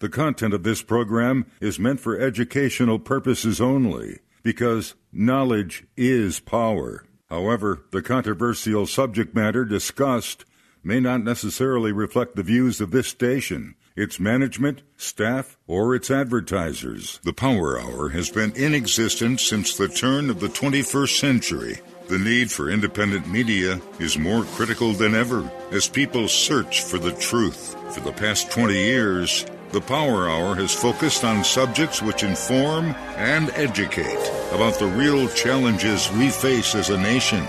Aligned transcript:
The 0.00 0.08
content 0.08 0.54
of 0.54 0.62
this 0.62 0.80
program 0.80 1.46
is 1.60 1.80
meant 1.80 1.98
for 1.98 2.18
educational 2.18 3.00
purposes 3.00 3.60
only 3.60 4.20
because 4.44 4.94
knowledge 5.12 5.84
is 5.96 6.38
power. 6.38 7.04
However, 7.28 7.84
the 7.90 8.00
controversial 8.00 8.86
subject 8.86 9.34
matter 9.34 9.64
discussed 9.64 10.44
may 10.84 11.00
not 11.00 11.24
necessarily 11.24 11.90
reflect 11.90 12.36
the 12.36 12.44
views 12.44 12.80
of 12.80 12.92
this 12.92 13.08
station, 13.08 13.74
its 13.96 14.20
management, 14.20 14.82
staff, 14.96 15.58
or 15.66 15.96
its 15.96 16.12
advertisers. 16.12 17.18
The 17.24 17.32
Power 17.32 17.80
Hour 17.80 18.10
has 18.10 18.30
been 18.30 18.52
in 18.52 18.74
existence 18.74 19.42
since 19.42 19.76
the 19.76 19.88
turn 19.88 20.30
of 20.30 20.38
the 20.38 20.46
21st 20.46 21.18
century. 21.18 21.80
The 22.06 22.18
need 22.18 22.52
for 22.52 22.70
independent 22.70 23.26
media 23.28 23.80
is 23.98 24.16
more 24.16 24.44
critical 24.44 24.92
than 24.92 25.16
ever 25.16 25.50
as 25.72 25.88
people 25.88 26.28
search 26.28 26.82
for 26.84 26.98
the 26.98 27.12
truth. 27.12 27.74
For 27.92 28.00
the 28.00 28.12
past 28.12 28.50
20 28.50 28.74
years, 28.74 29.44
the 29.72 29.80
Power 29.80 30.28
Hour 30.28 30.54
has 30.54 30.74
focused 30.74 31.24
on 31.24 31.44
subjects 31.44 32.02
which 32.02 32.22
inform 32.22 32.94
and 33.16 33.50
educate 33.50 34.30
about 34.52 34.78
the 34.78 34.86
real 34.86 35.28
challenges 35.28 36.10
we 36.12 36.30
face 36.30 36.74
as 36.74 36.90
a 36.90 36.98
nation. 36.98 37.46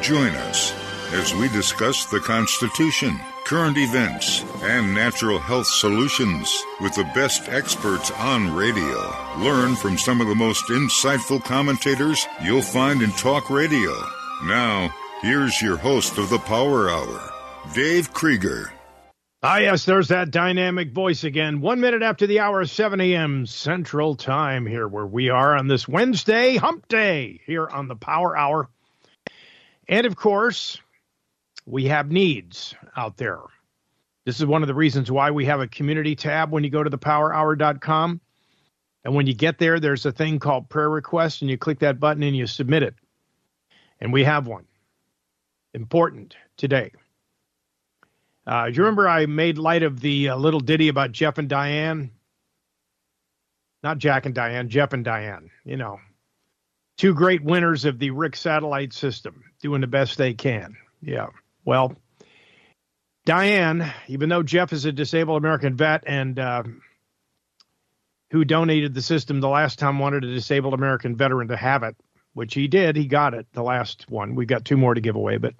Join 0.00 0.32
us 0.48 0.72
as 1.12 1.34
we 1.34 1.48
discuss 1.48 2.06
the 2.06 2.20
Constitution, 2.20 3.18
current 3.44 3.76
events, 3.76 4.44
and 4.62 4.94
natural 4.94 5.38
health 5.38 5.66
solutions 5.66 6.62
with 6.80 6.94
the 6.94 7.10
best 7.14 7.48
experts 7.48 8.10
on 8.12 8.54
radio. 8.54 9.14
Learn 9.38 9.74
from 9.76 9.98
some 9.98 10.20
of 10.20 10.28
the 10.28 10.34
most 10.34 10.64
insightful 10.68 11.42
commentators 11.42 12.26
you'll 12.42 12.62
find 12.62 13.02
in 13.02 13.10
talk 13.12 13.50
radio. 13.50 13.92
Now, 14.44 14.94
here's 15.22 15.60
your 15.60 15.76
host 15.76 16.18
of 16.18 16.30
the 16.30 16.38
Power 16.38 16.90
Hour, 16.90 17.32
Dave 17.74 18.12
Krieger. 18.12 18.72
Ah, 19.40 19.58
yes, 19.58 19.84
there's 19.84 20.08
that 20.08 20.32
dynamic 20.32 20.90
voice 20.90 21.22
again. 21.22 21.60
One 21.60 21.80
minute 21.80 22.02
after 22.02 22.26
the 22.26 22.40
hour 22.40 22.60
of 22.60 22.70
7 22.70 23.00
a.m. 23.00 23.46
Central 23.46 24.16
Time 24.16 24.66
here, 24.66 24.88
where 24.88 25.06
we 25.06 25.28
are 25.28 25.56
on 25.56 25.68
this 25.68 25.86
Wednesday, 25.86 26.56
hump 26.56 26.88
day, 26.88 27.40
here 27.46 27.68
on 27.68 27.86
the 27.86 27.94
Power 27.94 28.36
Hour. 28.36 28.68
And 29.88 30.06
of 30.06 30.16
course, 30.16 30.80
we 31.66 31.84
have 31.84 32.10
needs 32.10 32.74
out 32.96 33.16
there. 33.16 33.38
This 34.24 34.40
is 34.40 34.46
one 34.46 34.64
of 34.64 34.66
the 34.66 34.74
reasons 34.74 35.08
why 35.08 35.30
we 35.30 35.44
have 35.44 35.60
a 35.60 35.68
community 35.68 36.16
tab 36.16 36.50
when 36.50 36.64
you 36.64 36.70
go 36.70 36.82
to 36.82 36.90
thepowerhour.com. 36.90 38.20
And 39.04 39.14
when 39.14 39.28
you 39.28 39.34
get 39.34 39.58
there, 39.58 39.78
there's 39.78 40.04
a 40.04 40.10
thing 40.10 40.40
called 40.40 40.68
prayer 40.68 40.90
request, 40.90 41.42
and 41.42 41.50
you 41.50 41.56
click 41.56 41.78
that 41.78 42.00
button 42.00 42.24
and 42.24 42.36
you 42.36 42.48
submit 42.48 42.82
it. 42.82 42.96
And 44.00 44.12
we 44.12 44.24
have 44.24 44.48
one. 44.48 44.64
Important 45.74 46.34
today. 46.56 46.90
Uh, 48.48 48.70
do 48.70 48.72
you 48.72 48.82
remember 48.82 49.06
I 49.06 49.26
made 49.26 49.58
light 49.58 49.82
of 49.82 50.00
the 50.00 50.30
uh, 50.30 50.36
little 50.36 50.60
ditty 50.60 50.88
about 50.88 51.12
Jeff 51.12 51.36
and 51.36 51.50
Diane? 51.50 52.10
Not 53.82 53.98
Jack 53.98 54.24
and 54.24 54.34
Diane, 54.34 54.70
Jeff 54.70 54.94
and 54.94 55.04
Diane. 55.04 55.50
You 55.66 55.76
know, 55.76 56.00
two 56.96 57.12
great 57.12 57.44
winners 57.44 57.84
of 57.84 57.98
the 57.98 58.10
Rick 58.10 58.36
satellite 58.36 58.94
system, 58.94 59.44
doing 59.60 59.82
the 59.82 59.86
best 59.86 60.16
they 60.16 60.32
can. 60.32 60.78
Yeah. 61.02 61.26
Well, 61.66 61.94
Diane, 63.26 63.92
even 64.08 64.30
though 64.30 64.42
Jeff 64.42 64.72
is 64.72 64.86
a 64.86 64.92
disabled 64.92 65.36
American 65.42 65.76
vet 65.76 66.04
and 66.06 66.38
uh, 66.38 66.62
who 68.30 68.46
donated 68.46 68.94
the 68.94 69.02
system 69.02 69.40
the 69.40 69.48
last 69.48 69.78
time, 69.78 69.98
wanted 69.98 70.24
a 70.24 70.32
disabled 70.32 70.72
American 70.72 71.16
veteran 71.16 71.48
to 71.48 71.56
have 71.56 71.82
it, 71.82 71.96
which 72.32 72.54
he 72.54 72.66
did. 72.66 72.96
He 72.96 73.04
got 73.08 73.34
it, 73.34 73.46
the 73.52 73.62
last 73.62 74.10
one. 74.10 74.34
We've 74.34 74.48
got 74.48 74.64
two 74.64 74.78
more 74.78 74.94
to 74.94 75.02
give 75.02 75.16
away, 75.16 75.36
but 75.36 75.52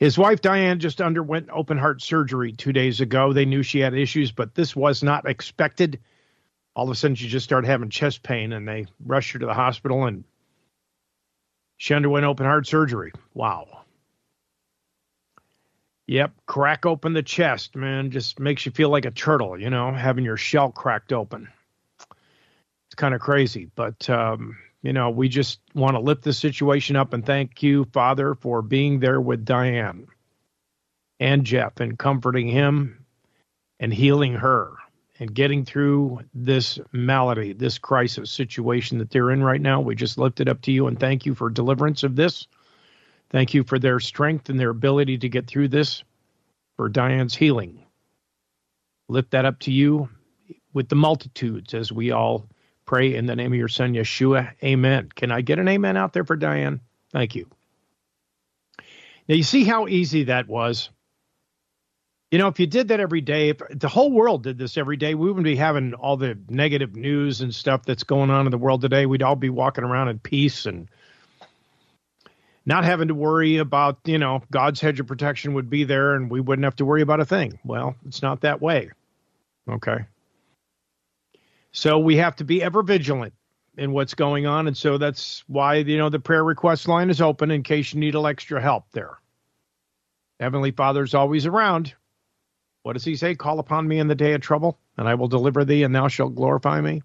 his 0.00 0.16
wife, 0.16 0.40
Diane, 0.40 0.80
just 0.80 1.02
underwent 1.02 1.50
open 1.52 1.76
heart 1.76 2.00
surgery 2.00 2.52
two 2.52 2.72
days 2.72 3.02
ago. 3.02 3.34
They 3.34 3.44
knew 3.44 3.62
she 3.62 3.80
had 3.80 3.94
issues, 3.94 4.32
but 4.32 4.54
this 4.54 4.74
was 4.74 5.02
not 5.02 5.28
expected. 5.28 6.00
All 6.74 6.84
of 6.84 6.90
a 6.90 6.94
sudden, 6.94 7.16
she 7.16 7.28
just 7.28 7.44
started 7.44 7.68
having 7.68 7.90
chest 7.90 8.22
pain, 8.22 8.54
and 8.54 8.66
they 8.66 8.86
rushed 9.04 9.32
her 9.32 9.38
to 9.38 9.46
the 9.46 9.52
hospital, 9.52 10.06
and 10.06 10.24
she 11.76 11.92
underwent 11.92 12.24
open 12.24 12.46
heart 12.46 12.66
surgery. 12.66 13.12
Wow. 13.34 13.82
Yep, 16.06 16.32
crack 16.46 16.86
open 16.86 17.12
the 17.12 17.22
chest, 17.22 17.76
man. 17.76 18.10
Just 18.10 18.40
makes 18.40 18.64
you 18.64 18.72
feel 18.72 18.88
like 18.88 19.04
a 19.04 19.10
turtle, 19.10 19.60
you 19.60 19.68
know, 19.68 19.92
having 19.92 20.24
your 20.24 20.38
shell 20.38 20.72
cracked 20.72 21.12
open. 21.12 21.48
It's 22.88 22.96
kind 22.96 23.14
of 23.14 23.20
crazy, 23.20 23.70
but 23.74 24.08
um, 24.08 24.56
you 24.82 24.92
know, 24.92 25.10
we 25.10 25.28
just 25.28 25.60
want 25.74 25.94
to 25.94 26.00
lift 26.00 26.22
the 26.22 26.32
situation 26.32 26.96
up 26.96 27.12
and 27.12 27.24
thank 27.24 27.62
you, 27.62 27.84
Father, 27.92 28.34
for 28.34 28.62
being 28.62 29.00
there 29.00 29.20
with 29.20 29.44
Diane 29.44 30.06
and 31.18 31.44
Jeff 31.44 31.80
and 31.80 31.98
comforting 31.98 32.48
him 32.48 33.04
and 33.78 33.92
healing 33.92 34.34
her 34.34 34.72
and 35.18 35.34
getting 35.34 35.66
through 35.66 36.20
this 36.32 36.78
malady, 36.92 37.52
this 37.52 37.78
crisis 37.78 38.30
situation 38.30 38.98
that 38.98 39.10
they're 39.10 39.30
in 39.30 39.44
right 39.44 39.60
now. 39.60 39.80
We 39.80 39.94
just 39.94 40.16
lift 40.16 40.40
it 40.40 40.48
up 40.48 40.62
to 40.62 40.72
you 40.72 40.86
and 40.86 40.98
thank 40.98 41.26
you 41.26 41.34
for 41.34 41.50
deliverance 41.50 42.02
of 42.02 42.16
this. 42.16 42.46
Thank 43.28 43.52
you 43.52 43.62
for 43.62 43.78
their 43.78 44.00
strength 44.00 44.48
and 44.48 44.58
their 44.58 44.70
ability 44.70 45.18
to 45.18 45.28
get 45.28 45.46
through 45.46 45.68
this, 45.68 46.02
for 46.76 46.88
Diane's 46.88 47.34
healing. 47.34 47.84
Lift 49.08 49.32
that 49.32 49.44
up 49.44 49.58
to 49.60 49.70
you 49.70 50.08
with 50.72 50.88
the 50.88 50.96
multitudes 50.96 51.74
as 51.74 51.92
we 51.92 52.10
all 52.10 52.46
pray 52.90 53.14
in 53.14 53.24
the 53.24 53.36
name 53.36 53.52
of 53.52 53.56
your 53.56 53.68
son, 53.68 53.94
Yeshua. 53.94 54.50
Amen. 54.64 55.10
Can 55.14 55.30
I 55.30 55.42
get 55.42 55.60
an 55.60 55.68
amen 55.68 55.96
out 55.96 56.12
there 56.12 56.24
for 56.24 56.34
Diane? 56.34 56.80
Thank 57.12 57.36
you. 57.36 57.46
Now, 59.28 59.36
you 59.36 59.44
see 59.44 59.62
how 59.62 59.86
easy 59.86 60.24
that 60.24 60.48
was? 60.48 60.90
You 62.32 62.38
know, 62.38 62.48
if 62.48 62.58
you 62.58 62.66
did 62.66 62.88
that 62.88 62.98
every 62.98 63.20
day, 63.20 63.50
if 63.50 63.58
the 63.70 63.86
whole 63.86 64.10
world 64.10 64.42
did 64.42 64.58
this 64.58 64.76
every 64.76 64.96
day, 64.96 65.14
we 65.14 65.28
wouldn't 65.28 65.44
be 65.44 65.54
having 65.54 65.94
all 65.94 66.16
the 66.16 66.36
negative 66.48 66.96
news 66.96 67.42
and 67.42 67.54
stuff 67.54 67.84
that's 67.84 68.02
going 68.02 68.28
on 68.28 68.46
in 68.46 68.50
the 68.50 68.58
world 68.58 68.80
today. 68.80 69.06
We'd 69.06 69.22
all 69.22 69.36
be 69.36 69.50
walking 69.50 69.84
around 69.84 70.08
in 70.08 70.18
peace 70.18 70.66
and 70.66 70.88
not 72.66 72.82
having 72.82 73.06
to 73.06 73.14
worry 73.14 73.58
about, 73.58 74.00
you 74.04 74.18
know, 74.18 74.42
God's 74.50 74.80
hedge 74.80 74.98
of 74.98 75.06
protection 75.06 75.54
would 75.54 75.70
be 75.70 75.84
there 75.84 76.16
and 76.16 76.28
we 76.28 76.40
wouldn't 76.40 76.64
have 76.64 76.76
to 76.76 76.84
worry 76.84 77.02
about 77.02 77.20
a 77.20 77.24
thing. 77.24 77.60
Well, 77.64 77.94
it's 78.04 78.20
not 78.20 78.40
that 78.40 78.60
way. 78.60 78.90
Okay. 79.68 80.06
So 81.72 81.98
we 81.98 82.16
have 82.16 82.36
to 82.36 82.44
be 82.44 82.62
ever 82.62 82.82
vigilant 82.82 83.34
in 83.76 83.92
what's 83.92 84.14
going 84.14 84.46
on. 84.46 84.66
And 84.66 84.76
so 84.76 84.98
that's 84.98 85.44
why, 85.46 85.76
you 85.76 85.98
know, 85.98 86.08
the 86.08 86.18
prayer 86.18 86.42
request 86.42 86.88
line 86.88 87.10
is 87.10 87.20
open 87.20 87.50
in 87.50 87.62
case 87.62 87.94
you 87.94 88.00
need 88.00 88.14
a 88.14 88.18
little 88.18 88.26
extra 88.26 88.60
help 88.60 88.86
there. 88.92 89.16
Heavenly 90.40 90.72
Father's 90.72 91.14
always 91.14 91.46
around. 91.46 91.94
What 92.82 92.94
does 92.94 93.04
he 93.04 93.14
say? 93.16 93.34
Call 93.34 93.58
upon 93.58 93.86
me 93.86 93.98
in 93.98 94.08
the 94.08 94.14
day 94.14 94.32
of 94.32 94.40
trouble, 94.40 94.78
and 94.96 95.06
I 95.06 95.14
will 95.14 95.28
deliver 95.28 95.64
thee, 95.64 95.82
and 95.82 95.94
thou 95.94 96.08
shalt 96.08 96.34
glorify 96.34 96.80
me. 96.80 97.02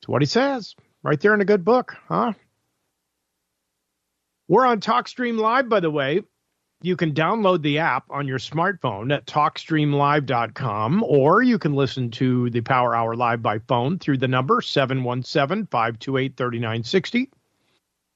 It's 0.00 0.08
what 0.08 0.22
he 0.22 0.26
says 0.26 0.74
right 1.02 1.20
there 1.20 1.34
in 1.34 1.40
a 1.40 1.46
good 1.46 1.64
book, 1.64 1.96
huh? 2.08 2.32
We're 4.48 4.66
on 4.66 4.80
TalkStream 4.80 5.38
Live, 5.38 5.68
by 5.68 5.80
the 5.80 5.90
way 5.90 6.22
you 6.82 6.96
can 6.96 7.14
download 7.14 7.62
the 7.62 7.78
app 7.78 8.04
on 8.10 8.28
your 8.28 8.38
smartphone 8.38 9.14
at 9.14 9.26
talkstreamlive.com, 9.26 11.02
or 11.02 11.42
you 11.42 11.58
can 11.58 11.74
listen 11.74 12.10
to 12.12 12.50
the 12.50 12.60
Power 12.60 12.94
Hour 12.94 13.16
live 13.16 13.42
by 13.42 13.58
phone 13.60 13.98
through 13.98 14.18
the 14.18 14.28
number 14.28 14.60
717 14.60 15.66
528 15.66 16.36
3960. 16.36 17.30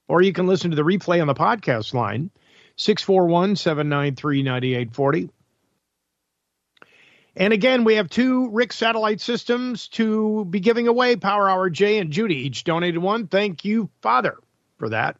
Or 0.09 0.23
you 0.23 0.33
can 0.33 0.47
listen 0.47 0.71
to 0.71 0.77
the 0.77 0.83
replay 0.83 1.21
on 1.21 1.27
the 1.27 1.35
podcast 1.35 1.95
line, 1.95 2.31
641 2.77 3.57
793 3.57 4.43
9840. 4.43 5.31
And 7.37 7.53
again, 7.53 7.85
we 7.85 7.95
have 7.95 8.11
two 8.11 8.51
Rick 8.51 8.73
satellite 8.73 9.21
systems 9.21 9.89
to 9.89 10.45
be 10.45 10.61
giving 10.61 10.89
away 10.89 11.17
Power 11.17 11.49
Hour 11.49 11.71
Jay 11.71 11.99
and 11.99 12.11
Judy, 12.11 12.47
each 12.47 12.65
donated 12.65 13.01
one. 13.01 13.29
Thank 13.29 13.65
you, 13.65 13.89
Father, 14.03 14.37
for 14.79 14.91
that. 14.91 15.17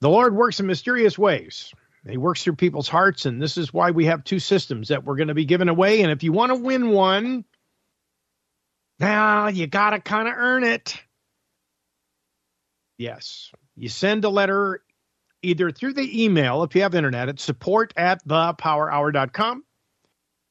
The 0.00 0.08
Lord 0.08 0.34
works 0.34 0.60
in 0.60 0.66
mysterious 0.66 1.18
ways. 1.18 1.72
He 2.08 2.18
works 2.18 2.44
through 2.44 2.56
people's 2.56 2.88
hearts, 2.88 3.26
and 3.26 3.42
this 3.42 3.56
is 3.56 3.74
why 3.74 3.90
we 3.90 4.06
have 4.06 4.22
two 4.22 4.38
systems 4.38 4.88
that 4.88 5.04
we're 5.04 5.16
going 5.16 5.28
to 5.28 5.34
be 5.34 5.44
giving 5.44 5.68
away. 5.68 6.02
And 6.02 6.12
if 6.12 6.22
you 6.22 6.32
want 6.32 6.50
to 6.50 6.56
win 6.56 6.90
one, 6.90 7.44
now 9.00 9.48
you 9.48 9.66
got 9.66 9.90
to 9.90 10.00
kind 10.00 10.28
of 10.28 10.34
earn 10.36 10.62
it. 10.62 10.96
Yes. 12.96 13.50
You 13.74 13.88
send 13.88 14.24
a 14.24 14.28
letter 14.28 14.82
either 15.42 15.70
through 15.70 15.94
the 15.94 16.24
email, 16.24 16.62
if 16.62 16.74
you 16.74 16.82
have 16.82 16.94
internet, 16.94 17.28
at 17.28 17.40
support 17.40 17.92
at 17.96 18.26
thepowerhour.com, 18.26 19.64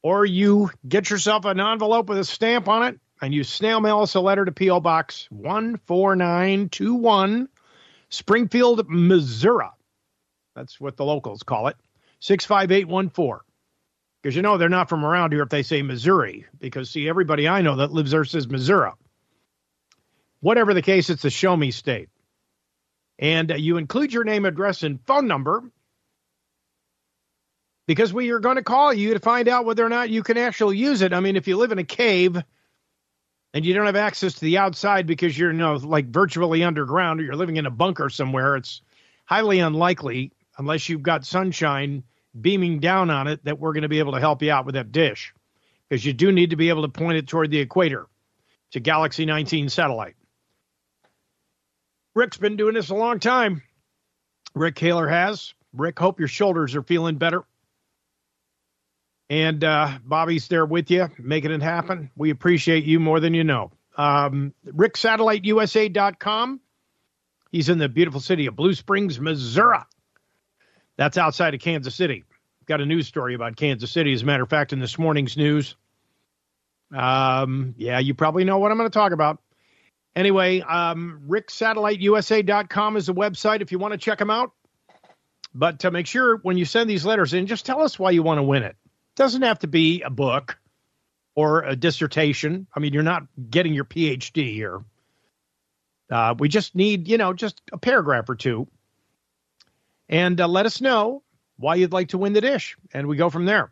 or 0.03 0.25
you 0.25 0.69
get 0.87 1.09
yourself 1.09 1.45
an 1.45 1.59
envelope 1.59 2.09
with 2.09 2.19
a 2.19 2.25
stamp 2.25 2.67
on 2.67 2.83
it 2.83 2.99
and 3.21 3.33
you 3.33 3.43
snail 3.43 3.79
mail 3.79 4.01
us 4.01 4.15
a 4.15 4.19
letter 4.19 4.45
to 4.45 4.51
P.O. 4.51 4.81
Box 4.81 5.27
14921. 5.31 7.47
Springfield, 8.09 8.87
Missouri. 8.89 9.67
That's 10.55 10.79
what 10.81 10.97
the 10.97 11.05
locals 11.05 11.43
call 11.43 11.67
it. 11.67 11.77
65814. 12.21 13.39
Because 14.21 14.35
you 14.35 14.41
know 14.41 14.57
they're 14.57 14.69
not 14.69 14.89
from 14.89 15.05
around 15.05 15.33
here 15.33 15.43
if 15.43 15.49
they 15.49 15.63
say 15.63 15.81
Missouri. 15.83 16.45
Because, 16.59 16.89
see, 16.89 17.09
everybody 17.09 17.47
I 17.47 17.61
know 17.61 17.77
that 17.77 17.91
lives 17.91 18.11
there 18.11 18.25
says 18.25 18.47
Missouri. 18.49 18.91
Whatever 20.41 20.73
the 20.73 20.81
case, 20.83 21.09
it's 21.09 21.25
a 21.25 21.29
show 21.29 21.55
me 21.55 21.71
state. 21.71 22.09
And 23.19 23.51
uh, 23.51 23.55
you 23.55 23.77
include 23.77 24.13
your 24.13 24.23
name, 24.25 24.45
address, 24.45 24.83
and 24.83 25.01
phone 25.05 25.27
number. 25.27 25.63
because 27.87 28.13
we 28.13 28.31
are 28.31 28.39
going 28.39 28.55
to 28.55 28.63
call 28.63 28.93
you 28.93 29.13
to 29.13 29.19
find 29.19 29.47
out 29.47 29.65
whether 29.65 29.85
or 29.85 29.89
not 29.89 30.09
you 30.09 30.23
can 30.23 30.37
actually 30.37 30.77
use 30.77 31.01
it. 31.01 31.13
I 31.13 31.19
mean, 31.19 31.35
if 31.35 31.47
you 31.47 31.57
live 31.57 31.71
in 31.71 31.79
a 31.79 31.83
cave 31.83 32.37
and 33.55 33.65
you 33.65 33.73
don't 33.73 33.85
have 33.85 33.95
access 33.95 34.33
to 34.33 34.41
the 34.41 34.57
outside 34.57 35.07
because 35.07 35.35
you're 35.35 35.51
you 35.51 35.57
know 35.57 35.75
like 35.75 36.07
virtually 36.07 36.61
underground 36.61 37.19
or 37.19 37.23
you're 37.23 37.37
living 37.37 37.55
in 37.55 37.65
a 37.65 37.71
bunker 37.71 38.09
somewhere, 38.09 38.57
it's 38.57 38.81
highly 39.23 39.59
unlikely 39.59 40.33
unless 40.57 40.89
you've 40.89 41.01
got 41.01 41.25
sunshine 41.25 42.03
beaming 42.39 42.79
down 42.79 43.09
on 43.09 43.27
it 43.27 43.43
that 43.45 43.57
we're 43.57 43.71
going 43.71 43.83
to 43.83 43.89
be 43.89 43.99
able 43.99 44.11
to 44.11 44.19
help 44.19 44.43
you 44.43 44.51
out 44.51 44.65
with 44.65 44.75
that 44.75 44.91
dish 44.91 45.33
because 45.87 46.05
you 46.05 46.11
do 46.11 46.33
need 46.33 46.49
to 46.49 46.57
be 46.57 46.67
able 46.67 46.81
to 46.81 46.89
point 46.89 47.17
it 47.17 47.27
toward 47.27 47.49
the 47.49 47.59
equator 47.59 48.07
to 48.71 48.81
Galaxy 48.81 49.25
19 49.25 49.69
satellite. 49.69 50.15
Rick's 52.13 52.37
been 52.37 52.57
doing 52.57 52.73
this 52.73 52.89
a 52.89 52.95
long 52.95 53.19
time. 53.19 53.63
Rick 54.53 54.75
Kaler 54.75 55.07
has. 55.07 55.53
Rick, 55.73 55.97
hope 55.97 56.19
your 56.19 56.27
shoulders 56.27 56.75
are 56.75 56.83
feeling 56.83 57.15
better. 57.15 57.43
And 59.29 59.63
uh, 59.63 59.97
Bobby's 60.03 60.47
there 60.47 60.65
with 60.65 60.91
you, 60.91 61.09
making 61.17 61.51
it 61.51 61.61
happen. 61.61 62.11
We 62.15 62.29
appreciate 62.29 62.83
you 62.83 62.99
more 62.99 63.19
than 63.19 63.33
you 63.33 63.43
know. 63.43 63.71
Um, 63.97 64.53
RickSatelliteUSA.com. 64.67 66.59
He's 67.51 67.69
in 67.69 67.77
the 67.77 67.89
beautiful 67.89 68.19
city 68.19 68.45
of 68.47 68.55
Blue 68.55 68.73
Springs, 68.73 69.19
Missouri. 69.19 69.79
That's 70.97 71.17
outside 71.17 71.53
of 71.53 71.61
Kansas 71.61 71.95
City. 71.95 72.23
Got 72.65 72.81
a 72.81 72.85
news 72.85 73.07
story 73.07 73.35
about 73.35 73.55
Kansas 73.55 73.91
City, 73.91 74.13
as 74.13 74.23
a 74.23 74.25
matter 74.25 74.43
of 74.43 74.49
fact, 74.49 74.73
in 74.73 74.79
this 74.79 74.97
morning's 74.99 75.37
news. 75.37 75.75
Um, 76.93 77.75
yeah, 77.77 77.99
you 77.99 78.13
probably 78.13 78.43
know 78.43 78.57
what 78.59 78.71
I'm 78.71 78.77
going 78.77 78.89
to 78.89 78.93
talk 78.93 79.11
about. 79.11 79.39
Anyway, 80.15 80.61
um, 80.61 81.21
RickSatelliteUSA.com 81.27 82.97
is 82.97 83.07
the 83.07 83.13
website 83.13 83.61
if 83.61 83.71
you 83.71 83.79
want 83.79 83.93
to 83.93 83.97
check 83.97 84.19
them 84.19 84.29
out. 84.29 84.51
But 85.53 85.79
to 85.79 85.91
make 85.91 86.07
sure 86.07 86.37
when 86.37 86.57
you 86.57 86.65
send 86.65 86.89
these 86.89 87.05
letters 87.05 87.33
in, 87.33 87.47
just 87.47 87.65
tell 87.65 87.81
us 87.81 87.97
why 87.97 88.11
you 88.11 88.23
want 88.23 88.39
to 88.39 88.43
win 88.43 88.63
it. 88.63 88.75
Doesn't 89.15 89.43
have 89.43 89.59
to 89.59 89.67
be 89.67 90.01
a 90.01 90.09
book 90.09 90.57
or 91.35 91.63
a 91.63 91.75
dissertation. 91.75 92.67
I 92.75 92.79
mean, 92.79 92.93
you're 92.93 93.03
not 93.03 93.23
getting 93.49 93.73
your 93.73 93.85
PhD 93.85 94.53
here. 94.53 94.83
Uh, 96.09 96.35
we 96.37 96.49
just 96.49 96.75
need, 96.75 97.07
you 97.07 97.17
know, 97.17 97.33
just 97.33 97.61
a 97.71 97.77
paragraph 97.77 98.29
or 98.29 98.35
two. 98.35 98.67
And 100.07 100.39
uh, 100.39 100.47
let 100.47 100.65
us 100.65 100.81
know 100.81 101.23
why 101.57 101.75
you'd 101.75 101.93
like 101.93 102.09
to 102.09 102.17
win 102.17 102.33
the 102.33 102.41
dish. 102.41 102.77
And 102.93 103.07
we 103.07 103.17
go 103.17 103.29
from 103.29 103.45
there. 103.45 103.71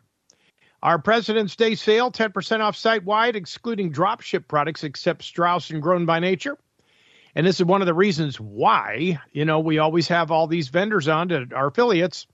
Our 0.82 0.98
President's 0.98 1.56
Day 1.56 1.76
sale, 1.76 2.10
10% 2.10 2.60
off 2.60 2.76
site 2.76 3.04
wide, 3.04 3.36
excluding 3.36 3.90
drop 3.90 4.20
ship 4.20 4.46
products 4.48 4.84
except 4.84 5.22
Strauss 5.22 5.70
and 5.70 5.80
Grown 5.80 6.04
by 6.04 6.18
Nature. 6.18 6.58
And 7.34 7.46
this 7.46 7.58
is 7.58 7.64
one 7.64 7.80
of 7.80 7.86
the 7.86 7.94
reasons 7.94 8.38
why, 8.38 9.18
you 9.32 9.44
know, 9.44 9.60
we 9.60 9.78
always 9.78 10.08
have 10.08 10.30
all 10.30 10.46
these 10.46 10.68
vendors 10.68 11.08
on 11.08 11.28
to 11.28 11.48
our 11.54 11.68
affiliates 11.68 12.26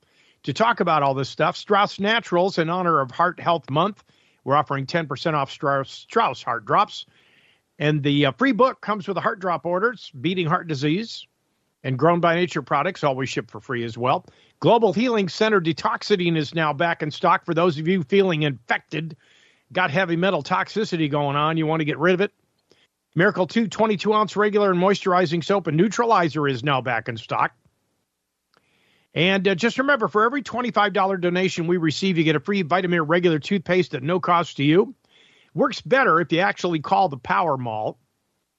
to 0.44 0.52
talk 0.52 0.80
about 0.80 1.02
all 1.02 1.14
this 1.14 1.28
stuff. 1.28 1.56
Strauss 1.56 2.00
Naturals, 2.00 2.58
in 2.58 2.70
honor 2.70 3.00
of 3.00 3.10
Heart 3.10 3.40
Health 3.40 3.68
Month, 3.70 4.02
we're 4.44 4.56
offering 4.56 4.86
10% 4.86 5.34
off 5.34 5.50
Strauss, 5.50 5.90
Strauss 5.90 6.42
Heart 6.42 6.64
Drops. 6.64 7.06
And 7.78 8.02
the 8.02 8.26
uh, 8.26 8.32
free 8.32 8.52
book 8.52 8.80
comes 8.80 9.08
with 9.08 9.16
a 9.16 9.20
heart 9.20 9.40
drop 9.40 9.64
orders, 9.64 10.10
beating 10.20 10.46
heart 10.46 10.66
disease, 10.66 11.26
and 11.82 11.98
grown 11.98 12.20
by 12.20 12.34
nature 12.34 12.62
products 12.62 13.04
always 13.04 13.30
ship 13.30 13.50
for 13.50 13.60
free 13.60 13.84
as 13.84 13.96
well. 13.96 14.26
Global 14.60 14.92
Healing 14.92 15.30
Center 15.30 15.60
Detoxadine 15.60 16.36
is 16.36 16.54
now 16.54 16.74
back 16.74 17.02
in 17.02 17.10
stock 17.10 17.46
for 17.46 17.54
those 17.54 17.78
of 17.78 17.88
you 17.88 18.02
feeling 18.02 18.42
infected, 18.42 19.16
got 19.72 19.90
heavy 19.90 20.16
metal 20.16 20.42
toxicity 20.42 21.10
going 21.10 21.36
on, 21.36 21.56
you 21.56 21.66
want 21.66 21.80
to 21.80 21.86
get 21.86 21.98
rid 21.98 22.12
of 22.12 22.20
it. 22.20 22.32
Miracle 23.14 23.46
2 23.46 23.66
22 23.66 24.12
ounce 24.12 24.36
regular 24.36 24.70
and 24.70 24.80
moisturizing 24.80 25.42
soap 25.42 25.66
and 25.66 25.76
neutralizer 25.76 26.46
is 26.46 26.62
now 26.62 26.80
back 26.80 27.08
in 27.08 27.16
stock. 27.16 27.52
And 29.14 29.46
uh, 29.48 29.54
just 29.54 29.78
remember, 29.78 30.08
for 30.08 30.24
every 30.24 30.42
$25 30.42 31.20
donation 31.20 31.66
we 31.66 31.76
receive, 31.76 32.16
you 32.16 32.24
get 32.24 32.36
a 32.36 32.40
free 32.40 32.62
Vita-Myr 32.62 33.02
regular 33.02 33.38
toothpaste 33.38 33.94
at 33.94 34.02
no 34.02 34.20
cost 34.20 34.58
to 34.58 34.64
you. 34.64 34.94
Works 35.52 35.80
better 35.80 36.20
if 36.20 36.30
you 36.32 36.40
actually 36.40 36.80
call 36.80 37.08
the 37.08 37.16
Power 37.16 37.56
Mall 37.56 37.98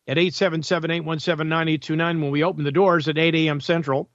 at 0.07 0.18
877-817-9829 0.18 1.98
when 2.21 2.31
we 2.31 2.44
open 2.44 2.65
the 2.65 2.71
doors 2.71 3.07
at 3.07 3.18
8 3.18 3.33
a.m. 3.36 3.62
Central. 3.62 4.09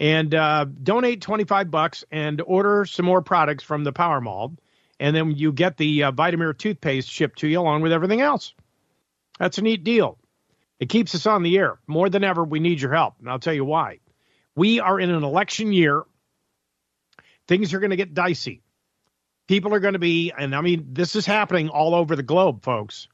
And 0.00 0.34
uh, 0.34 0.64
donate 0.64 1.20
25 1.20 1.70
bucks 1.70 2.04
and 2.10 2.40
order 2.40 2.84
some 2.86 3.06
more 3.06 3.22
products 3.22 3.62
from 3.62 3.84
the 3.84 3.92
Power 3.92 4.20
Mall. 4.20 4.56
And 4.98 5.14
then 5.14 5.30
you 5.30 5.52
get 5.52 5.76
the 5.76 6.04
uh, 6.04 6.10
Vita-Myr 6.10 6.54
toothpaste 6.54 7.08
shipped 7.08 7.38
to 7.40 7.46
you 7.46 7.60
along 7.60 7.82
with 7.82 7.92
everything 7.92 8.20
else. 8.20 8.52
That's 9.38 9.58
a 9.58 9.62
neat 9.62 9.84
deal. 9.84 10.18
It 10.80 10.88
keeps 10.88 11.14
us 11.14 11.26
on 11.26 11.44
the 11.44 11.56
air. 11.56 11.78
More 11.86 12.08
than 12.08 12.24
ever, 12.24 12.42
we 12.42 12.58
need 12.58 12.80
your 12.80 12.92
help. 12.92 13.14
And 13.20 13.30
I'll 13.30 13.38
tell 13.38 13.54
you 13.54 13.64
why. 13.64 14.00
We 14.54 14.80
are 14.80 14.98
in 15.00 15.10
an 15.10 15.24
election 15.24 15.72
year. 15.72 16.04
Things 17.48 17.74
are 17.74 17.80
going 17.80 17.90
to 17.90 17.96
get 17.96 18.14
dicey. 18.14 18.62
People 19.48 19.74
are 19.74 19.80
going 19.80 19.94
to 19.94 19.98
be, 19.98 20.32
and 20.36 20.54
I 20.54 20.60
mean, 20.60 20.88
this 20.92 21.16
is 21.16 21.26
happening 21.26 21.68
all 21.68 21.94
over 21.94 22.14
the 22.16 22.22
globe, 22.22 22.62
folks. 22.62 23.08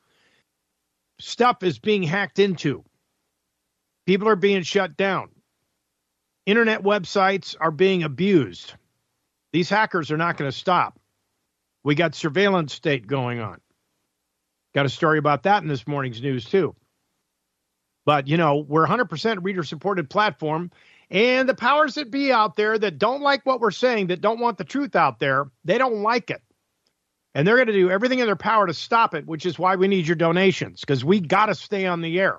Stuff 1.20 1.62
is 1.62 1.79
being 1.79 2.02
hacked 2.02 2.38
into. 2.38 2.85
People 4.06 4.29
are 4.29 4.37
being 4.37 4.62
shut 4.62 4.96
down. 4.96 5.31
Internet 6.46 6.82
websites 6.82 7.56
are 7.58 7.70
being 7.70 8.02
abused. 8.02 8.75
These 9.52 9.69
hackers 9.69 10.11
are 10.11 10.17
not 10.17 10.37
going 10.37 10.50
to 10.50 10.56
stop. 10.56 10.99
We 11.82 11.94
got 11.94 12.14
surveillance 12.14 12.75
state 12.75 13.06
going 13.06 13.41
on. 13.41 13.61
Got 14.75 14.87
a 14.87 14.91
story 14.91 15.19
about 15.19 15.44
that 15.44 15.62
in 15.62 15.69
this 15.69 15.87
morning's 15.87 16.20
news, 16.20 16.44
too. 16.44 16.75
But, 18.05 18.29
you 18.29 18.37
know, 18.37 18.64
we're 18.67 18.87
100% 18.87 19.38
reader 19.43 19.62
supported 19.62 20.08
platform. 20.08 20.70
And 21.10 21.49
the 21.49 21.55
powers 21.55 21.94
that 21.94 22.10
be 22.10 22.31
out 22.31 22.56
there 22.56 22.78
that 22.78 22.99
don't 22.99 23.22
like 23.22 23.46
what 23.46 23.60
we're 23.60 23.70
saying, 23.70 24.08
that 24.08 24.20
don't 24.20 24.40
want 24.40 24.58
the 24.58 24.64
truth 24.64 24.94
out 24.94 25.19
there, 25.19 25.50
they 25.64 25.78
don't 25.78 26.02
like 26.02 26.31
it. 26.31 26.43
And 27.34 27.46
they're 27.46 27.56
going 27.56 27.69
to 27.69 27.72
do 27.72 27.90
everything 27.90 28.19
in 28.19 28.26
their 28.26 28.37
power 28.37 28.66
to 28.66 28.75
stop 28.75 29.14
it, 29.14 29.26
which 29.26 29.46
is 29.46 29.58
why 29.58 29.76
we 29.76 29.88
need 29.88 30.06
your 30.06 30.16
donations 30.16 30.81
because 30.81 31.05
we 31.05 31.20
got 31.20 31.46
to 31.46 31.55
stay 31.55 31.87
on 31.87 32.02
the 32.02 32.19
air. 32.20 32.38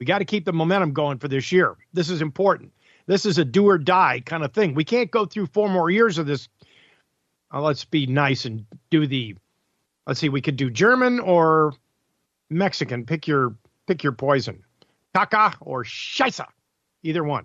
We 0.00 0.06
got 0.06 0.18
to 0.18 0.24
keep 0.24 0.44
the 0.44 0.52
momentum 0.52 0.92
going 0.92 1.18
for 1.18 1.28
this 1.28 1.52
year. 1.52 1.76
This 1.92 2.10
is 2.10 2.20
important. 2.20 2.72
This 3.06 3.24
is 3.24 3.38
a 3.38 3.44
do 3.44 3.68
or 3.68 3.78
die 3.78 4.20
kind 4.24 4.44
of 4.44 4.52
thing. 4.52 4.74
We 4.74 4.84
can't 4.84 5.10
go 5.10 5.24
through 5.24 5.46
four 5.46 5.68
more 5.68 5.90
years 5.90 6.18
of 6.18 6.26
this. 6.26 6.48
Uh, 7.52 7.60
let's 7.60 7.84
be 7.84 8.06
nice 8.06 8.44
and 8.44 8.66
do 8.90 9.06
the. 9.06 9.36
Let's 10.06 10.20
see. 10.20 10.28
We 10.28 10.40
could 10.40 10.56
do 10.56 10.70
German 10.70 11.20
or 11.20 11.74
Mexican. 12.50 13.06
Pick 13.06 13.28
your 13.28 13.54
pick 13.86 14.02
your 14.02 14.12
poison. 14.12 14.62
Caca 15.14 15.54
or 15.60 15.84
Scheisse. 15.84 16.46
Either 17.02 17.22
one. 17.22 17.44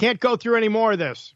Can't 0.00 0.18
go 0.18 0.34
through 0.34 0.56
any 0.56 0.70
more 0.70 0.92
of 0.92 0.98
this. 0.98 1.34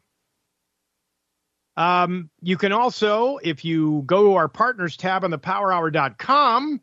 Um, 1.76 2.30
you 2.40 2.56
can 2.56 2.72
also, 2.72 3.36
if 3.36 3.62
you 3.62 4.04
go 4.06 4.22
to 4.22 4.34
our 4.36 4.48
partners 4.48 4.96
tab 4.96 5.22
on 5.22 5.30
the 5.30 5.38
powerhour.com, 5.38 6.80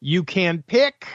you 0.00 0.24
can 0.24 0.62
pick 0.62 1.06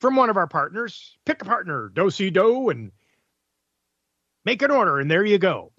from 0.00 0.14
one 0.14 0.30
of 0.30 0.36
our 0.36 0.46
partners, 0.46 1.16
pick 1.24 1.42
a 1.42 1.44
partner, 1.44 1.90
do 1.92 2.08
si 2.08 2.30
do, 2.30 2.68
and 2.68 2.92
make 4.44 4.62
an 4.62 4.70
order, 4.70 5.00
and 5.00 5.10
there 5.10 5.24
you 5.24 5.38
go. 5.38 5.72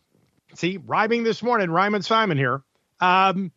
See, 0.55 0.77
rhyming 0.85 1.23
this 1.23 1.41
morning, 1.41 1.71
Ryman 1.71 2.01
Simon 2.01 2.37
here. 2.37 2.63
Um, 2.99 3.53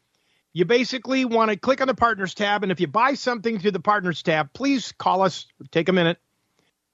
you 0.53 0.67
basically 0.67 1.25
want 1.25 1.51
to 1.51 1.57
click 1.57 1.81
on 1.81 1.89
the 1.89 1.95
partners 1.95 2.33
tab, 2.33 2.63
and 2.63 2.71
if 2.71 2.79
you 2.79 2.87
buy 2.87 3.15
something 3.15 3.59
through 3.59 3.73
the 3.73 3.81
partners 3.81 4.23
tab, 4.23 4.53
please 4.53 4.93
call 4.93 5.23
us, 5.23 5.49
take 5.73 5.89
a 5.89 5.93
minute, 5.93 6.19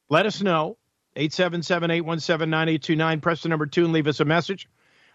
let 0.08 0.24
us 0.24 0.40
know. 0.40 0.78
877 1.16 1.90
817 1.90 2.50
9829. 2.50 3.20
Press 3.20 3.42
the 3.42 3.48
number 3.48 3.66
two 3.66 3.84
and 3.84 3.92
leave 3.92 4.06
us 4.06 4.20
a 4.20 4.24
message. 4.24 4.68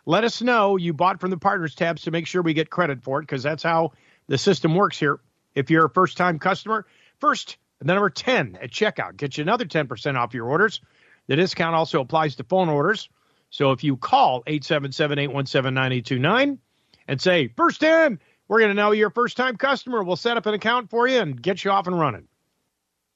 Let 0.05 0.23
us 0.23 0.41
know 0.41 0.77
you 0.77 0.93
bought 0.93 1.19
from 1.19 1.29
the 1.29 1.37
partners 1.37 1.75
tabs 1.75 2.03
to 2.03 2.11
make 2.11 2.27
sure 2.27 2.41
we 2.41 2.53
get 2.53 2.69
credit 2.69 3.03
for 3.03 3.19
it 3.19 3.23
because 3.23 3.43
that's 3.43 3.63
how 3.63 3.93
the 4.27 4.37
system 4.37 4.75
works 4.75 4.97
here. 4.97 5.19
If 5.53 5.69
you're 5.69 5.85
a 5.85 5.89
first 5.89 6.17
time 6.17 6.39
customer, 6.39 6.87
first, 7.19 7.57
the 7.79 7.85
number 7.85 8.09
10 8.09 8.57
at 8.61 8.71
checkout 8.71 9.17
gets 9.17 9.37
you 9.37 9.43
another 9.43 9.65
10% 9.65 10.15
off 10.15 10.33
your 10.33 10.47
orders. 10.47 10.81
The 11.27 11.35
discount 11.35 11.75
also 11.75 12.01
applies 12.01 12.35
to 12.37 12.43
phone 12.43 12.69
orders. 12.69 13.09
So 13.51 13.71
if 13.71 13.83
you 13.83 13.97
call 13.97 14.43
877 14.47 15.19
817 15.19 15.73
9829 15.73 16.59
and 17.07 17.21
say, 17.21 17.49
first 17.49 17.81
10, 17.81 18.19
we're 18.47 18.59
going 18.59 18.69
to 18.69 18.75
know 18.75 18.91
you're 18.91 19.09
a 19.09 19.11
first 19.11 19.37
time 19.37 19.57
customer. 19.57 20.03
We'll 20.03 20.15
set 20.15 20.37
up 20.37 20.45
an 20.45 20.53
account 20.53 20.89
for 20.89 21.07
you 21.07 21.19
and 21.19 21.41
get 21.41 21.63
you 21.63 21.71
off 21.71 21.87
and 21.87 21.99
running. 21.99 22.27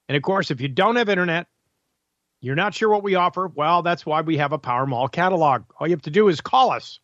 And 0.08 0.15
of 0.15 0.24
course, 0.24 0.51
if 0.51 0.62
you 0.62 0.68
don't 0.68 0.98
have 0.98 1.10
internet, 1.10 1.48
you're 2.46 2.56
not 2.56 2.75
sure 2.75 2.90
what 2.90 3.02
we 3.02 3.16
offer? 3.16 3.48
Well, 3.48 3.82
that's 3.82 4.06
why 4.06 4.22
we 4.22 4.38
have 4.38 4.52
a 4.52 4.60
Power 4.60 4.86
Mall 4.86 5.08
catalog. 5.08 5.64
All 5.80 5.88
you 5.88 5.94
have 5.94 6.04
to 6.04 6.12
do 6.12 6.28
is 6.28 6.42
call 6.42 6.70
us. 6.72 7.00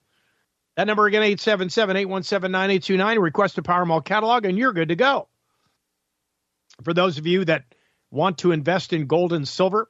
That 0.78 0.86
number 0.86 1.08
again, 1.08 1.24
877-817-9829. 1.24 3.20
Request 3.20 3.58
a 3.58 3.64
Power 3.64 3.84
Mall 3.86 4.02
catalog, 4.02 4.46
and 4.46 4.56
you're 4.56 4.72
good 4.72 4.90
to 4.90 4.96
go. 4.96 5.28
For 6.84 6.94
those 6.94 7.18
of 7.18 7.26
you 7.26 7.44
that 7.46 7.66
want 8.12 8.38
to 8.40 8.52
invest 8.52 8.94
in 8.94 9.08
gold 9.08 9.34
and 9.34 9.48
silver, 9.48 9.90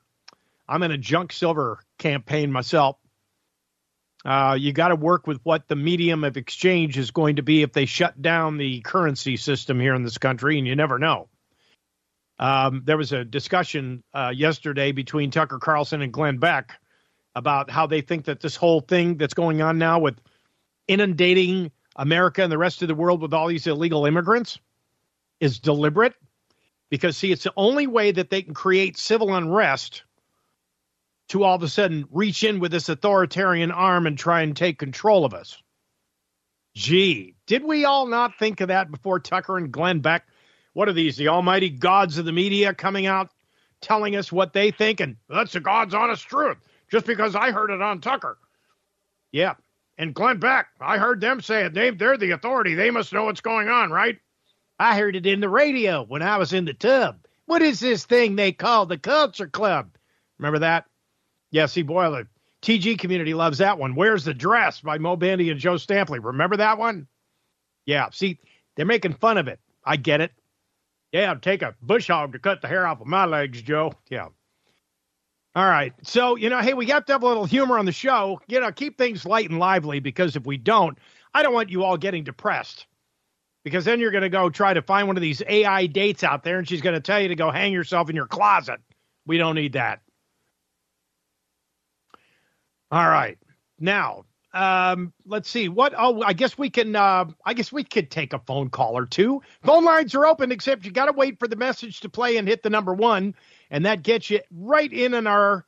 I'm 0.70 0.84
in 0.84 0.92
a 0.92 0.98
junk 0.98 1.34
silver 1.34 1.80
campaign 1.98 2.50
myself. 2.50 2.96
Uh, 4.24 4.56
you 4.58 4.72
got 4.72 4.88
to 4.88 4.96
work 4.96 5.28
with 5.28 5.42
what 5.44 5.68
the 5.68 5.76
medium 5.76 6.24
of 6.24 6.38
exchange 6.38 6.98
is 6.98 7.12
going 7.12 7.36
to 7.36 7.44
be 7.44 7.62
if 7.62 7.74
they 7.74 7.86
shut 7.86 8.22
down 8.22 8.56
the 8.56 8.80
currency 8.80 9.36
system 9.36 9.82
here 9.82 9.96
in 9.96 10.04
this 10.04 10.18
country, 10.18 10.58
and 10.58 10.66
you 10.66 10.78
never 10.78 10.98
know. 10.98 11.28
Um, 12.40 12.82
there 12.86 12.98
was 12.98 13.12
a 13.12 13.24
discussion 13.24 14.04
uh, 14.14 14.32
yesterday 14.36 14.92
between 14.92 15.32
Tucker 15.32 15.60
Carlson 15.60 16.02
and 16.02 16.12
Glenn 16.12 16.38
Beck 16.38 16.80
about 17.36 17.70
how 17.70 17.88
they 17.88 18.02
think 18.02 18.26
that 18.26 18.40
this 18.40 18.56
whole 18.56 18.82
thing 18.82 19.18
that's 19.18 19.34
going 19.34 19.62
on 19.62 19.78
now 19.78 20.00
with 20.00 20.20
inundating 20.88 21.72
America 21.96 22.44
and 22.44 22.52
the 22.52 22.58
rest 22.58 22.82
of 22.82 22.88
the 22.88 22.96
world 22.96 23.22
with 23.22 23.34
all 23.34 23.48
these 23.48 23.68
illegal 23.68 24.06
immigrants 24.06 24.60
is 25.40 25.60
deliberate 25.60 26.14
because, 26.90 27.18
see, 27.18 27.32
it's 27.32 27.44
the 27.44 27.54
only 27.56 27.88
way 27.88 28.12
that 28.12 28.30
they 28.30 28.42
can 28.42 28.54
create 28.54 28.98
civil 28.98 29.34
unrest 29.34 30.04
to 31.30 31.44
all 31.44 31.56
of 31.56 31.64
a 31.64 31.70
sudden 31.70 32.06
reach 32.12 32.44
in 32.44 32.60
with 32.60 32.72
this 32.72 32.90
authoritarian 32.90 33.72
arm 33.72 34.06
and 34.06 34.18
try 34.18 34.42
and 34.42 34.56
take 34.56 34.78
control 34.78 35.24
of 35.24 35.34
us. 35.34 35.62
Gee, 36.76 37.36
did 37.48 37.64
we 37.64 37.86
all 37.86 38.08
not 38.08 38.38
think 38.38 38.62
of 38.62 38.70
that 38.70 38.92
before 38.92 39.20
Tucker 39.20 39.58
and 39.58 39.72
Glenn 39.72 40.00
Beck? 40.00 40.26
What 40.74 40.88
are 40.88 40.94
these, 40.94 41.18
the 41.18 41.28
almighty 41.28 41.70
gods 41.70 42.18
of 42.18 42.26
the 42.26 42.32
media 42.32 42.74
coming 42.74 43.06
out 43.06 43.30
telling 43.82 44.16
us 44.16 44.32
what 44.32 44.54
they 44.54 44.72
think? 44.72 45.00
And 45.00 45.18
that's 45.30 45.54
the 45.54 45.60
God's 45.60 45.94
honest 45.94 46.28
truth, 46.28 46.58
just 46.90 47.06
because 47.06 47.36
I 47.36 47.52
heard 47.52 47.72
it 47.72 47.82
on 47.82 48.02
Tucker. 48.02 48.38
Yeah. 49.32 49.56
And 49.98 50.14
Glenn 50.14 50.40
Beck, 50.40 50.68
I 50.80 50.98
heard 50.98 51.22
them 51.22 51.42
say 51.42 51.66
it. 51.66 51.74
They, 51.74 51.92
they're 51.92 52.18
the 52.18 52.32
authority. 52.32 52.76
They 52.76 52.90
must 52.90 53.14
know 53.14 53.26
what's 53.26 53.42
going 53.42 53.70
on, 53.70 53.92
right? 53.92 54.18
I 54.80 54.98
heard 54.98 55.16
it 55.16 55.26
in 55.26 55.42
the 55.42 55.50
radio 55.50 56.04
when 56.04 56.22
I 56.22 56.38
was 56.38 56.54
in 56.54 56.66
the 56.66 56.74
tub. 56.74 57.28
What 57.46 57.62
is 57.62 57.80
this 57.80 58.06
thing 58.06 58.36
they 58.36 58.52
call 58.52 58.86
the 58.86 58.98
Culture 58.98 59.48
Club? 59.48 59.96
Remember 60.40 60.60
that? 60.60 60.86
Yeah, 61.52 61.66
see, 61.66 61.84
the 61.84 62.28
TG 62.62 62.98
community 62.98 63.34
loves 63.34 63.60
that 63.60 63.78
one. 63.78 63.94
Where's 63.94 64.24
the 64.24 64.34
Dress 64.34 64.80
by 64.80 64.98
Moe 64.98 65.18
Bandy 65.18 65.50
and 65.50 65.60
Joe 65.60 65.76
Stampley. 65.76 66.24
Remember 66.24 66.58
that 66.58 66.78
one? 66.78 67.08
Yeah, 67.86 68.10
see, 68.12 68.40
they're 68.76 68.86
making 68.86 69.14
fun 69.14 69.38
of 69.38 69.48
it. 69.48 69.60
I 69.84 69.98
get 69.98 70.22
it. 70.22 70.32
Yeah, 71.12 71.32
I'd 71.32 71.42
take 71.42 71.62
a 71.62 71.76
bush 71.82 72.08
hog 72.08 72.34
to 72.34 72.40
cut 72.40 72.62
the 72.62 72.68
hair 72.68 72.88
off 72.88 73.02
of 73.02 73.08
my 73.08 73.26
legs, 73.26 73.62
Joe. 73.62 73.94
Yeah. 74.10 74.30
All 75.54 75.66
right. 75.66 75.94
So, 76.04 76.38
you 76.38 76.50
know, 76.50 76.60
hey, 76.62 76.74
we 76.74 76.86
got 76.86 77.06
to 77.08 77.14
have 77.14 77.24
a 77.24 77.28
little 77.28 77.46
humor 77.46 77.78
on 77.78 77.86
the 77.86 77.92
show. 77.92 78.40
You 78.48 78.62
know, 78.62 78.72
keep 78.72 78.98
things 78.98 79.26
light 79.26 79.50
and 79.50 79.60
lively 79.60 80.00
because 80.00 80.38
if 80.38 80.46
we 80.46 80.58
don't, 80.58 80.98
I 81.34 81.44
don't 81.44 81.54
want 81.54 81.70
you 81.70 81.84
all 81.84 81.98
getting 81.98 82.24
depressed 82.24 82.86
because 83.64 83.84
then 83.84 84.00
you're 84.00 84.12
going 84.12 84.24
to 84.24 84.30
go 84.30 84.50
try 84.50 84.74
to 84.74 84.82
find 84.82 85.08
one 85.08 85.18
of 85.18 85.22
these 85.22 85.44
AI 85.48 85.88
dates 85.88 86.24
out 86.24 86.44
there 86.44 86.58
and 86.58 86.68
she's 86.68 86.82
going 86.82 86.96
to 86.96 87.02
tell 87.02 87.20
you 87.20 87.28
to 87.28 87.36
go 87.36 87.52
hang 87.52 87.74
yourself 87.74 88.10
in 88.10 88.16
your 88.16 88.28
closet. 88.28 88.80
We 89.26 89.38
don't 89.38 89.56
need 89.56 89.74
that. 89.74 90.02
All 92.90 93.08
right. 93.08 93.38
Now, 93.78 94.26
um, 94.54 95.14
let's 95.26 95.50
see 95.50 95.70
what. 95.70 95.94
Oh, 95.98 96.22
I 96.22 96.34
guess 96.34 96.58
we 96.58 96.70
can. 96.70 96.96
Uh, 96.96 97.26
I 97.46 97.54
guess 97.54 97.72
we 97.72 97.84
could 97.84 98.12
take 98.12 98.34
a 98.34 98.40
phone 98.40 98.70
call 98.70 98.98
or 98.98 99.06
two. 99.06 99.42
Phone 99.64 99.86
lines 99.86 100.14
are 100.16 100.26
open, 100.26 100.52
except 100.52 100.86
you 100.86 100.92
got 100.92 101.06
to 101.06 101.14
wait 101.14 101.40
for 101.40 101.48
the 101.48 101.56
message 101.56 102.02
to 102.02 102.10
play 102.10 102.38
and 102.38 102.48
hit 102.48 102.64
the 102.64 102.70
number 102.70 102.94
one, 102.94 103.36
and 103.70 103.86
that 103.86 104.04
gets 104.04 104.30
you 104.30 104.42
right 104.52 104.92
in 104.92 105.14
on 105.14 105.28
our 105.28 105.66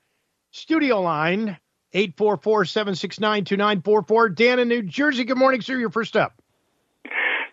studio 0.51 1.01
line. 1.01 1.57
844-769-2944. 1.93 4.35
Dan 4.35 4.57
in 4.57 4.67
New 4.67 4.81
Jersey. 4.81 5.25
Good 5.25 5.37
morning, 5.37 5.61
sir. 5.61 5.77
You're 5.77 5.91
first 5.91 6.17
up. 6.17 6.41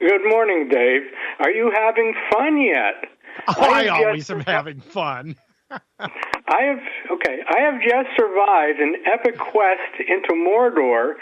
Good 0.00 0.22
morning, 0.30 0.70
Dave. 0.70 1.02
Are 1.40 1.50
you 1.50 1.70
having 1.74 2.14
fun 2.32 2.58
yet? 2.58 3.04
Oh, 3.48 3.54
I, 3.58 3.84
I 3.84 3.88
always 3.88 4.30
am 4.30 4.40
having 4.40 4.80
fun. 4.80 5.36
I 6.50 6.62
have 6.66 6.82
okay. 7.12 7.38
I 7.46 7.60
have 7.60 7.80
just 7.80 8.10
survived 8.16 8.80
an 8.80 8.96
epic 9.06 9.38
quest 9.38 10.02
into 10.02 10.34
Mordor, 10.34 11.14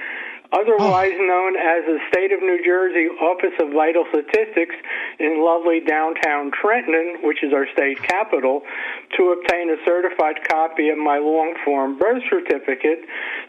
otherwise 0.52 1.12
oh. 1.12 1.28
known 1.28 1.52
as 1.56 1.84
the 1.84 1.98
State 2.08 2.32
of 2.32 2.40
New 2.40 2.64
Jersey 2.64 3.12
Office 3.20 3.52
of 3.60 3.72
Vital 3.76 4.04
Statistics 4.08 4.74
in 5.20 5.44
lovely 5.44 5.80
downtown 5.84 6.50
Trenton, 6.50 7.20
which 7.22 7.44
is 7.44 7.52
our 7.52 7.66
state 7.74 8.00
capital, 8.02 8.62
to 9.18 9.36
obtain 9.36 9.68
a 9.68 9.76
certified 9.84 10.40
copy 10.48 10.88
of 10.88 10.96
my 10.96 11.18
long 11.18 11.54
form 11.64 11.98
birth 11.98 12.22
certificate 12.30 13.04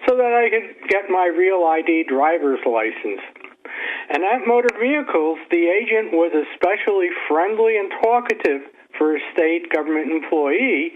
so 0.08 0.18
that 0.18 0.36
I 0.36 0.52
could 0.52 0.90
get 0.90 1.10
my 1.10 1.32
real 1.32 1.64
ID 1.64 2.06
driver's 2.10 2.60
license. 2.66 3.24
And 4.10 4.24
at 4.24 4.48
Motor 4.48 4.76
Vehicles, 4.76 5.38
the 5.50 5.70
agent 5.70 6.12
was 6.12 6.34
especially 6.36 7.08
friendly 7.30 7.78
and 7.78 7.92
talkative 8.04 8.68
for 9.00 9.16
a 9.16 9.20
state 9.34 9.72
government 9.74 10.12
employee. 10.12 10.92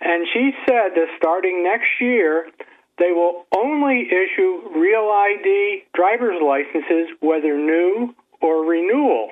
And 0.00 0.26
she 0.32 0.50
said 0.66 0.96
that 0.96 1.06
starting 1.16 1.62
next 1.62 2.00
year, 2.00 2.48
they 2.98 3.12
will 3.12 3.46
only 3.56 4.08
issue 4.08 4.74
real 4.74 5.06
ID 5.12 5.84
driver's 5.94 6.42
licenses, 6.42 7.14
whether 7.20 7.56
new 7.56 8.14
or 8.40 8.64
renewal. 8.64 9.30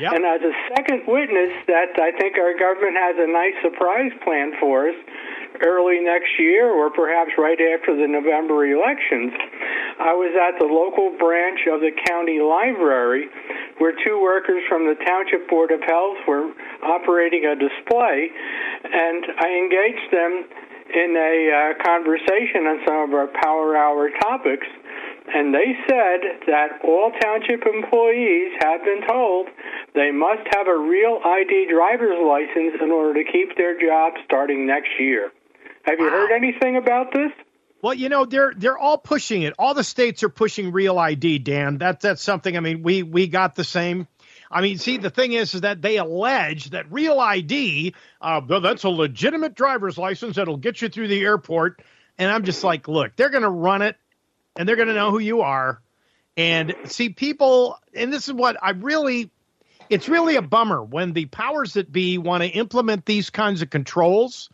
Yep. 0.00 0.12
And 0.12 0.24
as 0.26 0.40
a 0.42 0.52
second 0.74 1.02
witness, 1.06 1.54
that 1.68 1.94
I 1.96 2.10
think 2.18 2.36
our 2.36 2.58
government 2.58 2.96
has 2.98 3.16
a 3.16 3.30
nice 3.30 3.54
surprise 3.62 4.12
plan 4.24 4.52
for 4.60 4.88
us 4.88 4.96
early 5.62 6.00
next 6.00 6.34
year 6.38 6.70
or 6.70 6.90
perhaps 6.90 7.30
right 7.38 7.58
after 7.60 7.94
the 7.94 8.08
November 8.08 8.66
elections. 8.66 9.30
I 10.00 10.10
was 10.10 10.34
at 10.34 10.58
the 10.58 10.66
local 10.66 11.14
branch 11.18 11.60
of 11.70 11.78
the 11.78 11.94
county 12.10 12.42
library 12.42 13.30
where 13.78 13.94
two 14.04 14.18
workers 14.22 14.62
from 14.68 14.86
the 14.86 14.98
Township 15.06 15.48
Board 15.48 15.70
of 15.70 15.80
Health 15.86 16.18
were 16.26 16.50
operating 16.82 17.46
a 17.46 17.54
display, 17.54 18.30
and 18.82 19.22
I 19.38 19.48
engaged 19.54 20.08
them 20.10 20.32
in 20.94 21.10
a 21.16 21.34
uh, 21.50 21.82
conversation 21.82 22.66
on 22.70 22.78
some 22.86 22.98
of 23.08 23.14
our 23.14 23.30
Power 23.42 23.76
Hour 23.76 24.10
topics. 24.22 24.66
And 25.26 25.54
they 25.54 25.72
said 25.88 26.46
that 26.46 26.84
all 26.84 27.10
township 27.22 27.64
employees 27.64 28.52
have 28.60 28.84
been 28.84 29.08
told 29.08 29.48
they 29.94 30.10
must 30.12 30.46
have 30.52 30.68
a 30.68 30.76
real 30.76 31.18
ID 31.24 31.66
driver's 31.72 32.20
license 32.20 32.76
in 32.82 32.90
order 32.90 33.24
to 33.24 33.32
keep 33.32 33.56
their 33.56 33.80
job 33.80 34.12
starting 34.26 34.66
next 34.66 34.90
year. 35.00 35.32
Have 35.84 35.98
you 35.98 36.06
wow. 36.06 36.10
heard 36.10 36.32
anything 36.32 36.76
about 36.76 37.12
this? 37.12 37.30
Well, 37.82 37.94
you 37.94 38.08
know, 38.08 38.24
they're 38.24 38.52
they're 38.56 38.78
all 38.78 38.96
pushing 38.96 39.42
it. 39.42 39.54
All 39.58 39.74
the 39.74 39.84
states 39.84 40.22
are 40.22 40.30
pushing 40.30 40.72
real 40.72 40.98
ID, 40.98 41.40
Dan. 41.40 41.78
That 41.78 42.00
that's 42.00 42.22
something. 42.22 42.56
I 42.56 42.60
mean, 42.60 42.82
we 42.82 43.02
we 43.02 43.26
got 43.26 43.54
the 43.54 43.64
same. 43.64 44.08
I 44.50 44.60
mean, 44.60 44.78
see, 44.78 44.98
the 44.98 45.10
thing 45.10 45.32
is, 45.32 45.54
is 45.54 45.62
that 45.62 45.82
they 45.82 45.98
allege 45.98 46.70
that 46.70 46.90
real 46.90 47.18
ID, 47.18 47.94
uh, 48.20 48.40
that's 48.60 48.84
a 48.84 48.88
legitimate 48.88 49.54
driver's 49.54 49.98
license 49.98 50.36
that'll 50.36 50.56
get 50.56 50.80
you 50.80 50.88
through 50.88 51.08
the 51.08 51.20
airport. 51.20 51.82
And 52.18 52.30
I'm 52.30 52.44
just 52.44 52.62
like, 52.62 52.86
look, 52.86 53.16
they're 53.16 53.30
going 53.30 53.42
to 53.42 53.50
run 53.50 53.82
it, 53.82 53.96
and 54.56 54.68
they're 54.68 54.76
going 54.76 54.88
to 54.88 54.94
know 54.94 55.10
who 55.10 55.18
you 55.18 55.40
are. 55.40 55.82
And 56.36 56.74
see, 56.84 57.08
people, 57.08 57.78
and 57.94 58.12
this 58.12 58.28
is 58.28 58.34
what 58.34 58.56
I 58.62 58.70
really, 58.70 59.30
it's 59.90 60.08
really 60.08 60.36
a 60.36 60.42
bummer 60.42 60.82
when 60.82 61.12
the 61.12 61.26
powers 61.26 61.74
that 61.74 61.90
be 61.90 62.18
want 62.18 62.42
to 62.44 62.48
implement 62.48 63.06
these 63.06 63.30
kinds 63.30 63.60
of 63.60 63.70
controls 63.70 64.50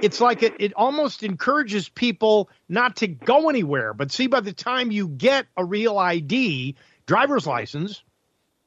it's 0.00 0.20
like 0.20 0.42
it, 0.42 0.54
it 0.58 0.72
almost 0.74 1.22
encourages 1.22 1.88
people 1.88 2.48
not 2.68 2.96
to 2.96 3.08
go 3.08 3.48
anywhere. 3.48 3.92
But 3.92 4.12
see, 4.12 4.26
by 4.26 4.40
the 4.40 4.52
time 4.52 4.90
you 4.90 5.08
get 5.08 5.46
a 5.56 5.64
real 5.64 5.98
ID, 5.98 6.76
driver's 7.06 7.46
license, 7.46 8.02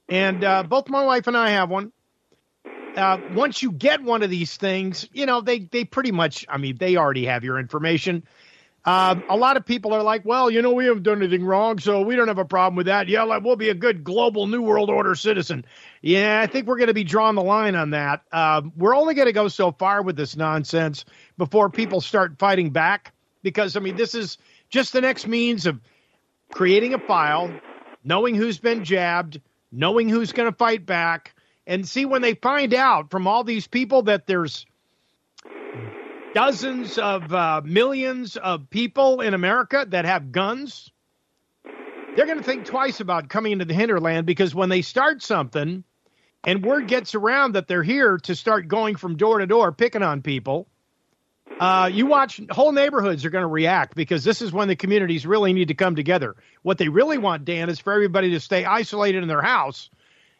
and 0.10 0.44
uh, 0.44 0.64
both 0.64 0.90
my 0.90 1.04
wife 1.06 1.28
and 1.28 1.38
I 1.38 1.52
have 1.52 1.70
one. 1.70 1.92
Uh, 2.96 3.20
once 3.34 3.62
you 3.62 3.72
get 3.72 4.04
one 4.04 4.22
of 4.22 4.30
these 4.30 4.58
things, 4.58 5.08
you 5.14 5.26
know 5.26 5.40
they 5.40 5.60
they 5.60 5.86
pretty 5.86 6.12
much. 6.12 6.46
I 6.50 6.58
mean, 6.58 6.76
they 6.78 6.98
already 6.98 7.26
have 7.26 7.46
your 7.46 7.58
information. 7.58 8.24
Um, 8.84 9.24
a 9.30 9.38
lot 9.38 9.58
of 9.58 9.66
people 9.66 9.94
are 9.94 10.02
like, 10.02 10.26
well, 10.26 10.50
you 10.50 10.64
know, 10.64 10.72
we 10.72 10.86
haven't 10.86 11.04
done 11.04 11.22
anything 11.22 11.46
wrong, 11.46 11.78
so 11.78 12.02
we 12.02 12.16
don't 12.16 12.30
have 12.30 12.40
a 12.40 12.46
problem 12.46 12.76
with 12.76 12.88
that. 12.88 13.08
Yeah, 13.08 13.24
like, 13.24 13.44
we'll 13.44 13.56
be 13.56 13.70
a 13.70 13.76
good 13.76 14.04
global 14.04 14.48
New 14.48 14.64
World 14.64 14.90
Order 14.90 15.14
citizen. 15.14 15.66
Yeah, 16.02 16.42
I 16.42 16.48
think 16.48 16.66
we're 16.66 16.78
going 16.78 16.88
to 16.88 16.94
be 16.96 17.04
drawing 17.04 17.36
the 17.36 17.44
line 17.44 17.76
on 17.76 17.92
that. 17.92 18.24
Uh, 18.32 18.64
we're 18.76 18.96
only 18.96 19.14
going 19.14 19.28
to 19.28 19.34
go 19.34 19.50
so 19.50 19.72
far 19.72 20.02
with 20.02 20.16
this 20.16 20.36
nonsense 20.36 21.06
before 21.38 21.70
people 21.70 22.02
start 22.02 22.40
fighting 22.40 22.72
back, 22.72 23.14
because, 23.44 23.78
I 23.78 23.82
mean, 23.82 23.98
this 23.98 24.16
is 24.16 24.40
just 24.72 24.94
the 24.94 25.02
next 25.02 25.28
means 25.28 25.68
of 25.68 25.80
creating 26.52 26.96
a 26.96 27.00
file, 27.00 27.54
knowing 28.04 28.34
who's 28.34 28.58
been 28.58 28.84
jabbed, 28.84 29.40
knowing 29.72 30.10
who's 30.10 30.32
going 30.32 30.52
to 30.52 30.58
fight 30.58 30.88
back, 30.88 31.36
and 31.68 31.88
see 31.88 32.06
when 32.06 32.24
they 32.24 32.34
find 32.34 32.74
out 32.74 33.12
from 33.12 33.28
all 33.28 33.44
these 33.44 33.68
people 33.68 34.02
that 34.04 34.26
there's 34.26 34.66
dozens 36.34 36.98
of 36.98 37.34
uh, 37.34 37.62
millions 37.64 38.38
of 38.38 38.70
people 38.70 39.22
in 39.22 39.34
America 39.34 39.86
that 39.90 40.06
have 40.06 40.32
guns, 40.32 40.92
they're 41.64 42.26
going 42.26 42.38
to 42.38 42.44
think 42.44 42.66
twice 42.66 43.00
about 43.00 43.30
coming 43.30 43.52
into 43.54 43.66
the 43.66 43.74
hinterland 43.74 44.26
because 44.26 44.54
when 44.56 44.70
they 44.70 44.82
start 44.82 45.22
something 45.22 45.84
and 46.44 46.66
word 46.66 46.88
gets 46.88 47.16
around 47.16 47.56
that 47.56 47.68
they're 47.68 47.84
here 47.84 48.18
to 48.18 48.36
start 48.36 48.68
going 48.68 48.96
from 48.96 49.18
door 49.18 49.40
to 49.40 49.46
door 49.46 49.72
picking 49.72 50.04
on 50.04 50.22
people, 50.22 50.68
uh, 51.60 51.90
you 51.92 52.08
watch 52.08 52.42
whole 52.50 52.72
neighborhoods 52.72 53.24
are 53.24 53.30
going 53.30 53.44
to 53.44 53.48
react 53.48 53.96
because 53.96 54.24
this 54.24 54.42
is 54.42 54.52
when 54.52 54.68
the 54.68 54.76
communities 54.76 55.26
really 55.28 55.54
need 55.54 55.68
to 55.68 55.74
come 55.74 55.96
together. 55.96 56.36
What 56.64 56.78
they 56.78 56.90
really 56.90 57.18
want, 57.18 57.46
Dan, 57.46 57.70
is 57.70 57.80
for 57.80 57.94
everybody 57.94 58.32
to 58.32 58.40
stay 58.40 58.66
isolated 58.66 59.22
in 59.22 59.28
their 59.28 59.42
house. 59.42 59.90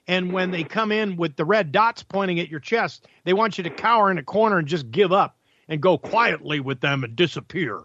And 0.08 0.34
when 0.34 0.50
they 0.50 0.64
come 0.64 0.92
in 0.92 1.16
with 1.16 1.36
the 1.36 1.46
red 1.46 1.72
dots 1.72 2.02
pointing 2.02 2.40
at 2.40 2.50
your 2.50 2.60
chest, 2.60 3.06
they 3.24 3.34
want 3.34 3.58
you 3.58 3.66
to 3.66 3.70
cower 3.70 4.10
in 4.10 4.18
a 4.18 4.24
corner 4.24 4.58
and 4.58 4.68
just 4.68 4.90
give 4.90 5.12
up 5.12 5.38
and 5.72 5.82
go 5.82 5.98
quietly 5.98 6.60
with 6.60 6.82
them 6.82 7.06
and 7.06 7.16
disappear. 7.16 7.82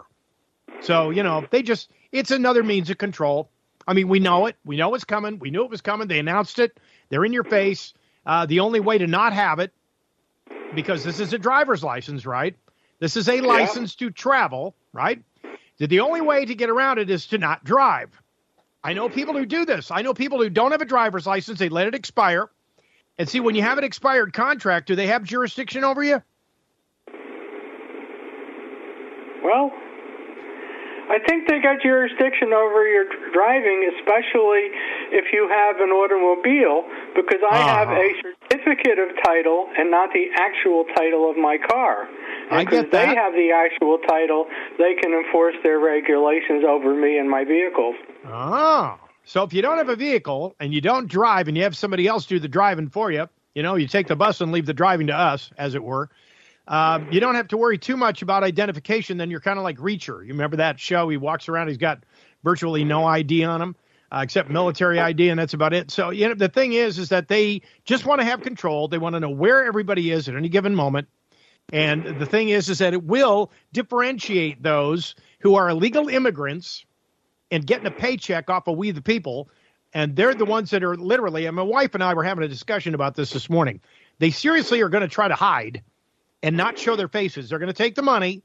So, 0.80 1.10
you 1.10 1.22
know, 1.22 1.46
they 1.48 1.62
just, 1.62 1.88
it's 2.10 2.32
another 2.32 2.64
means 2.64 2.90
of 2.90 2.98
control. 2.98 3.48
I 3.86 3.94
mean, 3.94 4.08
we 4.08 4.18
know 4.18 4.46
it. 4.46 4.56
We 4.64 4.76
know 4.76 4.92
it's 4.94 5.04
coming. 5.04 5.38
We 5.38 5.50
knew 5.50 5.62
it 5.62 5.70
was 5.70 5.82
coming. 5.82 6.08
They 6.08 6.18
announced 6.18 6.58
it. 6.58 6.78
They're 7.08 7.24
in 7.24 7.32
your 7.32 7.44
face. 7.44 7.94
Uh, 8.26 8.44
the 8.46 8.60
only 8.60 8.80
way 8.80 8.98
to 8.98 9.06
not 9.06 9.32
have 9.32 9.60
it, 9.60 9.72
because 10.74 11.04
this 11.04 11.20
is 11.20 11.32
a 11.32 11.38
driver's 11.38 11.84
license, 11.84 12.26
right? 12.26 12.56
This 12.98 13.16
is 13.16 13.28
a 13.28 13.40
license 13.40 13.94
yeah. 14.00 14.08
to 14.08 14.12
travel, 14.12 14.74
right? 14.92 15.22
The 15.78 16.00
only 16.00 16.22
way 16.22 16.44
to 16.44 16.56
get 16.56 16.70
around 16.70 16.98
it 16.98 17.08
is 17.08 17.26
to 17.28 17.38
not 17.38 17.62
drive. 17.62 18.10
I 18.82 18.94
know 18.94 19.08
people 19.08 19.34
who 19.34 19.46
do 19.46 19.64
this. 19.64 19.92
I 19.92 20.02
know 20.02 20.12
people 20.12 20.42
who 20.42 20.50
don't 20.50 20.72
have 20.72 20.80
a 20.80 20.86
driver's 20.86 21.26
license, 21.26 21.60
they 21.60 21.68
let 21.68 21.86
it 21.86 21.94
expire. 21.94 22.50
And 23.16 23.28
see, 23.28 23.38
when 23.38 23.54
you 23.54 23.62
have 23.62 23.78
an 23.78 23.84
expired 23.84 24.32
contract, 24.32 24.88
do 24.88 24.96
they 24.96 25.06
have 25.06 25.22
jurisdiction 25.22 25.84
over 25.84 26.02
you? 26.02 26.20
Well, 29.46 29.70
I 31.06 31.22
think 31.22 31.46
they 31.46 31.62
got 31.62 31.78
jurisdiction 31.82 32.50
over 32.52 32.82
your 32.82 33.06
driving, 33.32 33.86
especially 33.94 34.74
if 35.14 35.30
you 35.32 35.46
have 35.46 35.78
an 35.78 35.90
automobile, 35.94 36.82
because 37.14 37.38
I 37.46 37.54
uh-huh. 37.54 37.78
have 37.78 37.90
a 37.94 38.08
certificate 38.50 38.98
of 38.98 39.14
title 39.22 39.68
and 39.78 39.88
not 39.88 40.10
the 40.12 40.26
actual 40.34 40.84
title 40.96 41.30
of 41.30 41.36
my 41.36 41.58
car. 41.70 42.08
And 42.50 42.58
I 42.58 42.64
get 42.64 42.90
that. 42.90 43.06
they 43.06 43.14
have 43.14 43.34
the 43.34 43.52
actual 43.54 43.98
title, 44.08 44.46
they 44.78 44.94
can 45.00 45.12
enforce 45.12 45.54
their 45.62 45.78
regulations 45.78 46.64
over 46.66 46.92
me 46.92 47.18
and 47.18 47.30
my 47.30 47.44
vehicles. 47.44 47.94
Oh. 48.26 48.98
So 49.24 49.44
if 49.44 49.54
you 49.54 49.62
don't 49.62 49.78
have 49.78 49.88
a 49.88 49.96
vehicle 49.96 50.56
and 50.58 50.74
you 50.74 50.80
don't 50.80 51.06
drive 51.06 51.46
and 51.46 51.56
you 51.56 51.62
have 51.62 51.76
somebody 51.76 52.08
else 52.08 52.26
do 52.26 52.40
the 52.40 52.48
driving 52.48 52.88
for 52.88 53.12
you, 53.12 53.28
you 53.54 53.62
know, 53.62 53.76
you 53.76 53.86
take 53.86 54.08
the 54.08 54.16
bus 54.16 54.40
and 54.40 54.50
leave 54.50 54.66
the 54.66 54.74
driving 54.74 55.06
to 55.06 55.14
us, 55.14 55.50
as 55.56 55.76
it 55.76 55.82
were. 55.84 56.10
Um, 56.68 57.12
you 57.12 57.20
don't 57.20 57.36
have 57.36 57.48
to 57.48 57.56
worry 57.56 57.78
too 57.78 57.96
much 57.96 58.22
about 58.22 58.42
identification. 58.42 59.18
Then 59.18 59.30
you're 59.30 59.40
kind 59.40 59.58
of 59.58 59.64
like 59.64 59.78
Reacher. 59.78 60.24
You 60.24 60.32
remember 60.32 60.56
that 60.56 60.80
show? 60.80 61.08
He 61.08 61.16
walks 61.16 61.48
around, 61.48 61.68
he's 61.68 61.76
got 61.76 62.04
virtually 62.42 62.84
no 62.84 63.04
ID 63.04 63.44
on 63.44 63.62
him. 63.62 63.76
Uh, 64.12 64.20
except 64.22 64.48
military 64.48 65.00
ID, 65.00 65.30
and 65.30 65.40
that's 65.40 65.52
about 65.52 65.72
it. 65.72 65.90
So, 65.90 66.10
you 66.10 66.28
know, 66.28 66.34
the 66.34 66.48
thing 66.48 66.74
is, 66.74 66.96
is 66.96 67.08
that 67.08 67.26
they 67.26 67.62
just 67.84 68.06
want 68.06 68.20
to 68.20 68.24
have 68.24 68.40
control. 68.40 68.86
They 68.86 68.98
want 68.98 69.14
to 69.14 69.20
know 69.20 69.30
where 69.30 69.64
everybody 69.64 70.12
is 70.12 70.28
at 70.28 70.36
any 70.36 70.48
given 70.48 70.76
moment. 70.76 71.08
And 71.72 72.20
the 72.20 72.24
thing 72.24 72.48
is, 72.48 72.68
is 72.68 72.78
that 72.78 72.92
it 72.92 73.02
will 73.02 73.50
differentiate 73.72 74.62
those 74.62 75.16
who 75.40 75.56
are 75.56 75.68
illegal 75.68 76.08
immigrants 76.08 76.84
and 77.50 77.66
getting 77.66 77.86
a 77.86 77.90
paycheck 77.90 78.48
off 78.48 78.68
of 78.68 78.76
we 78.76 78.92
the 78.92 79.02
people. 79.02 79.48
And 79.92 80.14
they're 80.14 80.34
the 80.34 80.44
ones 80.44 80.70
that 80.70 80.84
are 80.84 80.96
literally, 80.96 81.46
and 81.46 81.56
my 81.56 81.62
wife 81.62 81.94
and 81.94 82.02
I 82.04 82.14
were 82.14 82.22
having 82.22 82.44
a 82.44 82.48
discussion 82.48 82.94
about 82.94 83.16
this 83.16 83.30
this 83.30 83.50
morning. 83.50 83.80
They 84.20 84.30
seriously 84.30 84.82
are 84.82 84.88
going 84.88 85.02
to 85.02 85.08
try 85.08 85.26
to 85.26 85.34
hide 85.34 85.82
and 86.42 86.56
not 86.56 86.78
show 86.78 86.96
their 86.96 87.08
faces. 87.08 87.48
They're 87.48 87.58
going 87.58 87.72
to 87.72 87.74
take 87.74 87.94
the 87.94 88.02
money 88.02 88.42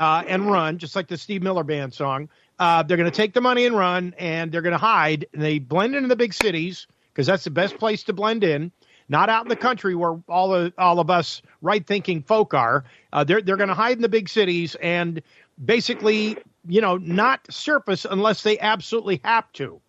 uh, 0.00 0.24
and 0.26 0.50
run, 0.50 0.78
just 0.78 0.96
like 0.96 1.08
the 1.08 1.16
Steve 1.16 1.42
Miller 1.42 1.64
Band 1.64 1.94
song. 1.94 2.28
Uh, 2.58 2.82
they're 2.82 2.96
going 2.96 3.10
to 3.10 3.16
take 3.16 3.34
the 3.34 3.40
money 3.40 3.66
and 3.66 3.76
run, 3.76 4.14
and 4.18 4.50
they're 4.50 4.62
going 4.62 4.72
to 4.72 4.78
hide. 4.78 5.26
And 5.32 5.42
they 5.42 5.58
blend 5.58 5.94
into 5.94 6.08
the 6.08 6.16
big 6.16 6.32
cities 6.32 6.86
because 7.12 7.26
that's 7.26 7.44
the 7.44 7.50
best 7.50 7.78
place 7.78 8.04
to 8.04 8.12
blend 8.12 8.44
in. 8.44 8.72
Not 9.08 9.28
out 9.28 9.44
in 9.44 9.48
the 9.48 9.56
country 9.56 9.94
where 9.94 10.18
all 10.28 10.52
of 10.52 10.72
all 10.76 10.98
of 10.98 11.10
us 11.10 11.40
right-thinking 11.62 12.22
folk 12.22 12.54
are. 12.54 12.84
Uh, 13.12 13.22
they're 13.22 13.40
they're 13.40 13.56
going 13.56 13.68
to 13.68 13.74
hide 13.74 13.96
in 13.96 14.02
the 14.02 14.08
big 14.08 14.28
cities 14.28 14.74
and 14.74 15.22
basically 15.64 16.36
you 16.68 16.80
know, 16.80 16.96
not 16.96 17.40
surface 17.50 18.04
unless 18.08 18.42
they 18.42 18.58
absolutely 18.58 19.20
have 19.24 19.50
to. 19.52 19.80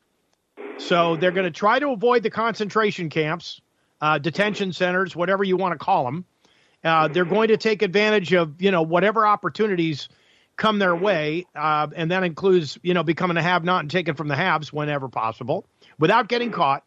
So 0.77 1.15
they're 1.15 1.31
going 1.31 1.45
to 1.45 1.51
try 1.51 1.79
to 1.79 1.89
avoid 1.89 2.23
the 2.23 2.29
concentration 2.29 3.09
camps, 3.09 3.61
uh, 3.99 4.19
detention 4.19 4.73
centers, 4.73 5.15
whatever 5.15 5.43
you 5.43 5.57
want 5.57 5.73
to 5.73 5.83
call 5.83 6.05
them. 6.05 6.25
Uh, 6.87 7.07
they're 7.07 7.25
going 7.25 7.49
to 7.49 7.57
take 7.57 7.81
advantage 7.81 8.33
of 8.33 8.61
you 8.61 8.71
know 8.71 8.81
whatever 8.81 9.25
opportunities 9.25 10.09
come 10.55 10.79
their 10.79 10.95
way, 10.95 11.45
uh, 11.55 11.87
and 11.95 12.11
that 12.11 12.23
includes 12.23 12.79
you 12.81 12.93
know 12.93 13.03
becoming 13.03 13.37
a 13.37 13.41
have-not 13.43 13.81
and 13.81 13.91
taken 13.91 14.15
from 14.15 14.27
the 14.27 14.35
haves 14.35 14.71
whenever 14.71 15.09
possible, 15.09 15.65
without 15.99 16.27
getting 16.27 16.51
caught. 16.51 16.83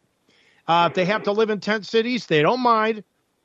Uh, 0.67 0.89
if 0.91 0.95
they 0.95 1.05
have 1.05 1.25
to 1.25 1.33
live 1.33 1.51
in 1.51 1.61
tent 1.61 1.85
cities, 1.87 2.27
they 2.27 2.43
don't 2.43 2.61
mind. 2.61 3.03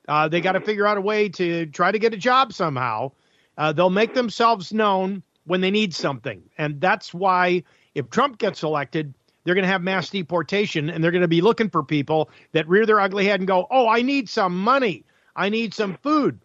Uh, 0.07 0.27
they 0.27 0.41
got 0.41 0.53
to 0.53 0.61
figure 0.61 0.85
out 0.85 0.97
a 0.97 1.01
way 1.01 1.29
to 1.29 1.65
try 1.67 1.91
to 1.91 1.99
get 1.99 2.13
a 2.13 2.17
job 2.17 2.53
somehow. 2.53 3.11
Uh, 3.57 3.71
they'll 3.71 3.89
make 3.89 4.13
themselves 4.13 4.71
known 4.71 5.23
when 5.45 5.61
they 5.61 5.71
need 5.71 5.93
something. 5.93 6.43
And 6.57 6.79
that's 6.79 7.13
why 7.13 7.63
if 7.95 8.09
Trump 8.09 8.37
gets 8.37 8.63
elected, 8.63 9.13
they're 9.43 9.55
going 9.55 9.63
to 9.63 9.71
have 9.71 9.81
mass 9.81 10.09
deportation 10.09 10.89
and 10.89 11.03
they're 11.03 11.11
going 11.11 11.21
to 11.21 11.27
be 11.27 11.41
looking 11.41 11.69
for 11.69 11.83
people 11.83 12.29
that 12.51 12.67
rear 12.67 12.85
their 12.85 12.99
ugly 12.99 13.25
head 13.25 13.39
and 13.39 13.47
go, 13.47 13.67
Oh, 13.71 13.87
I 13.87 14.01
need 14.01 14.29
some 14.29 14.57
money. 14.57 15.05
I 15.35 15.49
need 15.49 15.73
some 15.73 15.97
food. 16.01 16.39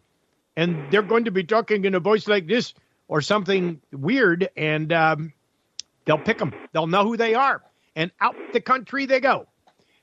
And 0.57 0.91
they're 0.91 1.03
going 1.03 1.25
to 1.25 1.31
be 1.31 1.45
talking 1.45 1.85
in 1.85 1.95
a 1.95 2.01
voice 2.01 2.27
like 2.29 2.47
this 2.47 2.75
or 3.09 3.21
something 3.21 3.81
weird. 3.93 4.49
And 4.57 4.93
um, 4.93 5.33
they'll 6.05 6.19
pick 6.19 6.39
them, 6.39 6.53
they'll 6.73 6.87
know 6.87 7.05
who 7.05 7.17
they 7.17 7.35
are. 7.35 7.63
And 7.97 8.11
out 8.21 8.37
the 8.53 8.61
country 8.61 9.07
they 9.07 9.21
go. 9.21 9.47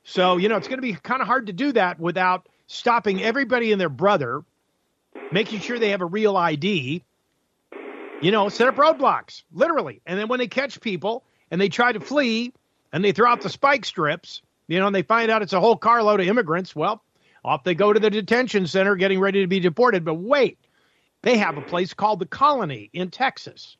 So, 0.04 0.38
you 0.38 0.50
know, 0.50 0.56
it's 0.56 0.68
going 0.68 0.78
to 0.78 0.82
be 0.82 0.94
kind 0.94 1.22
of 1.22 1.28
hard 1.28 1.48
to 1.48 1.54
do 1.54 1.74
that 1.74 2.00
without 2.00 2.48
stopping 2.68 3.22
everybody 3.22 3.72
and 3.72 3.80
their 3.80 3.90
brother, 3.90 4.44
making 5.32 5.60
sure 5.60 5.80
they 5.80 5.90
have 5.90 6.02
a 6.02 6.06
real 6.06 6.38
ID, 6.38 7.04
you 8.22 8.32
know, 8.32 8.50
set 8.50 8.68
up 8.68 8.76
roadblocks, 8.76 9.44
literally. 9.52 10.02
And 10.06 10.18
then 10.18 10.28
when 10.28 10.40
they 10.40 10.48
catch 10.48 10.80
people 10.80 11.24
and 11.52 11.60
they 11.60 11.70
try 11.70 11.92
to 11.92 12.00
flee 12.00 12.54
and 12.92 13.04
they 13.04 13.12
throw 13.12 13.30
out 13.30 13.42
the 13.42 13.50
spike 13.50 13.86
strips, 13.86 14.42
you 14.68 14.80
know, 14.80 14.88
and 14.88 14.96
they 14.96 15.02
find 15.02 15.32
out 15.32 15.42
it's 15.42 15.54
a 15.54 15.60
whole 15.60 15.78
carload 15.78 16.20
of 16.20 16.28
immigrants, 16.28 16.76
well, 16.76 17.04
off 17.48 17.64
they 17.64 17.76
go 17.76 17.94
to 17.94 18.00
the 18.00 18.10
detention 18.10 18.68
center 18.68 18.96
getting 18.96 19.20
ready 19.20 19.42
to 19.42 19.48
be 19.48 19.60
deported. 19.60 20.04
But 20.04 20.16
wait, 20.16 20.58
they 21.22 21.38
have 21.38 21.58
a 21.58 21.62
place 21.62 21.94
called 21.94 22.20
the 22.20 22.26
Colony 22.26 22.90
in 22.94 23.10
Texas. 23.10 23.78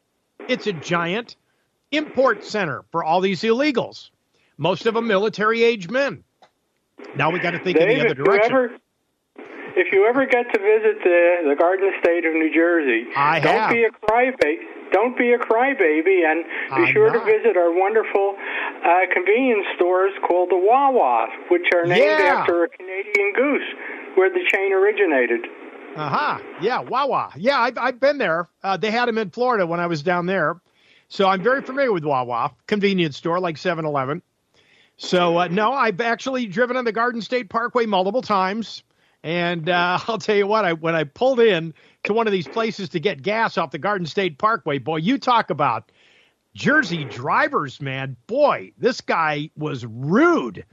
It's 0.48 0.68
a 0.68 0.74
giant 0.74 1.36
import 1.92 2.44
center 2.44 2.84
for 2.92 3.04
all 3.04 3.22
these 3.22 3.42
illegals, 3.42 4.10
most 4.58 4.86
of 4.86 4.94
them 4.94 5.08
military 5.08 5.64
age 5.64 5.90
men. 5.90 6.24
Now 7.16 7.32
we 7.32 7.40
got 7.40 7.52
to 7.52 7.64
think 7.64 7.78
David, 7.78 7.92
in 7.92 8.00
the 8.00 8.06
other 8.06 8.24
direction. 8.24 8.52
Whoever, 8.52 8.78
if 9.78 9.94
you 9.94 10.06
ever 10.10 10.26
get 10.26 10.44
to 10.54 10.60
visit 10.60 11.04
the, 11.04 11.50
the 11.50 11.56
Garden 11.56 11.92
State 12.04 12.26
of 12.26 12.34
New 12.34 12.52
Jersey, 12.54 13.06
I 13.16 13.40
don't 13.40 13.54
have. 13.56 13.70
be 13.72 13.84
a 13.86 13.92
crybaby. 13.92 14.56
Don't 14.92 15.18
be 15.18 15.34
a 15.34 15.38
crybaby, 15.38 16.24
and 16.26 16.44
be 16.44 16.88
I'm 16.88 16.94
sure 16.94 17.12
not. 17.12 17.20
to 17.20 17.26
visit 17.26 17.58
our 17.58 17.72
wonderful 17.72 18.36
uh, 18.84 18.90
convenience 19.14 19.66
stores 19.76 20.14
called 20.28 20.50
the 20.50 20.58
Wawa, 20.58 21.28
which 21.52 21.68
are 21.76 21.86
named 21.86 22.02
Yeah. 22.20 22.36
after 22.40 22.64
a 22.64 22.70
Canadian 22.70 23.34
goose, 23.36 23.68
where 24.16 24.30
the 24.30 24.42
chain 24.52 24.74
originated. 24.74 25.46
Uh 25.96 26.10
huh. 26.10 26.40
Yeah, 26.62 26.82
Wawa. 26.82 27.32
Yeah, 27.36 27.60
I've, 27.60 27.78
I've 27.78 28.00
been 28.00 28.18
there. 28.18 28.48
Uh, 28.64 28.78
they 28.78 28.92
had 28.92 29.08
them 29.08 29.18
in 29.18 29.30
Florida 29.32 29.66
when 29.68 29.80
I 29.80 29.88
was 29.88 30.04
down 30.04 30.26
there. 30.26 30.60
So 31.10 31.28
I'm 31.28 31.42
very 31.42 31.62
familiar 31.62 31.92
with 31.92 32.04
Wawa, 32.04 32.54
convenience 32.68 33.18
store 33.18 33.40
like 33.40 33.58
7 33.58 33.84
Eleven. 33.86 34.22
So, 34.98 35.38
uh, 35.40 35.48
no, 35.48 35.72
I've 35.74 36.02
actually 36.02 36.48
driven 36.48 36.76
on 36.76 36.84
the 36.86 36.92
Garden 36.92 37.22
State 37.22 37.50
Parkway 37.50 37.86
multiple 37.86 38.22
times. 38.22 38.84
And 39.28 39.68
uh, 39.68 40.00
I'll 40.08 40.18
tell 40.18 40.38
you 40.38 40.48
what, 40.48 40.64
I 40.64 40.72
when 40.72 40.96
I 40.96 41.04
pulled 41.04 41.42
in 41.42 41.74
to 42.06 42.14
one 42.14 42.28
of 42.28 42.34
these 42.34 42.48
places 42.48 42.88
to 42.90 43.00
get 43.00 43.22
gas 43.22 43.58
off 43.58 43.72
the 43.72 43.78
Garden 43.78 44.08
State 44.08 44.38
Parkway, 44.38 44.78
boy, 44.78 44.98
you 44.98 45.18
talk 45.18 45.50
about 45.50 45.92
Jersey 46.56 47.04
drivers, 47.04 47.82
man. 47.82 48.16
Boy, 48.28 48.72
this 48.78 49.02
guy 49.02 49.52
was 49.58 49.86
rude. 49.86 50.64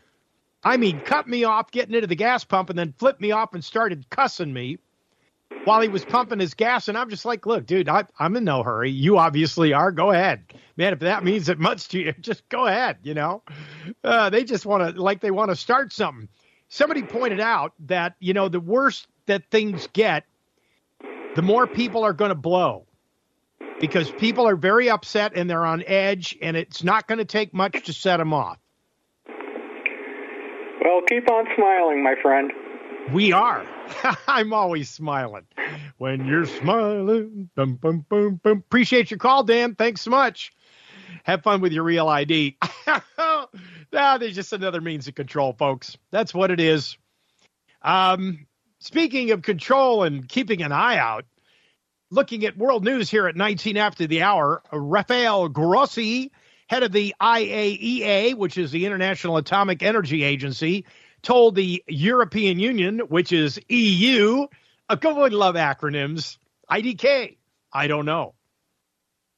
I 0.63 0.77
mean, 0.77 1.01
cut 1.01 1.27
me 1.27 1.43
off 1.43 1.73
getting 1.73 1.97
into 1.97 2.07
the 2.07 2.15
gas 2.15 2.45
pump 2.45 2.71
and 2.71 2.79
then 2.79 2.95
flipped 2.97 3.21
me 3.21 3.33
off 3.33 3.55
and 3.55 3.65
started 3.65 4.09
cussing 4.09 4.53
me 4.53 4.79
while 5.65 5.81
he 5.81 5.89
was 5.89 6.05
pumping 6.05 6.39
his 6.39 6.55
gas. 6.55 6.87
And 6.87 6.97
I'm 6.97 7.11
just 7.11 7.25
like, 7.25 7.47
look, 7.47 7.67
dude, 7.67 7.89
I, 7.89 8.05
I'm 8.21 8.37
in 8.37 8.45
no 8.45 8.63
hurry. 8.63 8.91
You 8.91 9.19
obviously 9.19 9.73
are. 9.73 9.91
Go 9.91 10.13
ahead. 10.13 10.55
Man, 10.77 10.93
if 10.93 11.01
that 11.01 11.25
means 11.25 11.49
it 11.49 11.59
much 11.59 11.89
to 11.89 11.99
you, 11.99 12.13
just 12.21 12.49
go 12.51 12.67
ahead, 12.67 12.99
you 13.03 13.15
know? 13.15 13.43
Uh, 14.05 14.31
they 14.31 14.45
just 14.45 14.65
want 14.65 14.95
to, 14.95 15.03
like, 15.03 15.21
they 15.21 15.33
want 15.33 15.51
to 15.51 15.57
start 15.57 15.93
something. 15.93 16.29
Somebody 16.75 17.05
pointed 17.05 17.39
out 17.39 17.73
that, 17.87 18.17
you 18.19 18.33
know, 18.33 18.49
the 18.49 18.59
worse 18.59 19.07
that 19.27 19.49
things 19.49 19.87
get, 19.93 20.25
the 21.37 21.43
more 21.43 21.69
people 21.69 22.03
are 22.03 22.13
going 22.13 22.31
to 22.31 22.35
blow 22.35 22.85
because 23.79 24.11
people 24.11 24.49
are 24.49 24.57
very 24.57 24.91
upset 24.91 25.37
and 25.37 25.49
they're 25.49 25.65
on 25.65 25.85
edge, 25.87 26.37
and 26.43 26.57
it's 26.57 26.83
not 26.83 27.07
going 27.07 27.19
to 27.19 27.25
take 27.25 27.55
much 27.55 27.85
to 27.85 27.93
set 27.93 28.17
them 28.17 28.33
off. 28.33 28.59
Well, 30.85 31.01
keep 31.09 31.31
on 31.31 31.47
smiling, 31.55 32.03
my 32.03 32.17
friend. 32.21 32.51
We 33.13 33.31
are. 33.31 33.65
I'm 34.27 34.53
always 34.53 34.91
smiling. 34.91 35.47
When 35.99 36.27
you're 36.27 36.47
smiling, 36.47 37.51
boom, 37.55 37.77
boom, 37.77 38.05
boom, 38.09 38.41
boom. 38.43 38.59
Appreciate 38.59 39.13
your 39.13 39.19
call, 39.19 39.45
Dan. 39.45 39.77
Thanks 39.77 40.01
so 40.01 40.11
much. 40.11 40.53
Have 41.23 41.45
fun 41.45 41.61
with 41.61 41.73
your 41.73 41.85
real 41.85 42.09
ID. 42.09 42.59
ah, 43.93 44.19
there's 44.19 44.35
just 44.35 44.53
another 44.53 44.81
means 44.81 45.09
of 45.09 45.15
control, 45.15 45.53
folks. 45.53 45.97
That's 46.11 46.35
what 46.35 46.51
it 46.51 46.61
is. 46.61 46.97
Um, 47.83 48.47
speaking 48.79 49.31
of 49.31 49.43
control 49.43 50.03
and 50.03 50.29
keeping 50.29 50.63
an 50.63 50.73
eye 50.73 50.99
out, 50.99 51.25
looking 52.11 52.45
at 52.45 52.57
world 52.57 52.85
news 52.85 53.11
here 53.11 53.27
at 53.27 53.37
19 53.37 53.77
after 53.77 54.07
the 54.07 54.23
hour, 54.23 54.63
Rafael 54.73 55.49
Grossi, 55.49 56.33
head 56.69 56.83
of 56.83 56.93
the 56.93 57.15
IAEA, 57.21 58.35
which 58.35 58.57
is 58.57 58.71
the 58.71 58.87
International 58.87 59.37
Atomic 59.37 59.83
Energy 59.83 60.23
Agency, 60.23 60.87
told 61.23 61.55
the 61.55 61.83
European 61.89 62.59
Union, 62.59 63.01
which 63.01 63.33
is 63.33 63.61
EU, 63.69 64.47
a 64.89 64.97
couple 64.97 65.23
would 65.23 65.33
love 65.33 65.55
acronyms, 65.55 66.39
IDK. 66.71 67.37
I 67.73 67.87
don't 67.87 68.07
know. 68.07 68.35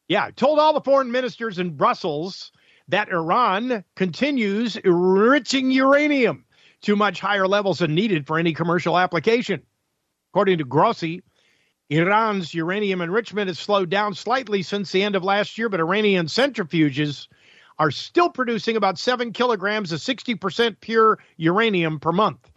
Yeah, 0.09 0.31
told 0.35 0.59
all 0.59 0.73
the 0.73 0.81
foreign 0.81 1.11
ministers 1.11 1.59
in 1.59 1.77
Brussels 1.77 2.53
that 2.89 3.09
Iran 3.11 3.85
continues 3.95 4.77
enriching 4.77 5.71
uranium 5.71 6.45
to 6.83 6.97
much 6.97 7.21
higher 7.21 7.49
levels 7.49 7.81
than 7.81 7.95
needed 7.95 8.27
for 8.27 8.39
any 8.39 8.53
commercial 8.53 8.99
application. 8.99 9.63
According 10.33 10.59
to 10.59 10.65
Grossi, 10.65 11.23
Iran's 11.89 12.53
uranium 12.53 13.01
enrichment 13.01 13.49
has 13.49 13.59
slowed 13.59 13.91
down 13.91 14.15
slightly 14.15 14.63
since 14.63 14.93
the 14.93 15.03
end 15.03 15.17
of 15.17 15.25
last 15.25 15.57
year, 15.57 15.69
but 15.69 15.81
Iranian 15.81 16.27
centrifuges 16.27 17.29
are 17.79 17.91
still 17.91 18.29
producing 18.29 18.77
about 18.77 18.99
seven 18.99 19.33
kilograms 19.33 19.93
of 19.93 20.01
60% 20.01 20.81
pure 20.81 21.19
uranium 21.37 22.01
per 22.01 22.13
month. 22.13 22.51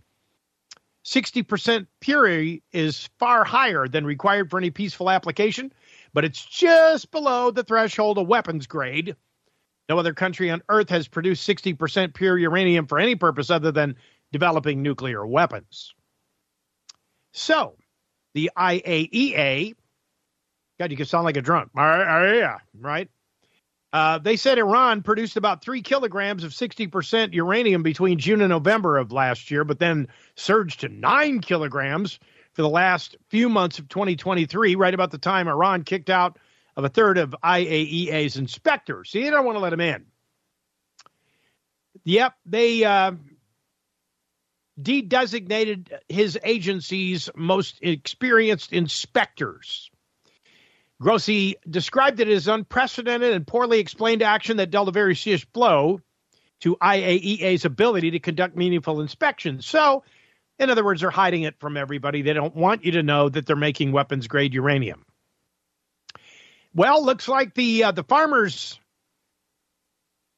60% 1.05 1.87
purity 1.99 2.63
is 2.71 3.09
far 3.17 3.43
higher 3.43 3.87
than 3.87 4.05
required 4.05 4.49
for 4.49 4.57
any 4.57 4.69
peaceful 4.69 5.09
application, 5.09 5.71
but 6.13 6.25
it's 6.25 6.43
just 6.43 7.09
below 7.11 7.51
the 7.51 7.63
threshold 7.63 8.17
of 8.17 8.27
weapons 8.27 8.67
grade. 8.67 9.15
No 9.89 9.97
other 9.97 10.13
country 10.13 10.51
on 10.51 10.61
Earth 10.69 10.89
has 10.89 11.07
produced 11.07 11.49
60% 11.49 12.13
pure 12.13 12.37
uranium 12.37 12.85
for 12.85 12.99
any 12.99 13.15
purpose 13.15 13.49
other 13.49 13.71
than 13.71 13.95
developing 14.31 14.83
nuclear 14.83 15.25
weapons. 15.25 15.95
So, 17.33 17.75
the 18.35 18.51
IAEA, 18.55 19.73
God, 20.79 20.91
you 20.91 20.97
can 20.97 21.07
sound 21.07 21.25
like 21.25 21.37
a 21.37 21.41
drunk. 21.41 21.71
Yeah, 21.75 22.59
right? 22.79 23.09
Uh, 23.91 24.19
they 24.19 24.35
said 24.35 24.59
Iran 24.59 25.01
produced 25.01 25.35
about 25.35 25.63
three 25.63 25.81
kilograms 25.81 26.43
of 26.43 26.51
60% 26.51 27.33
uranium 27.33 27.81
between 27.81 28.19
June 28.19 28.41
and 28.41 28.51
November 28.51 28.97
of 28.97 29.11
last 29.11 29.49
year, 29.49 29.63
but 29.63 29.79
then 29.79 30.07
surged 30.35 30.81
to 30.81 30.89
nine 30.89 31.39
kilograms 31.39 32.19
for 32.53 32.61
the 32.61 32.69
last 32.69 33.17
few 33.29 33.49
months 33.49 33.79
of 33.79 33.89
2023, 33.89 34.75
right 34.75 34.93
about 34.93 35.09
the 35.09 35.17
time 35.17 35.47
Iran 35.47 35.83
kicked 35.83 36.11
out 36.11 36.37
of 36.79 36.85
a 36.85 36.89
third 36.89 37.17
of 37.17 37.35
IAEA's 37.43 38.37
inspectors. 38.37 39.11
See, 39.11 39.23
they 39.23 39.29
don't 39.29 39.45
want 39.45 39.57
to 39.57 39.61
let 39.61 39.69
them 39.69 39.81
in. 39.81 40.05
Yep, 42.05 42.33
they 42.45 42.83
uh, 42.83 43.11
de-designated 44.81 45.93
his 46.07 46.39
agency's 46.43 47.29
most 47.35 47.79
experienced 47.81 48.73
inspectors. 48.73 49.91
Grossi 51.01 51.55
described 51.69 52.19
it 52.19 52.27
as 52.27 52.47
unprecedented 52.47 53.33
and 53.33 53.47
poorly 53.47 53.79
explained 53.79 54.21
action 54.21 54.57
that 54.57 54.71
dealt 54.71 54.89
a 54.89 54.91
very 54.91 55.15
serious 55.15 55.45
blow 55.45 56.01
to 56.61 56.75
IAEA's 56.77 57.63
ability 57.63 58.11
to 58.11 58.19
conduct 58.19 58.55
meaningful 58.55 58.99
inspections. 58.99 59.65
So, 59.65 60.03
in 60.57 60.69
other 60.69 60.83
words, 60.83 61.01
they're 61.01 61.09
hiding 61.09 61.43
it 61.43 61.57
from 61.59 61.77
everybody. 61.77 62.21
They 62.21 62.33
don't 62.33 62.55
want 62.55 62.83
you 62.83 62.91
to 62.93 63.03
know 63.03 63.29
that 63.29 63.45
they're 63.45 63.55
making 63.55 63.93
weapons 63.93 64.27
grade 64.27 64.53
uranium. 64.53 65.05
Well, 66.73 67.05
looks 67.05 67.27
like 67.27 67.53
the 67.53 67.85
uh, 67.85 67.91
the 67.91 68.03
farmers 68.03 68.79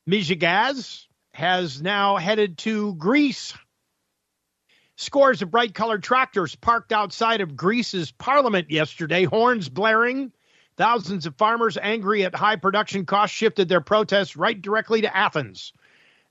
Mijagaz 0.10 1.06
has 1.34 1.82
now 1.82 2.18
headed 2.18 2.58
to 2.60 2.96
Greece. 2.96 3.54
Scores 4.96 5.42
of 5.42 5.52
bright 5.52 5.74
colored 5.74 6.04
tractors 6.04 6.56
parked 6.56 6.92
outside 6.92 7.42
of 7.42 7.56
Greece's 7.56 8.12
parliament 8.12 8.70
yesterday, 8.70 9.24
horns 9.24 9.68
blaring 9.68 10.32
Thousands 10.78 11.26
of 11.26 11.36
farmers 11.36 11.78
angry 11.80 12.26
at 12.26 12.34
high 12.34 12.56
production 12.56 13.06
costs 13.06 13.36
shifted 13.36 13.68
their 13.68 13.82
protests 13.82 14.36
right 14.38 14.60
directly 14.60 15.02
to 15.02 15.16
Athens, 15.16 15.74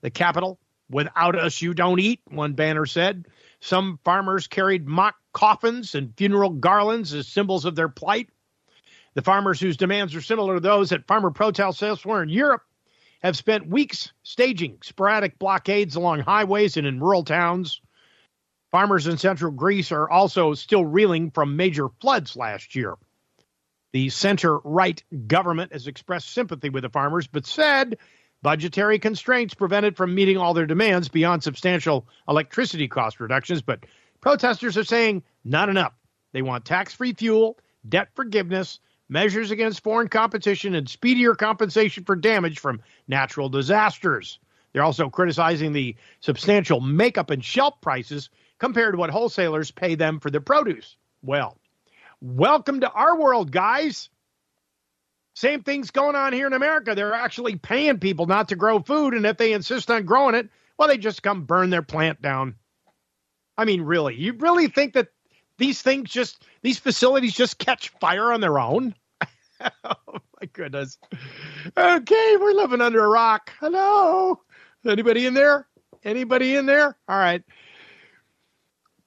the 0.01 0.11
capital. 0.11 0.59
Without 0.89 1.37
us, 1.37 1.63
you 1.63 1.73
don't 1.73 2.01
eat, 2.01 2.21
one 2.27 2.55
banner 2.55 2.85
said. 2.85 3.27
Some 3.61 4.01
farmers 4.03 4.49
carried 4.49 4.89
mock 4.89 5.15
coffins 5.33 5.95
and 5.95 6.17
funeral 6.17 6.51
garlands 6.51 7.15
as 7.15 7.29
symbols 7.29 7.65
of 7.65 7.77
their 7.77 7.89
plight. 7.89 8.29
The 9.15 9.23
farmers 9.23 9.59
whose 9.61 9.77
demands 9.77 10.15
are 10.15 10.21
similar 10.21 10.55
to 10.55 10.61
those 10.61 10.93
at 10.93 11.07
farmer 11.07 11.31
protests 11.31 11.83
elsewhere 11.83 12.23
in 12.23 12.29
Europe 12.29 12.63
have 13.23 13.37
spent 13.37 13.67
weeks 13.67 14.13
staging 14.23 14.79
sporadic 14.83 15.39
blockades 15.39 15.97
along 15.97 16.21
highways 16.21 16.77
and 16.77 16.87
in 16.87 17.01
rural 17.01 17.25
towns. 17.25 17.81
Farmers 18.71 19.09
in 19.09 19.19
central 19.19 19.51
Greece 19.51 19.91
are 19.91 20.09
also 20.09 20.55
still 20.55 20.85
reeling 20.85 21.33
from 21.33 21.57
major 21.57 21.89
floods 22.01 22.37
last 22.37 22.77
year. 22.77 22.95
The 23.93 24.11
center 24.11 24.59
right 24.59 25.03
government 25.27 25.73
has 25.73 25.89
expressed 25.89 26.31
sympathy 26.31 26.69
with 26.69 26.83
the 26.83 26.89
farmers, 26.89 27.27
but 27.27 27.47
said 27.47 27.99
budgetary 28.43 29.01
constraints 29.01 29.55
prevented 29.55 29.97
from 29.97 30.15
meeting 30.15 30.37
all 30.37 30.55
their 30.55 30.67
demands 30.67 31.09
beyond 31.09 31.43
substantial 31.43 32.07
electricity 32.29 32.87
cost 32.87 33.19
reductions. 33.19 33.61
But 33.61 33.85
protesters 34.21 34.79
are 34.79 34.85
saying 34.85 35.25
not 35.45 35.69
enough. 35.69 35.93
They 36.33 36.43
want 36.43 36.65
tax 36.65 36.95
free 36.95 37.13
fuel, 37.13 37.59
debt 37.87 38.11
forgiveness, 38.15 38.79
measures 39.11 39.51
against 39.51 39.83
foreign 39.83 40.09
competition, 40.09 40.75
and 40.75 40.89
speedier 40.89 41.35
compensation 41.35 42.05
for 42.05 42.17
damage 42.17 42.59
from 42.59 42.81
natural 43.09 43.51
disasters. 43.51 44.39
They're 44.73 44.85
also 44.85 45.11
criticizing 45.11 45.73
the 45.73 45.97
substantial 46.21 46.81
makeup 46.81 47.29
and 47.29 47.45
shelf 47.45 47.81
prices 47.83 48.31
compared 48.59 48.95
to 48.95 48.99
what 48.99 49.11
wholesalers 49.11 49.71
pay 49.71 49.97
them 49.97 50.21
for 50.21 50.31
their 50.31 50.41
produce. 50.41 50.97
Well, 51.23 51.59
Welcome 52.23 52.81
to 52.81 52.91
our 52.91 53.19
world, 53.19 53.51
guys. 53.51 54.11
Same 55.35 55.63
thing's 55.63 55.91
going 55.91 56.17
on 56.17 56.35
here 56.35 56.47
in 56.47 56.53
America. 56.53 56.95
They're 56.95 57.15
actually 57.15 57.57
paying 57.57 57.99
people 57.99 58.27
not 58.27 58.49
to 58.49 58.57
grow 58.57 58.81
food, 58.81 59.15
and 59.15 59.25
if 59.25 59.39
they 59.39 59.55
insist 59.55 59.91
on 59.91 60.05
growing 60.05 60.35
it, 60.35 60.51
well, 60.77 60.89
they 60.89 60.99
just 60.99 61.23
come 61.23 61.45
burn 61.45 61.71
their 61.71 61.83
plant 61.83 62.21
down. 62.21 62.57
I 63.57 63.65
mean, 63.65 63.81
really, 63.83 64.17
you 64.17 64.35
really 64.35 64.69
think 64.69 64.93
that 64.95 65.09
these 65.57 65.81
things 65.81 66.11
just, 66.11 66.45
these 66.61 66.79
facilities 66.79 67.33
just 67.33 67.59
catch 67.59 67.89
fire 68.01 68.33
on 68.33 68.43
their 68.43 68.59
own? 68.59 68.95
oh, 69.85 69.95
my 70.41 70.47
goodness. 70.53 70.99
Okay, 71.77 72.37
we're 72.39 72.53
living 72.53 72.81
under 72.81 73.05
a 73.05 73.09
rock. 73.09 73.53
Hello. 73.61 74.41
Anybody 74.87 75.27
in 75.27 75.35
there? 75.35 75.67
Anybody 76.05 76.57
in 76.57 76.67
there? 76.67 76.97
All 77.09 77.19
right. 77.19 77.43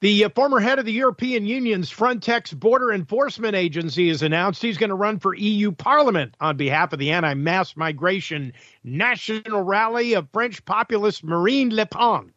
The 0.03 0.25
uh, 0.25 0.29
former 0.35 0.59
head 0.59 0.79
of 0.79 0.85
the 0.85 0.91
European 0.91 1.45
Union's 1.45 1.89
Frontex 1.89 2.53
border 2.53 2.91
enforcement 2.91 3.55
agency 3.55 4.09
has 4.09 4.21
announced 4.21 4.61
he's 4.61 4.77
going 4.77 4.89
to 4.89 4.95
run 4.95 5.17
for 5.17 5.33
EU 5.33 5.71
Parliament 5.71 6.35
on 6.41 6.57
behalf 6.57 6.91
of 6.91 6.99
the 6.99 7.11
anti 7.11 7.33
mass 7.35 7.77
migration 7.77 8.51
national 8.83 9.61
rally 9.61 10.13
of 10.13 10.27
French 10.33 10.65
populist 10.65 11.23
Marine 11.23 11.73
Le 11.73 11.85
Pen. 11.85 12.33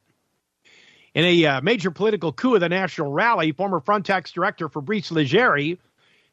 In 1.15 1.25
a 1.25 1.45
uh, 1.45 1.61
major 1.61 1.91
political 1.91 2.33
coup 2.33 2.55
of 2.55 2.61
the 2.61 2.69
national 2.69 3.11
rally, 3.11 3.51
former 3.51 3.81
Frontex 3.81 4.33
director 4.33 4.69
Fabrice 4.69 5.11
Leggeri, 5.11 5.79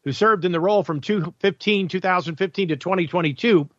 who 0.04 0.12
served 0.12 0.46
in 0.46 0.52
the 0.52 0.60
role 0.60 0.84
from 0.84 1.02
2015, 1.02 1.88
2015 1.88 2.68
to 2.70 2.76
2022, 2.76 3.70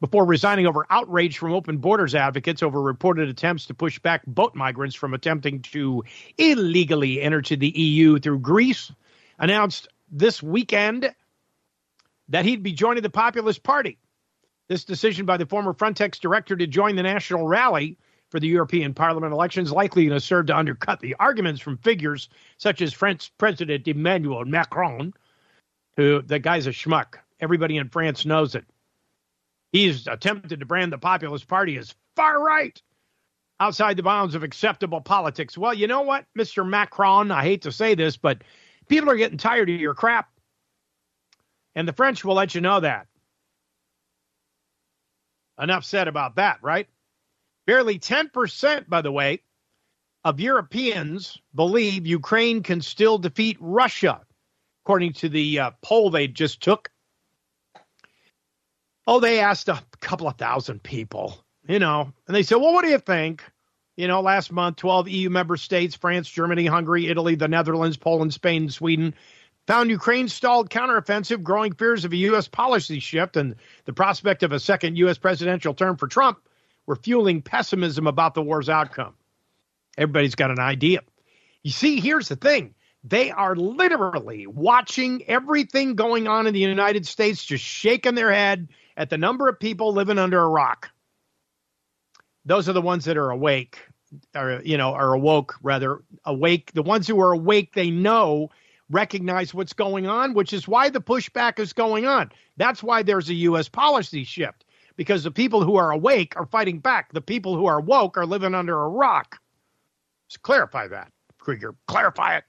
before 0.00 0.24
resigning 0.24 0.66
over 0.66 0.86
outrage 0.90 1.38
from 1.38 1.52
open 1.52 1.78
borders 1.78 2.14
advocates 2.14 2.62
over 2.62 2.80
reported 2.80 3.28
attempts 3.28 3.66
to 3.66 3.74
push 3.74 3.98
back 4.00 4.26
boat 4.26 4.54
migrants 4.54 4.96
from 4.96 5.14
attempting 5.14 5.62
to 5.62 6.02
illegally 6.38 7.22
enter 7.22 7.40
to 7.40 7.56
the 7.56 7.68
EU 7.68 8.18
through 8.18 8.40
Greece, 8.40 8.90
announced 9.38 9.88
this 10.10 10.42
weekend 10.42 11.14
that 12.28 12.44
he'd 12.44 12.62
be 12.62 12.72
joining 12.72 13.02
the 13.02 13.10
Populist 13.10 13.62
Party. 13.62 13.98
This 14.68 14.84
decision 14.84 15.26
by 15.26 15.36
the 15.36 15.46
former 15.46 15.72
Frontex 15.72 16.18
director 16.18 16.56
to 16.56 16.66
join 16.66 16.96
the 16.96 17.02
national 17.02 17.46
rally 17.46 17.98
for 18.30 18.40
the 18.40 18.48
European 18.48 18.94
Parliament 18.94 19.32
elections 19.32 19.70
likely 19.70 20.06
going 20.06 20.18
to 20.18 20.24
serve 20.24 20.46
to 20.46 20.56
undercut 20.56 21.00
the 21.00 21.14
arguments 21.20 21.60
from 21.60 21.76
figures 21.76 22.28
such 22.56 22.80
as 22.80 22.92
French 22.92 23.30
President 23.36 23.86
Emmanuel 23.86 24.44
Macron, 24.46 25.12
who 25.96 26.22
the 26.22 26.38
guy's 26.38 26.66
a 26.66 26.70
schmuck. 26.70 27.16
Everybody 27.40 27.76
in 27.76 27.88
France 27.88 28.24
knows 28.24 28.54
it. 28.54 28.64
He's 29.72 30.06
attempted 30.06 30.60
to 30.60 30.66
brand 30.66 30.92
the 30.92 30.98
Populist 30.98 31.48
Party 31.48 31.78
as 31.78 31.94
far 32.14 32.42
right, 32.42 32.80
outside 33.58 33.96
the 33.96 34.02
bounds 34.02 34.34
of 34.34 34.42
acceptable 34.42 35.00
politics. 35.00 35.56
Well, 35.56 35.74
you 35.74 35.86
know 35.86 36.02
what, 36.02 36.26
Mr. 36.38 36.68
Macron? 36.68 37.30
I 37.30 37.42
hate 37.42 37.62
to 37.62 37.72
say 37.72 37.94
this, 37.94 38.16
but 38.16 38.42
people 38.88 39.10
are 39.10 39.16
getting 39.16 39.38
tired 39.38 39.70
of 39.70 39.80
your 39.80 39.94
crap. 39.94 40.28
And 41.74 41.88
the 41.88 41.94
French 41.94 42.22
will 42.24 42.34
let 42.34 42.54
you 42.54 42.60
know 42.60 42.80
that. 42.80 43.06
Enough 45.58 45.84
said 45.84 46.08
about 46.08 46.36
that, 46.36 46.58
right? 46.62 46.88
Barely 47.66 47.98
10%, 47.98 48.88
by 48.88 49.00
the 49.00 49.12
way, 49.12 49.40
of 50.24 50.40
Europeans 50.40 51.38
believe 51.54 52.06
Ukraine 52.06 52.62
can 52.62 52.80
still 52.80 53.18
defeat 53.18 53.56
Russia, 53.60 54.20
according 54.84 55.12
to 55.12 55.28
the 55.28 55.58
uh, 55.58 55.70
poll 55.82 56.10
they 56.10 56.28
just 56.28 56.62
took 56.62 56.90
Oh, 59.06 59.20
they 59.20 59.40
asked 59.40 59.68
a 59.68 59.82
couple 60.00 60.28
of 60.28 60.36
thousand 60.36 60.82
people, 60.82 61.44
you 61.66 61.78
know, 61.78 62.12
and 62.26 62.36
they 62.36 62.42
said, 62.44 62.56
well, 62.56 62.72
what 62.72 62.84
do 62.84 62.90
you 62.90 62.98
think? 62.98 63.42
You 63.96 64.08
know, 64.08 64.20
last 64.20 64.52
month, 64.52 64.76
12 64.76 65.08
EU 65.08 65.30
member 65.30 65.56
states, 65.56 65.96
France, 65.96 66.28
Germany, 66.28 66.66
Hungary, 66.66 67.08
Italy, 67.08 67.34
the 67.34 67.48
Netherlands, 67.48 67.96
Poland, 67.96 68.32
Spain, 68.32 68.70
Sweden, 68.70 69.14
found 69.66 69.90
Ukraine's 69.90 70.32
stalled 70.32 70.70
counteroffensive, 70.70 71.42
growing 71.42 71.72
fears 71.74 72.04
of 72.04 72.12
a 72.12 72.16
U.S. 72.16 72.48
policy 72.48 73.00
shift, 73.00 73.36
and 73.36 73.56
the 73.84 73.92
prospect 73.92 74.44
of 74.44 74.52
a 74.52 74.60
second 74.60 74.96
U.S. 74.98 75.18
presidential 75.18 75.74
term 75.74 75.96
for 75.96 76.06
Trump 76.06 76.38
were 76.86 76.96
fueling 76.96 77.42
pessimism 77.42 78.06
about 78.06 78.34
the 78.34 78.42
war's 78.42 78.68
outcome. 78.68 79.14
Everybody's 79.98 80.36
got 80.36 80.50
an 80.50 80.60
idea. 80.60 81.00
You 81.62 81.70
see, 81.70 82.00
here's 82.00 82.28
the 82.28 82.36
thing 82.36 82.74
they 83.04 83.30
are 83.30 83.56
literally 83.56 84.46
watching 84.46 85.24
everything 85.28 85.94
going 85.94 86.28
on 86.28 86.46
in 86.46 86.54
the 86.54 86.60
United 86.60 87.06
States, 87.06 87.44
just 87.44 87.64
shaking 87.64 88.14
their 88.14 88.32
head 88.32 88.68
at 88.96 89.10
the 89.10 89.18
number 89.18 89.48
of 89.48 89.58
people 89.58 89.92
living 89.92 90.18
under 90.18 90.40
a 90.40 90.48
rock. 90.48 90.90
Those 92.44 92.68
are 92.68 92.72
the 92.72 92.82
ones 92.82 93.04
that 93.06 93.16
are 93.16 93.30
awake, 93.30 93.78
or 94.36 94.60
you 94.64 94.76
know, 94.76 94.94
are 94.94 95.14
awoke 95.14 95.56
rather 95.62 96.02
awake. 96.24 96.72
The 96.74 96.82
ones 96.82 97.06
who 97.08 97.20
are 97.20 97.32
awake, 97.32 97.74
they 97.74 97.90
know, 97.90 98.50
recognize 98.90 99.54
what's 99.54 99.72
going 99.72 100.06
on, 100.06 100.34
which 100.34 100.52
is 100.52 100.68
why 100.68 100.90
the 100.90 101.00
pushback 101.00 101.58
is 101.58 101.72
going 101.72 102.06
on. 102.06 102.30
That's 102.56 102.82
why 102.82 103.02
there's 103.02 103.30
a 103.30 103.34
U.S. 103.34 103.68
policy 103.68 104.24
shift. 104.24 104.64
because 104.96 105.24
the 105.24 105.30
people 105.30 105.64
who 105.64 105.76
are 105.76 105.90
awake 105.90 106.34
are 106.36 106.46
fighting 106.46 106.78
back. 106.78 107.12
The 107.12 107.20
people 107.20 107.56
who 107.56 107.66
are 107.66 107.80
woke 107.80 108.16
are 108.16 108.26
living 108.26 108.54
under 108.54 108.78
a 108.80 108.88
rock. 108.88 109.38
Just 110.28 110.42
clarify 110.42 110.88
that, 110.88 111.12
Krieger. 111.38 111.74
Clarify 111.86 112.36
it. 112.36 112.44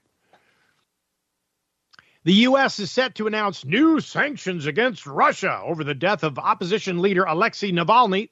The 2.24 2.32
U.S. 2.32 2.78
is 2.78 2.90
set 2.90 3.16
to 3.16 3.26
announce 3.26 3.66
new 3.66 4.00
sanctions 4.00 4.64
against 4.64 5.06
Russia 5.06 5.60
over 5.62 5.84
the 5.84 5.94
death 5.94 6.24
of 6.24 6.38
opposition 6.38 7.02
leader 7.02 7.24
Alexei 7.24 7.70
Navalny 7.70 8.30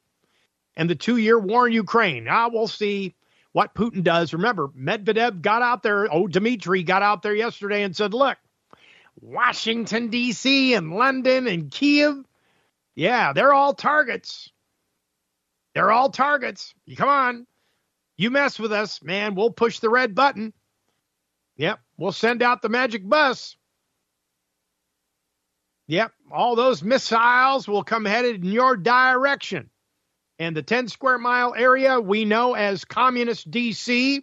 and 0.75 0.89
the 0.89 0.95
two 0.95 1.19
year 1.19 1.39
war 1.39 1.67
in 1.67 1.75
Ukraine. 1.75 2.25
Now 2.25 2.49
we'll 2.49 2.69
see 2.69 3.15
what 3.53 3.75
Putin 3.75 4.03
does. 4.03 4.33
Remember, 4.33 4.69
Medvedev 4.69 5.43
got 5.43 5.61
out 5.61 5.83
there, 5.83 6.09
oh, 6.11 6.27
Dmitry 6.27 6.85
got 6.85 7.03
out 7.03 7.21
there 7.21 7.35
yesterday 7.35 7.83
and 7.83 7.95
said, 7.95 8.15
look, 8.15 8.39
Washington, 9.21 10.09
D.C., 10.09 10.73
and 10.73 10.95
London 10.95 11.47
and 11.47 11.71
Kiev, 11.71 12.25
yeah, 12.95 13.35
they're 13.35 13.53
all 13.53 13.75
targets. 13.75 14.51
They're 15.75 15.93
all 15.93 16.09
targets. 16.09 16.75
Come 16.97 17.11
on. 17.11 17.47
You 18.17 18.31
mess 18.31 18.59
with 18.59 18.73
us, 18.73 19.03
man, 19.03 19.35
we'll 19.35 19.51
push 19.51 19.81
the 19.81 19.91
red 19.91 20.15
button. 20.15 20.55
Yep, 21.57 21.81
we'll 21.99 22.13
send 22.13 22.43
out 22.43 22.63
the 22.63 22.71
magic 22.71 23.07
bus. 23.07 23.57
Yep, 25.89 26.13
all 26.31 26.57
those 26.57 26.83
missiles 26.83 27.67
will 27.69 27.85
come 27.85 28.05
headed 28.05 28.45
in 28.45 28.51
your 28.51 28.77
direction. 28.77 29.71
And 30.39 30.57
the 30.57 30.63
10 30.63 30.89
square 30.89 31.19
mile 31.19 31.55
area 31.55 32.01
we 32.01 32.25
know 32.25 32.55
as 32.55 32.85
Communist 32.85 33.51
DC 33.51 34.23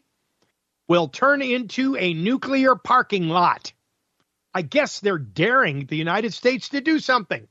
will 0.88 1.08
turn 1.08 1.41
into 1.41 1.95
a 1.95 2.13
nuclear 2.13 2.76
parking 2.76 3.30
lot. 3.30 3.74
I 4.54 4.63
guess 4.63 5.00
they're 5.00 5.19
daring 5.19 5.86
the 5.86 5.95
United 5.95 6.34
States 6.34 6.69
to 6.69 6.82
do 6.82 7.00
something. 7.00 7.48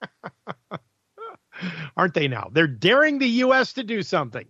Aren't 1.96 2.14
they 2.14 2.28
now? 2.28 2.48
They're 2.50 2.66
daring 2.66 3.18
the 3.18 3.28
U.S. 3.28 3.74
to 3.74 3.82
do 3.82 4.02
something. 4.02 4.46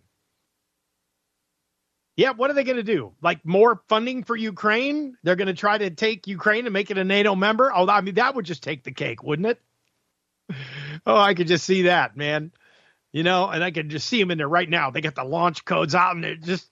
Yeah, 2.18 2.32
what 2.32 2.50
are 2.50 2.54
they 2.54 2.64
going 2.64 2.78
to 2.78 2.82
do? 2.82 3.12
Like 3.22 3.46
more 3.46 3.80
funding 3.86 4.24
for 4.24 4.34
Ukraine? 4.34 5.16
They're 5.22 5.36
going 5.36 5.46
to 5.46 5.54
try 5.54 5.78
to 5.78 5.90
take 5.90 6.26
Ukraine 6.26 6.66
and 6.66 6.72
make 6.72 6.90
it 6.90 6.98
a 6.98 7.04
NATO 7.04 7.36
member? 7.36 7.72
Oh, 7.72 7.88
I 7.88 8.00
mean, 8.00 8.16
that 8.16 8.34
would 8.34 8.44
just 8.44 8.64
take 8.64 8.82
the 8.82 8.90
cake, 8.90 9.22
wouldn't 9.22 9.46
it? 9.46 9.60
Oh, 11.06 11.16
I 11.16 11.34
could 11.34 11.46
just 11.46 11.64
see 11.64 11.82
that, 11.82 12.16
man. 12.16 12.50
You 13.12 13.22
know, 13.22 13.48
and 13.48 13.62
I 13.62 13.70
could 13.70 13.88
just 13.88 14.08
see 14.08 14.18
them 14.18 14.32
in 14.32 14.38
there 14.38 14.48
right 14.48 14.68
now. 14.68 14.90
They 14.90 15.00
got 15.00 15.14
the 15.14 15.22
launch 15.22 15.64
codes 15.64 15.94
out 15.94 16.16
and 16.16 16.24
they're 16.24 16.34
just 16.34 16.68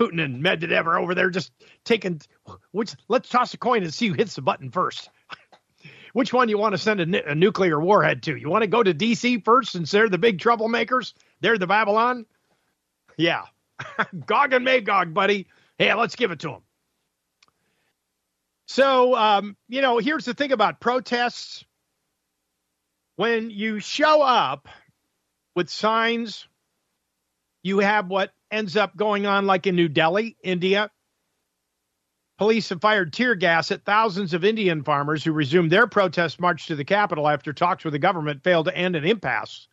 Putin 0.00 0.24
and 0.24 0.42
Medvedev 0.42 0.86
are 0.86 0.98
over 0.98 1.14
there 1.14 1.28
just 1.28 1.52
taking 1.84 2.22
which 2.70 2.94
let's 3.06 3.28
toss 3.28 3.52
a 3.52 3.58
coin 3.58 3.82
and 3.82 3.92
see 3.92 4.08
who 4.08 4.14
hits 4.14 4.34
the 4.34 4.40
button 4.40 4.70
first. 4.70 5.10
which 6.14 6.32
one 6.32 6.48
you 6.48 6.56
want 6.56 6.72
to 6.72 6.78
send 6.78 7.00
a, 7.00 7.30
a, 7.30 7.34
nuclear 7.34 7.78
warhead 7.78 8.22
to? 8.22 8.34
You 8.34 8.48
want 8.48 8.62
to 8.62 8.66
go 8.66 8.82
to 8.82 8.94
DC 8.94 9.44
first 9.44 9.72
since 9.72 9.90
they're 9.90 10.08
the 10.08 10.16
big 10.16 10.38
troublemakers? 10.38 11.12
They're 11.42 11.58
the 11.58 11.66
Babylon? 11.66 12.24
Yeah, 13.18 13.42
Gog 14.26 14.52
and 14.52 14.64
Magog, 14.64 15.14
buddy. 15.14 15.46
Hey, 15.78 15.92
let's 15.94 16.16
give 16.16 16.30
it 16.30 16.40
to 16.40 16.48
them. 16.48 16.62
So, 18.66 19.16
um, 19.16 19.56
you 19.68 19.82
know, 19.82 19.98
here's 19.98 20.24
the 20.24 20.34
thing 20.34 20.52
about 20.52 20.80
protests. 20.80 21.64
When 23.16 23.50
you 23.50 23.80
show 23.80 24.22
up 24.22 24.68
with 25.54 25.68
signs, 25.68 26.46
you 27.62 27.80
have 27.80 28.08
what 28.08 28.32
ends 28.50 28.76
up 28.76 28.96
going 28.96 29.26
on 29.26 29.46
like 29.46 29.66
in 29.66 29.76
New 29.76 29.88
Delhi, 29.88 30.36
India. 30.42 30.90
Police 32.38 32.70
have 32.70 32.80
fired 32.80 33.12
tear 33.12 33.34
gas 33.34 33.70
at 33.70 33.84
thousands 33.84 34.32
of 34.32 34.44
Indian 34.44 34.82
farmers 34.82 35.22
who 35.22 35.32
resumed 35.32 35.70
their 35.70 35.86
protest 35.86 36.40
march 36.40 36.68
to 36.68 36.76
the 36.76 36.84
capital 36.84 37.28
after 37.28 37.52
talks 37.52 37.84
with 37.84 37.92
the 37.92 37.98
government 37.98 38.42
failed 38.42 38.66
to 38.66 38.74
end 38.74 38.96
an 38.96 39.04
impasse 39.04 39.68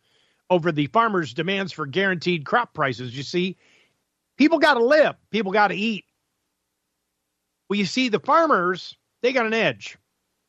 over 0.50 0.72
the 0.72 0.86
farmers' 0.86 1.34
demands 1.34 1.72
for 1.72 1.86
guaranteed 1.86 2.44
crop 2.44 2.74
prices. 2.74 3.16
You 3.16 3.22
see, 3.22 3.56
People 4.38 4.58
got 4.58 4.74
to 4.74 4.84
live. 4.84 5.16
People 5.30 5.52
got 5.52 5.68
to 5.68 5.74
eat. 5.74 6.04
Well, 7.68 7.78
you 7.78 7.84
see, 7.84 8.08
the 8.08 8.20
farmers, 8.20 8.96
they 9.22 9.32
got 9.32 9.46
an 9.46 9.52
edge. 9.52 9.98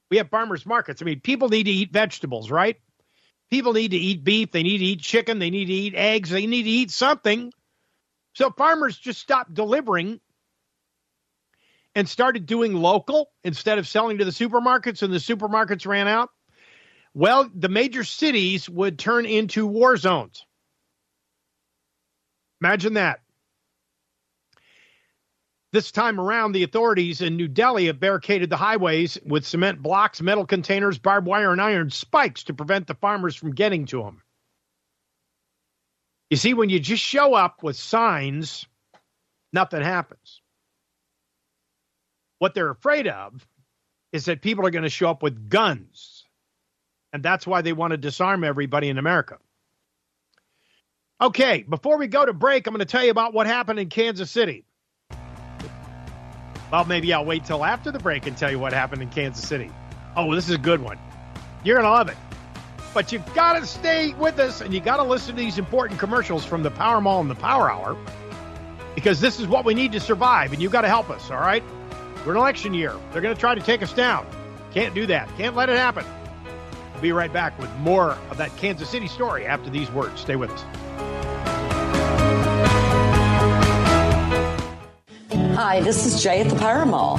We 0.10 0.17
have 0.17 0.30
farmers 0.30 0.65
markets. 0.65 1.02
I 1.02 1.06
mean, 1.06 1.19
people 1.19 1.49
need 1.49 1.63
to 1.63 1.71
eat 1.71 1.91
vegetables, 1.91 2.49
right? 2.49 2.78
People 3.49 3.73
need 3.73 3.91
to 3.91 3.97
eat 3.97 4.23
beef. 4.23 4.52
They 4.52 4.63
need 4.63 4.78
to 4.78 4.86
eat 4.86 5.02
chicken. 5.02 5.39
They 5.39 5.49
need 5.49 5.65
to 5.65 5.73
eat 5.73 5.95
eggs. 5.95 6.30
They 6.30 6.45
need 6.45 6.63
to 6.63 6.69
eat 6.69 6.91
something. 6.91 7.52
So 8.36 8.52
farmers 8.52 8.97
just 8.97 9.19
stopped 9.19 9.54
delivering 9.54 10.19
and 11.95 12.08
started 12.08 12.45
doing 12.45 12.73
local 12.73 13.32
instead 13.43 13.80
of 13.80 13.88
selling 13.88 14.19
to 14.19 14.25
the 14.25 14.32
supermarkets, 14.32 15.02
and 15.02 15.12
the 15.12 15.17
supermarkets 15.17 15.88
ran 15.88 16.08
out. 16.08 16.30
Well, 17.15 17.49
the 17.54 17.69
major 17.69 18.04
cities 18.04 18.69
would 18.69 18.99
turn 18.99 19.25
into 19.25 19.65
war 19.65 19.97
zones. 19.97 20.45
Imagine 22.62 22.93
that. 22.93 23.19
This 25.71 25.91
time 25.91 26.19
around, 26.19 26.53
the 26.53 26.63
authorities 26.63 27.21
in 27.21 27.38
New 27.38 27.47
Delhi 27.47 27.88
have 27.88 27.99
barricaded 27.99 28.49
the 28.49 28.58
highways 28.58 29.19
with 29.23 29.45
cement 29.45 29.82
blocks, 29.82 30.19
metal 30.19 30.45
containers, 30.45 30.97
barbed 30.97 31.27
wire, 31.27 31.51
and 31.51 31.62
iron 31.62 31.91
spikes 31.91 32.45
to 32.45 32.55
prevent 32.55 32.88
the 32.88 32.95
farmers 32.95 33.36
from 33.36 33.53
getting 33.53 33.86
to 33.88 34.01
them. 34.01 34.23
You 36.32 36.38
see, 36.38 36.55
when 36.55 36.69
you 36.69 36.79
just 36.79 37.03
show 37.03 37.36
up 37.36 37.62
with 37.62 37.75
signs, 37.75 38.65
nothing 39.53 39.82
happens. 39.82 40.41
What 42.39 42.55
they're 42.55 42.71
afraid 42.71 43.08
of 43.08 43.47
is 44.12 44.25
that 44.25 44.41
people 44.41 44.65
are 44.65 44.71
going 44.71 44.84
to 44.84 44.89
show 44.89 45.10
up 45.10 45.21
with 45.21 45.49
guns. 45.49 46.23
And 47.13 47.21
that's 47.21 47.45
why 47.45 47.62
they 47.62 47.73
want 47.73 47.91
to 47.91 47.97
disarm 47.97 48.43
everybody 48.43 48.89
in 48.89 48.97
America. 48.97 49.38
Okay, 51.21 51.63
before 51.67 51.97
we 51.97 52.08
go 52.08 52.25
to 52.25 52.34
break, 52.34 52.65
I'm 52.65 52.73
going 52.73 52.79
to 52.79 52.86
tell 52.86 53.03
you 53.03 53.12
about 53.12 53.34
what 53.34 53.45
happened 53.45 53.79
in 53.79 53.89
Kansas 53.89 54.32
City. 54.32 54.65
Well, 56.71 56.86
maybe 56.86 57.13
I'll 57.13 57.25
wait 57.25 57.45
till 57.45 57.65
after 57.65 57.91
the 57.91 57.99
break 57.99 58.27
and 58.27 58.38
tell 58.38 58.51
you 58.51 58.60
what 58.60 58.73
happened 58.73 59.01
in 59.01 59.10
Kansas 59.10 59.47
City. 59.47 59.71
Oh, 60.15 60.34
this 60.36 60.47
is 60.47 60.55
a 60.55 60.60
good 60.60 60.82
one. 60.82 60.99
You're 61.63 61.77
going 61.77 61.86
to 61.86 61.91
love 61.91 62.10
it. 62.10 62.17
But 62.93 63.12
you've 63.12 63.34
got 63.34 63.60
to 63.60 63.65
stay 63.65 64.13
with 64.13 64.39
us 64.39 64.62
and 64.62 64.73
you 64.73 64.79
got 64.79 64.97
to 64.97 65.03
listen 65.03 65.36
to 65.36 65.41
these 65.41 65.58
important 65.58 65.99
commercials 65.99 66.45
from 66.45 66.63
the 66.63 66.71
Power 66.71 67.01
Mall 67.01 67.21
and 67.21 67.29
the 67.29 67.36
Power 67.36 67.71
Hour 67.71 67.97
because 68.95 69.21
this 69.21 69.39
is 69.39 69.47
what 69.47 69.65
we 69.65 69.73
need 69.73 69.91
to 69.91 69.99
survive 69.99 70.53
and 70.53 70.62
you've 70.62 70.71
got 70.71 70.82
to 70.82 70.88
help 70.88 71.10
us, 71.10 71.29
all 71.32 71.39
right? 71.39 71.63
We're 72.25 72.34
in 72.34 72.38
election 72.38 72.73
year. 72.73 72.93
They're 73.12 73.21
going 73.21 73.34
to 73.34 73.39
try 73.39 73.55
to 73.55 73.62
take 73.62 73.82
us 73.82 73.93
down. 73.93 74.25
Can't 74.73 74.93
do 74.93 75.05
that. 75.08 75.29
Can't 75.38 75.55
let 75.55 75.69
it 75.69 75.77
happen. 75.77 76.05
We'll 76.93 77.01
be 77.01 77.12
right 77.12 77.32
back 77.32 77.58
with 77.60 77.73
more 77.77 78.17
of 78.29 78.38
that 78.38 78.55
Kansas 78.58 78.89
City 78.89 79.08
story 79.08 79.45
after 79.45 79.69
these 79.69 79.89
words. 79.91 80.19
Stay 80.21 80.36
with 80.36 80.51
us. 80.51 80.63
Hi, 85.61 85.81
this 85.81 86.05
is 86.05 86.23
Jay 86.23 86.39
at 86.39 86.47
the 86.47 86.55
Power 86.55 86.85
Mall. 86.85 87.17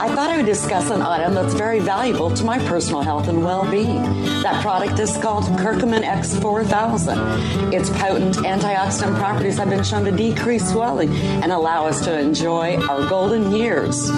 I 0.00 0.08
thought 0.14 0.30
I 0.30 0.38
would 0.38 0.46
discuss 0.46 0.88
an 0.88 1.02
item 1.02 1.34
that's 1.34 1.52
very 1.52 1.80
valuable 1.80 2.30
to 2.30 2.42
my 2.42 2.58
personal 2.60 3.02
health 3.02 3.28
and 3.28 3.44
well-being. 3.44 4.02
That 4.42 4.62
product 4.62 4.98
is 4.98 5.18
called 5.18 5.44
Curcumin 5.44 6.02
X4000. 6.02 7.74
Its 7.74 7.90
potent 7.90 8.36
antioxidant 8.36 9.18
properties 9.18 9.58
have 9.58 9.68
been 9.68 9.84
shown 9.84 10.06
to 10.06 10.10
decrease 10.10 10.66
swelling 10.72 11.10
and 11.42 11.52
allow 11.52 11.84
us 11.84 12.02
to 12.06 12.18
enjoy 12.18 12.78
our 12.88 13.06
golden 13.06 13.52
years. 13.52 14.10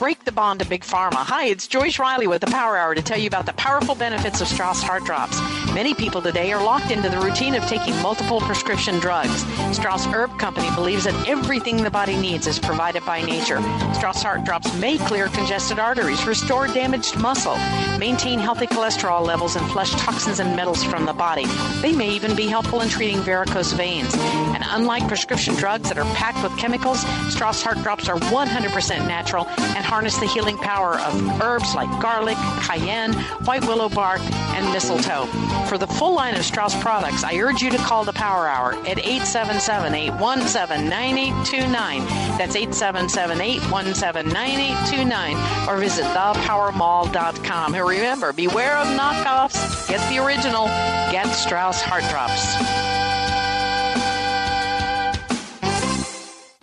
break 0.00 0.19
the 0.24 0.32
bond 0.32 0.60
to 0.60 0.66
Big 0.66 0.82
Pharma. 0.82 1.16
Hi, 1.16 1.46
it's 1.46 1.66
Joyce 1.66 1.98
Riley 1.98 2.26
with 2.26 2.40
the 2.40 2.46
Power 2.48 2.76
Hour 2.76 2.94
to 2.94 3.02
tell 3.02 3.18
you 3.18 3.26
about 3.26 3.46
the 3.46 3.52
powerful 3.54 3.94
benefits 3.94 4.40
of 4.40 4.48
Strauss 4.48 4.82
Heart 4.82 5.04
Drops. 5.04 5.40
Many 5.72 5.94
people 5.94 6.20
today 6.20 6.52
are 6.52 6.62
locked 6.62 6.90
into 6.90 7.08
the 7.08 7.18
routine 7.20 7.54
of 7.54 7.62
taking 7.64 7.94
multiple 8.02 8.40
prescription 8.40 8.98
drugs. 8.98 9.44
Strauss 9.74 10.04
Herb 10.04 10.36
Company 10.38 10.68
believes 10.74 11.04
that 11.04 11.28
everything 11.28 11.82
the 11.82 11.90
body 11.90 12.16
needs 12.16 12.46
is 12.46 12.58
provided 12.58 13.04
by 13.06 13.22
nature. 13.22 13.62
Strauss 13.94 14.22
Heart 14.22 14.44
Drops 14.44 14.74
may 14.78 14.98
clear 14.98 15.28
congested 15.28 15.78
arteries, 15.78 16.26
restore 16.26 16.66
damaged 16.66 17.16
muscle, 17.18 17.56
maintain 17.98 18.38
healthy 18.38 18.66
cholesterol 18.66 19.24
levels, 19.24 19.56
and 19.56 19.66
flush 19.70 19.92
toxins 19.92 20.38
and 20.38 20.54
metals 20.54 20.84
from 20.84 21.06
the 21.06 21.12
body. 21.12 21.46
They 21.80 21.92
may 21.92 22.10
even 22.10 22.36
be 22.36 22.46
helpful 22.46 22.80
in 22.80 22.88
treating 22.88 23.20
varicose 23.20 23.72
veins. 23.72 24.12
And 24.14 24.64
unlike 24.68 25.08
prescription 25.08 25.54
drugs 25.54 25.88
that 25.88 25.98
are 25.98 26.14
packed 26.14 26.42
with 26.42 26.56
chemicals, 26.58 27.00
Strauss 27.32 27.62
Heart 27.62 27.82
Drops 27.82 28.08
are 28.08 28.18
100% 28.18 29.06
natural 29.06 29.46
and 29.46 29.84
harness 29.84 30.09
the 30.18 30.26
healing 30.26 30.56
power 30.56 30.98
of 30.98 31.40
herbs 31.40 31.74
like 31.74 31.88
garlic, 32.00 32.36
cayenne, 32.62 33.12
white 33.44 33.62
willow 33.62 33.88
bark, 33.88 34.20
and 34.20 34.72
mistletoe. 34.72 35.26
For 35.68 35.78
the 35.78 35.86
full 35.86 36.14
line 36.14 36.34
of 36.34 36.44
Strauss 36.44 36.80
products, 36.80 37.22
I 37.22 37.36
urge 37.38 37.62
you 37.62 37.70
to 37.70 37.78
call 37.78 38.04
the 38.04 38.12
Power 38.12 38.48
Hour 38.48 38.72
at 38.86 38.98
877 38.98 39.94
817 39.94 40.88
9829. 40.88 42.00
That's 42.38 42.56
877 42.56 43.40
817 43.40 44.32
9829. 44.32 45.68
Or 45.68 45.78
visit 45.78 46.04
thepowermall.com. 46.04 47.74
And 47.74 47.86
remember, 47.86 48.32
beware 48.32 48.76
of 48.76 48.86
knockoffs. 48.88 49.88
Get 49.88 50.00
the 50.10 50.18
original. 50.18 50.66
Get 51.12 51.26
Strauss 51.26 51.80
Heart 51.82 52.04
Drops. 52.10 52.90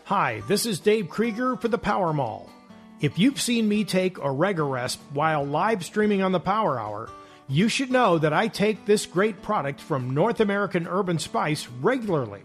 Hi, 0.05 0.41
this 0.47 0.65
is 0.65 0.79
Dave 0.79 1.10
Krieger 1.10 1.57
for 1.57 1.67
the 1.67 1.77
Power 1.77 2.13
Mall. 2.13 2.49
If 2.99 3.19
you've 3.19 3.39
seen 3.39 3.67
me 3.67 3.83
take 3.83 4.15
Oregaresp 4.15 4.97
while 5.13 5.45
live 5.45 5.86
streaming 5.86 6.23
on 6.23 6.31
the 6.31 6.39
Power 6.39 6.79
Hour, 6.79 7.10
you 7.47 7.69
should 7.69 7.91
know 7.91 8.17
that 8.17 8.33
I 8.33 8.47
take 8.47 8.86
this 8.86 9.05
great 9.05 9.43
product 9.43 9.79
from 9.79 10.15
North 10.15 10.39
American 10.39 10.88
Herb 10.88 11.19
& 11.19 11.21
Spice 11.21 11.67
regularly. 11.79 12.41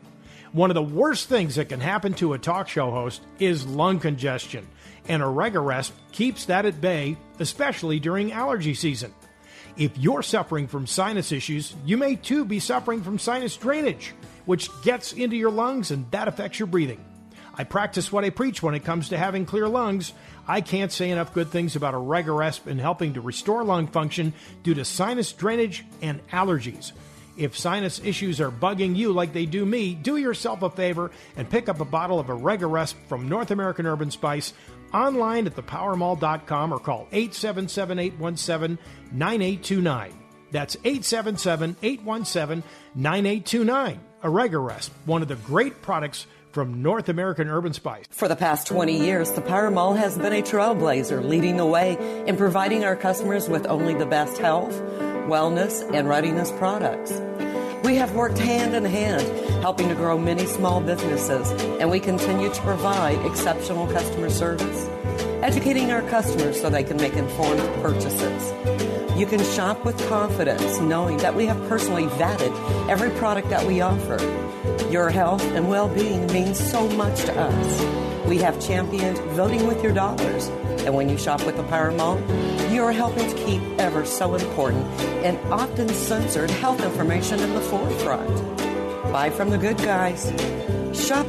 One 0.53 0.71
of 0.71 0.75
the 0.75 0.83
worst 0.83 1.31
things 1.31 1.55
that 1.55 1.71
can 1.71 1.81
happen 1.81 2.13
to 2.15 2.35
a 2.35 2.39
talk 2.39 2.69
show 2.69 2.91
host 2.91 3.23
is 3.39 3.65
lung 3.65 3.99
congestion, 3.99 4.69
and 5.09 5.23
Oregaresp 5.23 5.93
keeps 6.13 6.45
that 6.45 6.67
at 6.67 6.83
bay, 6.83 7.17
especially 7.39 7.99
during 7.99 8.31
allergy 8.31 8.75
season. 8.75 9.15
If 9.79 9.97
you're 9.97 10.23
suffering 10.23 10.69
from 10.69 10.87
sinus 10.87 11.33
issues, 11.33 11.75
you 11.87 11.97
may 11.97 12.15
too 12.15 12.45
be 12.45 12.61
suffering 12.61 13.03
from 13.03 13.19
sinus 13.19 13.57
drainage, 13.57 14.13
which 14.45 14.69
gets 14.83 15.15
into 15.15 15.35
your 15.35 15.51
lungs 15.51 15.91
and 15.91 16.11
that 16.11 16.29
affects 16.29 16.59
your 16.59 16.67
breathing. 16.67 17.03
I 17.55 17.65
practice 17.65 18.11
what 18.11 18.25
I 18.25 18.31
preach 18.31 18.63
when 18.63 18.75
it 18.75 18.85
comes 18.85 19.11
to 19.11 19.19
having 19.19 19.45
clear 19.45 19.69
lungs. 19.69 20.13
I 20.49 20.61
can't 20.61 20.91
say 20.91 21.11
enough 21.11 21.35
good 21.35 21.51
things 21.51 21.77
about 21.77 21.95
Oregaresp 21.95 22.67
in 22.67 22.79
helping 22.79 23.15
to 23.15 23.21
restore 23.21 23.63
lung 23.63 23.87
function 23.87 24.33
due 24.63 24.75
to 24.75 24.85
sinus 24.85 25.33
drainage 25.33 25.85
and 26.01 26.27
allergies. 26.29 26.93
If 27.37 27.57
sinus 27.57 28.01
issues 28.05 28.41
are 28.41 28.51
bugging 28.51 28.97
you 28.97 29.13
like 29.13 29.33
they 29.33 29.47
do 29.47 29.65
me, 29.65 29.95
do 29.95 30.17
yourself 30.17 30.63
a 30.63 30.71
favor 30.71 31.11
and 31.37 31.49
pick 31.49 31.69
up 31.69 31.81
a 31.81 31.85
bottle 31.85 32.21
of 32.21 32.27
Oregaresp 32.27 32.95
from 33.09 33.29
North 33.29 33.51
American 33.51 33.87
Herb 33.87 34.11
& 34.11 34.13
Spice 34.13 34.53
online 34.93 35.47
at 35.47 35.57
thepowermall.com 35.57 36.73
or 36.73 36.79
call 36.79 37.09
877 37.13 37.99
817 37.99 38.79
9829. 39.13 40.13
That's 40.51 40.77
877 40.85 41.77
817 41.83 42.63
9829. 42.95 44.01
Oregaresp, 44.23 44.91
one 45.07 45.23
of 45.23 45.29
the 45.29 45.37
great 45.37 45.83
products 45.83 46.27
from 46.53 46.83
North 46.83 47.09
American 47.09 47.49
Herb 47.49 47.75
& 47.75 47.75
Spice. 47.75 48.05
For 48.11 48.29
the 48.29 48.37
past 48.37 48.67
20 48.67 48.97
years, 48.97 49.31
the 49.33 49.41
Power 49.41 49.71
Mall 49.71 49.95
has 49.95 50.19
been 50.19 50.33
a 50.33 50.43
trailblazer 50.43 51.27
leading 51.27 51.57
the 51.57 51.67
way 51.67 51.97
in 52.27 52.37
providing 52.37 52.85
our 52.85 52.95
customers 52.95 53.49
with 53.49 53.67
only 53.67 53.95
the 53.95 54.07
best 54.07 54.39
health, 54.39 54.75
wellness, 55.27 55.83
and 55.95 56.09
readiness 56.09 56.53
products. 56.53 57.21
We 57.85 57.97
have 57.97 58.15
worked 58.15 58.39
hand 58.39 58.75
in 58.75 58.85
hand 58.85 59.23
helping 59.63 59.89
to 59.89 59.95
grow 59.95 60.19
many 60.19 60.47
small 60.47 60.81
businesses, 60.81 61.51
and 61.81 61.91
we 61.91 62.01
continue 62.01 62.53
to 62.53 62.61
provide 62.63 63.25
exceptional 63.25 63.87
customer 63.87 64.31
service, 64.31 64.89
educating 65.43 65.91
our 65.91 66.03
customers 66.03 66.61
so 66.61 66.71
they 66.71 66.85
can 66.85 66.97
make 66.97 67.15
informed 67.15 67.61
purchases. 67.83 68.53
You 69.19 69.27
can 69.27 69.43
shop 69.45 69.85
with 69.85 69.99
confidence 70.09 70.81
knowing 70.81 71.19
that 71.19 71.35
we 71.35 71.47
have 71.47 71.69
personally 71.69 72.07
vetted 72.07 72.89
every 72.89 73.11
product 73.11 73.51
that 73.51 73.67
we 73.67 73.81
offer. 73.81 74.19
Your 74.91 75.11
health 75.11 75.43
and 75.53 75.69
well 75.69 75.89
being 75.89 76.27
means 76.33 76.59
so 76.71 76.89
much 76.91 77.25
to 77.25 77.39
us. 77.39 78.03
We 78.27 78.39
have 78.39 78.65
championed 78.65 79.19
voting 79.37 79.67
with 79.67 79.83
your 79.83 79.93
dollars. 79.93 80.47
And 80.87 80.95
when 80.95 81.09
you 81.09 81.19
shop 81.19 81.45
with 81.45 81.57
the 81.57 81.65
Power 81.65 81.91
Mall, 81.91 82.19
you 82.71 82.83
are 82.85 82.93
helping 82.93 83.29
to 83.29 83.37
keep 83.45 83.61
ever 83.79 84.05
so 84.05 84.35
important 84.35 84.85
and 85.25 85.39
often 85.53 85.89
censored 85.89 86.51
health 86.51 86.83
information 86.83 87.41
in 87.41 87.53
the 87.55 87.61
forefront. 87.61 88.29
Buy 89.13 89.29
from 89.31 89.51
the 89.51 89.59
good 89.59 89.77
guys. 89.79 90.33
Shop. 90.95 91.27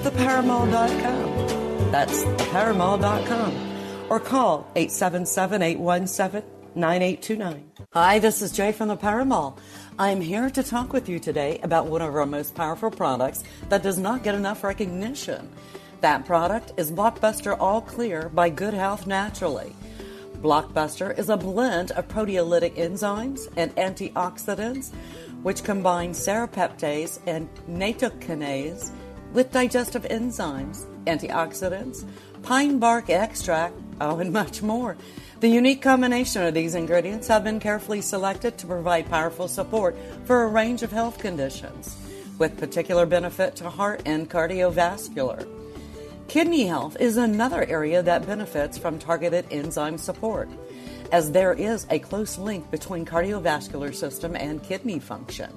That's 1.91 2.23
thepowermall.com. 2.23 3.72
Or 4.13 4.19
call 4.19 4.69
877 4.75 5.63
817 5.63 6.43
9829. 6.75 7.71
Hi, 7.93 8.19
this 8.19 8.43
is 8.43 8.51
Jay 8.51 8.71
from 8.71 8.89
the 8.89 8.95
Power 8.95 9.25
Mall. 9.25 9.57
I'm 9.97 10.21
here 10.21 10.51
to 10.51 10.61
talk 10.61 10.93
with 10.93 11.09
you 11.09 11.17
today 11.17 11.59
about 11.63 11.87
one 11.87 12.03
of 12.03 12.13
our 12.13 12.27
most 12.27 12.53
powerful 12.53 12.91
products 12.91 13.43
that 13.69 13.81
does 13.81 13.97
not 13.97 14.21
get 14.21 14.35
enough 14.35 14.63
recognition. 14.63 15.49
That 16.01 16.27
product 16.27 16.73
is 16.77 16.91
Blockbuster 16.91 17.57
All 17.59 17.81
Clear 17.81 18.29
by 18.29 18.49
Good 18.49 18.75
Health 18.75 19.07
Naturally. 19.07 19.75
Blockbuster 20.43 21.17
is 21.17 21.29
a 21.29 21.35
blend 21.35 21.89
of 21.93 22.07
proteolytic 22.07 22.75
enzymes 22.75 23.51
and 23.57 23.75
antioxidants 23.77 24.93
which 25.41 25.63
combine 25.63 26.11
serrapeptase 26.11 27.19
and 27.25 27.49
nattokinase 27.67 28.91
with 29.33 29.51
digestive 29.51 30.03
enzymes, 30.03 30.85
antioxidants, 31.05 32.05
pine 32.43 32.77
bark 32.77 33.09
extract, 33.09 33.73
oh, 34.01 34.17
and 34.19 34.31
much 34.31 34.61
more. 34.61 34.97
The 35.39 35.49
unique 35.49 35.81
combination 35.81 36.43
of 36.43 36.53
these 36.53 36.75
ingredients 36.75 37.27
have 37.27 37.43
been 37.43 37.59
carefully 37.59 38.01
selected 38.01 38.57
to 38.57 38.67
provide 38.67 39.09
powerful 39.09 39.47
support 39.47 39.95
for 40.25 40.43
a 40.43 40.47
range 40.47 40.83
of 40.83 40.91
health 40.91 41.19
conditions, 41.19 41.97
with 42.37 42.57
particular 42.57 43.05
benefit 43.05 43.55
to 43.57 43.69
heart 43.69 44.01
and 44.05 44.29
cardiovascular. 44.29 45.47
Kidney 46.27 46.65
health 46.65 46.97
is 46.99 47.17
another 47.17 47.65
area 47.65 48.01
that 48.01 48.25
benefits 48.25 48.77
from 48.77 48.97
targeted 48.97 49.45
enzyme 49.51 49.97
support, 49.97 50.49
as 51.11 51.31
there 51.31 51.53
is 51.53 51.85
a 51.89 51.99
close 51.99 52.37
link 52.37 52.71
between 52.71 53.05
cardiovascular 53.05 53.93
system 53.93 54.35
and 54.35 54.63
kidney 54.63 54.99
function. 54.99 55.51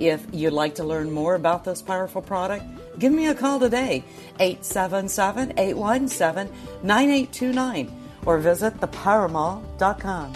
If 0.00 0.26
you'd 0.32 0.54
like 0.54 0.76
to 0.76 0.84
learn 0.84 1.12
more 1.12 1.34
about 1.34 1.64
this 1.64 1.82
powerful 1.82 2.22
product, 2.22 2.64
give 2.98 3.12
me 3.12 3.26
a 3.26 3.34
call 3.34 3.60
today, 3.60 4.02
877 4.40 5.52
817 5.58 6.50
9829 6.82 7.92
or 8.24 8.38
visit 8.38 8.80
thepowermall.com. 8.80 10.32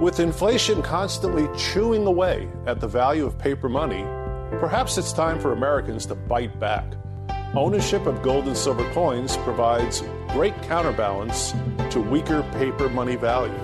With 0.00 0.20
inflation 0.20 0.82
constantly 0.82 1.48
chewing 1.58 2.06
away 2.06 2.48
at 2.66 2.80
the 2.80 2.86
value 2.86 3.26
of 3.26 3.36
paper 3.38 3.68
money, 3.68 4.02
perhaps 4.60 4.98
it's 4.98 5.12
time 5.12 5.40
for 5.40 5.52
Americans 5.52 6.06
to 6.06 6.14
bite 6.14 6.60
back. 6.60 6.84
Ownership 7.54 8.06
of 8.06 8.22
gold 8.22 8.46
and 8.46 8.56
silver 8.56 8.88
coins 8.92 9.36
provides 9.38 10.04
great 10.28 10.54
counterbalance 10.62 11.54
to 11.90 12.00
weaker 12.00 12.44
paper 12.52 12.88
money 12.88 13.16
value. 13.16 13.58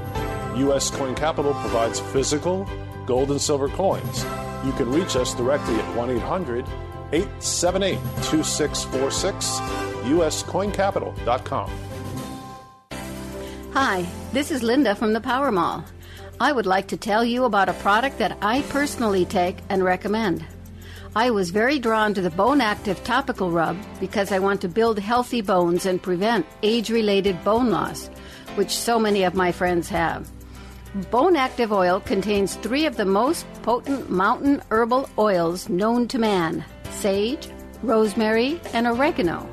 U.S. 0.57 0.91
Coin 0.91 1.15
Capital 1.15 1.53
provides 1.55 2.01
physical 2.01 2.69
gold 3.07 3.31
and 3.31 3.41
silver 3.41 3.69
coins. 3.69 4.25
You 4.65 4.73
can 4.73 4.91
reach 4.91 5.17
us 5.17 5.35
directly 5.35 5.75
at 5.77 5.97
1 5.97 6.11
800 6.11 6.67
878 7.13 7.99
2646, 8.23 9.47
uscoincapital.com. 10.05 11.71
Hi, 13.75 14.07
this 14.33 14.51
is 14.51 14.63
Linda 14.63 14.95
from 14.95 15.13
the 15.13 15.21
Power 15.21 15.51
Mall. 15.51 15.85
I 16.41 16.53
would 16.53 16.67
like 16.67 16.89
to 16.89 16.97
tell 16.97 17.25
you 17.25 17.45
about 17.45 17.69
a 17.69 17.75
product 17.75 18.19
that 18.19 18.37
I 18.43 18.63
personally 18.63 19.25
take 19.25 19.59
and 19.69 19.85
recommend. 19.85 20.45
I 21.15 21.31
was 21.31 21.51
very 21.51 21.79
drawn 21.79 22.15
to 22.15 22.23
the 22.23 22.31
Bone 22.31 22.61
Active 22.61 23.05
topical 23.05 23.51
rub 23.51 23.77
because 24.01 24.33
I 24.33 24.39
want 24.39 24.63
to 24.63 24.69
build 24.69 24.99
healthy 24.99 25.43
bones 25.43 25.85
and 25.85 26.03
prevent 26.03 26.47
age 26.63 26.91
related 26.91 27.45
bone 27.45 27.71
loss, 27.71 28.09
which 28.55 28.77
so 28.77 28.99
many 28.99 29.23
of 29.23 29.35
my 29.35 29.53
friends 29.53 29.89
have. 29.91 30.31
Bone 31.11 31.37
Active 31.37 31.73
oil 31.73 32.01
contains 32.01 32.57
three 32.57 32.85
of 32.85 32.99
the 32.99 33.07
most 33.07 33.47
potent 33.63 34.11
mountain 34.11 34.61
herbal 34.71 35.09
oils 35.17 35.71
known 35.71 36.07
to 36.09 36.19
man 36.19 36.63
sage, 36.91 37.49
rosemary, 37.83 38.61
and 38.75 38.87
oregano. 38.87 39.49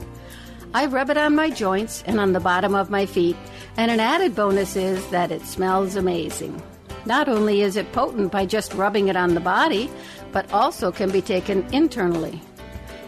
I 0.73 0.87
rub 0.87 1.09
it 1.09 1.17
on 1.17 1.35
my 1.35 1.49
joints 1.49 2.03
and 2.05 2.19
on 2.19 2.33
the 2.33 2.41
bottom 2.41 2.75
of 2.75 2.89
my 2.89 3.05
feet 3.05 3.37
and 3.77 3.89
an 3.89 4.01
added 4.01 4.35
bonus 4.35 4.75
is 4.75 5.07
that 5.11 5.31
it 5.31 5.43
smells 5.43 5.95
amazing. 5.95 6.61
Not 7.05 7.29
only 7.29 7.61
is 7.61 7.77
it 7.77 7.93
potent 7.93 8.33
by 8.33 8.45
just 8.45 8.73
rubbing 8.73 9.07
it 9.07 9.15
on 9.15 9.33
the 9.33 9.39
body, 9.39 9.89
but 10.33 10.51
also 10.51 10.91
can 10.91 11.09
be 11.09 11.21
taken 11.21 11.65
internally. 11.73 12.41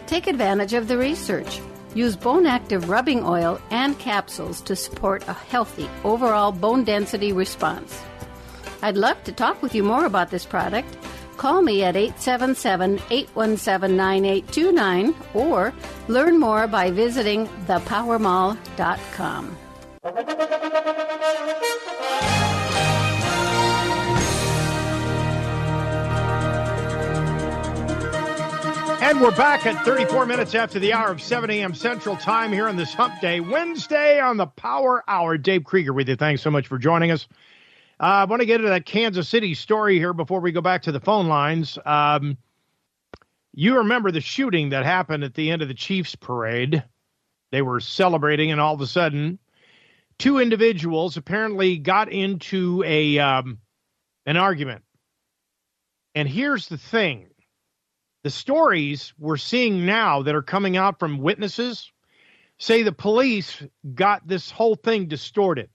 Take 0.06 0.26
advantage 0.26 0.72
of 0.72 0.88
the 0.88 0.96
research. 0.96 1.60
Use 1.94 2.16
bone 2.16 2.46
active 2.46 2.88
rubbing 2.88 3.24
oil 3.24 3.60
and 3.70 3.98
capsules 3.98 4.62
to 4.62 4.74
support 4.74 5.28
a 5.28 5.34
healthy 5.34 5.90
overall 6.02 6.50
bone 6.50 6.84
density 6.84 7.34
response. 7.34 8.02
I'd 8.82 8.96
love 8.96 9.22
to 9.24 9.32
talk 9.32 9.62
with 9.62 9.74
you 9.74 9.82
more 9.82 10.04
about 10.04 10.30
this 10.30 10.44
product. 10.44 10.96
Call 11.36 11.62
me 11.62 11.82
at 11.82 11.96
877 11.96 13.00
817 13.10 13.96
9829 13.96 15.14
or 15.34 15.72
learn 16.08 16.38
more 16.38 16.66
by 16.66 16.90
visiting 16.90 17.46
thepowermall.com. 17.66 19.56
And 29.02 29.20
we're 29.20 29.32
back 29.32 29.66
at 29.66 29.84
34 29.84 30.26
minutes 30.26 30.54
after 30.54 30.78
the 30.78 30.92
hour 30.92 31.10
of 31.10 31.20
7 31.20 31.50
a.m. 31.50 31.74
Central 31.74 32.16
Time 32.16 32.52
here 32.52 32.68
on 32.68 32.76
this 32.76 32.94
Hump 32.94 33.20
Day, 33.20 33.40
Wednesday 33.40 34.20
on 34.20 34.36
the 34.36 34.46
Power 34.46 35.02
Hour. 35.08 35.36
Dave 35.38 35.64
Krieger 35.64 35.92
with 35.92 36.08
you. 36.08 36.16
Thanks 36.16 36.40
so 36.40 36.50
much 36.50 36.68
for 36.68 36.78
joining 36.78 37.10
us. 37.10 37.26
Uh, 38.00 38.04
I 38.04 38.24
want 38.24 38.40
to 38.40 38.46
get 38.46 38.56
into 38.56 38.70
that 38.70 38.86
Kansas 38.86 39.28
City 39.28 39.54
story 39.54 39.98
here 39.98 40.12
before 40.12 40.40
we 40.40 40.52
go 40.52 40.60
back 40.60 40.82
to 40.82 40.92
the 40.92 41.00
phone 41.00 41.28
lines. 41.28 41.78
Um, 41.84 42.36
you 43.54 43.78
remember 43.78 44.10
the 44.10 44.20
shooting 44.20 44.70
that 44.70 44.84
happened 44.84 45.24
at 45.24 45.34
the 45.34 45.50
end 45.50 45.62
of 45.62 45.68
the 45.68 45.74
Chiefs 45.74 46.14
parade? 46.16 46.82
They 47.50 47.62
were 47.62 47.80
celebrating, 47.80 48.50
and 48.50 48.60
all 48.60 48.74
of 48.74 48.80
a 48.80 48.86
sudden, 48.86 49.38
two 50.18 50.38
individuals 50.38 51.16
apparently 51.16 51.76
got 51.76 52.10
into 52.10 52.82
a 52.86 53.18
um, 53.18 53.58
an 54.24 54.36
argument. 54.36 54.82
And 56.14 56.26
here's 56.26 56.68
the 56.68 56.78
thing: 56.78 57.28
the 58.24 58.30
stories 58.30 59.12
we're 59.18 59.36
seeing 59.36 59.84
now 59.84 60.22
that 60.22 60.34
are 60.34 60.42
coming 60.42 60.78
out 60.78 60.98
from 60.98 61.18
witnesses 61.18 61.92
say 62.58 62.82
the 62.82 62.92
police 62.92 63.62
got 63.94 64.26
this 64.26 64.50
whole 64.50 64.76
thing 64.76 65.08
distorted 65.08 65.68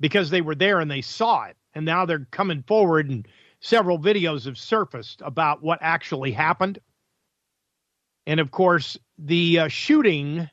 because 0.00 0.30
they 0.30 0.40
were 0.40 0.54
there 0.54 0.80
and 0.80 0.90
they 0.90 1.02
saw 1.02 1.44
it. 1.44 1.56
And 1.74 1.84
now 1.84 2.04
they're 2.04 2.26
coming 2.30 2.62
forward 2.62 3.08
and 3.08 3.28
several 3.60 3.98
videos 3.98 4.46
have 4.46 4.58
surfaced 4.58 5.22
about 5.24 5.62
what 5.62 5.78
actually 5.82 6.32
happened. 6.32 6.80
And 8.26 8.40
of 8.40 8.50
course, 8.50 8.98
the 9.18 9.60
uh, 9.60 9.68
shooting 9.68 10.48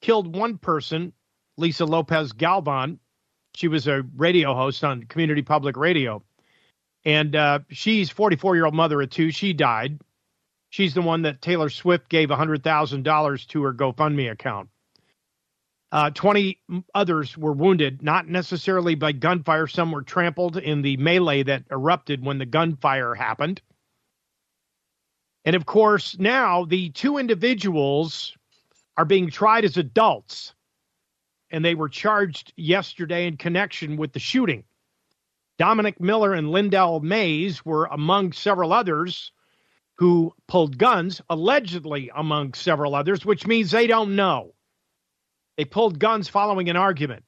killed 0.00 0.34
one 0.34 0.58
person, 0.58 1.12
Lisa 1.56 1.84
Lopez 1.84 2.32
Galvan. 2.32 2.98
She 3.54 3.68
was 3.68 3.86
a 3.86 4.02
radio 4.16 4.54
host 4.54 4.84
on 4.84 5.04
community 5.04 5.42
public 5.42 5.76
radio. 5.76 6.22
And 7.04 7.34
uh, 7.34 7.60
she's 7.70 8.10
44 8.10 8.56
year 8.56 8.64
old 8.64 8.74
mother 8.74 9.00
of 9.02 9.10
two. 9.10 9.30
She 9.30 9.52
died. 9.52 10.00
She's 10.70 10.94
the 10.94 11.02
one 11.02 11.22
that 11.22 11.42
Taylor 11.42 11.68
Swift 11.68 12.08
gave 12.08 12.30
$100,000 12.30 13.46
to 13.48 13.62
her 13.62 13.74
GoFundMe 13.74 14.30
account. 14.30 14.70
Uh, 15.92 16.08
20 16.08 16.58
others 16.94 17.36
were 17.36 17.52
wounded, 17.52 18.02
not 18.02 18.26
necessarily 18.26 18.94
by 18.94 19.12
gunfire. 19.12 19.66
Some 19.66 19.92
were 19.92 20.00
trampled 20.00 20.56
in 20.56 20.80
the 20.80 20.96
melee 20.96 21.42
that 21.42 21.64
erupted 21.70 22.24
when 22.24 22.38
the 22.38 22.46
gunfire 22.46 23.14
happened. 23.14 23.60
And 25.44 25.54
of 25.54 25.66
course, 25.66 26.18
now 26.18 26.64
the 26.64 26.88
two 26.90 27.18
individuals 27.18 28.34
are 28.96 29.04
being 29.04 29.30
tried 29.30 29.66
as 29.66 29.76
adults, 29.76 30.54
and 31.50 31.62
they 31.62 31.74
were 31.74 31.90
charged 31.90 32.54
yesterday 32.56 33.26
in 33.26 33.36
connection 33.36 33.98
with 33.98 34.14
the 34.14 34.18
shooting. 34.18 34.64
Dominic 35.58 36.00
Miller 36.00 36.32
and 36.32 36.48
Lyndell 36.48 37.02
Mays 37.02 37.66
were 37.66 37.84
among 37.84 38.32
several 38.32 38.72
others 38.72 39.30
who 39.96 40.32
pulled 40.48 40.78
guns, 40.78 41.20
allegedly 41.28 42.10
among 42.14 42.54
several 42.54 42.94
others, 42.94 43.26
which 43.26 43.46
means 43.46 43.70
they 43.70 43.86
don't 43.86 44.16
know. 44.16 44.54
They 45.56 45.64
pulled 45.64 45.98
guns 45.98 46.28
following 46.28 46.68
an 46.70 46.76
argument. 46.76 47.24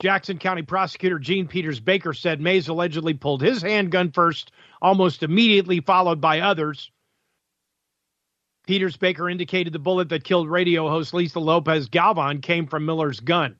Jackson 0.00 0.38
County 0.38 0.62
prosecutor 0.62 1.18
Jean 1.18 1.48
Peters 1.48 1.80
Baker 1.80 2.12
said 2.12 2.40
Mays 2.40 2.68
allegedly 2.68 3.14
pulled 3.14 3.42
his 3.42 3.62
handgun 3.62 4.12
first, 4.12 4.52
almost 4.80 5.24
immediately 5.24 5.80
followed 5.80 6.20
by 6.20 6.40
others. 6.40 6.92
Peters 8.66 8.96
Baker 8.96 9.28
indicated 9.28 9.72
the 9.72 9.78
bullet 9.80 10.10
that 10.10 10.22
killed 10.22 10.48
radio 10.48 10.88
host 10.88 11.14
Lisa 11.14 11.40
Lopez 11.40 11.88
Galvan 11.88 12.40
came 12.40 12.66
from 12.66 12.86
Miller's 12.86 13.18
gun. 13.18 13.56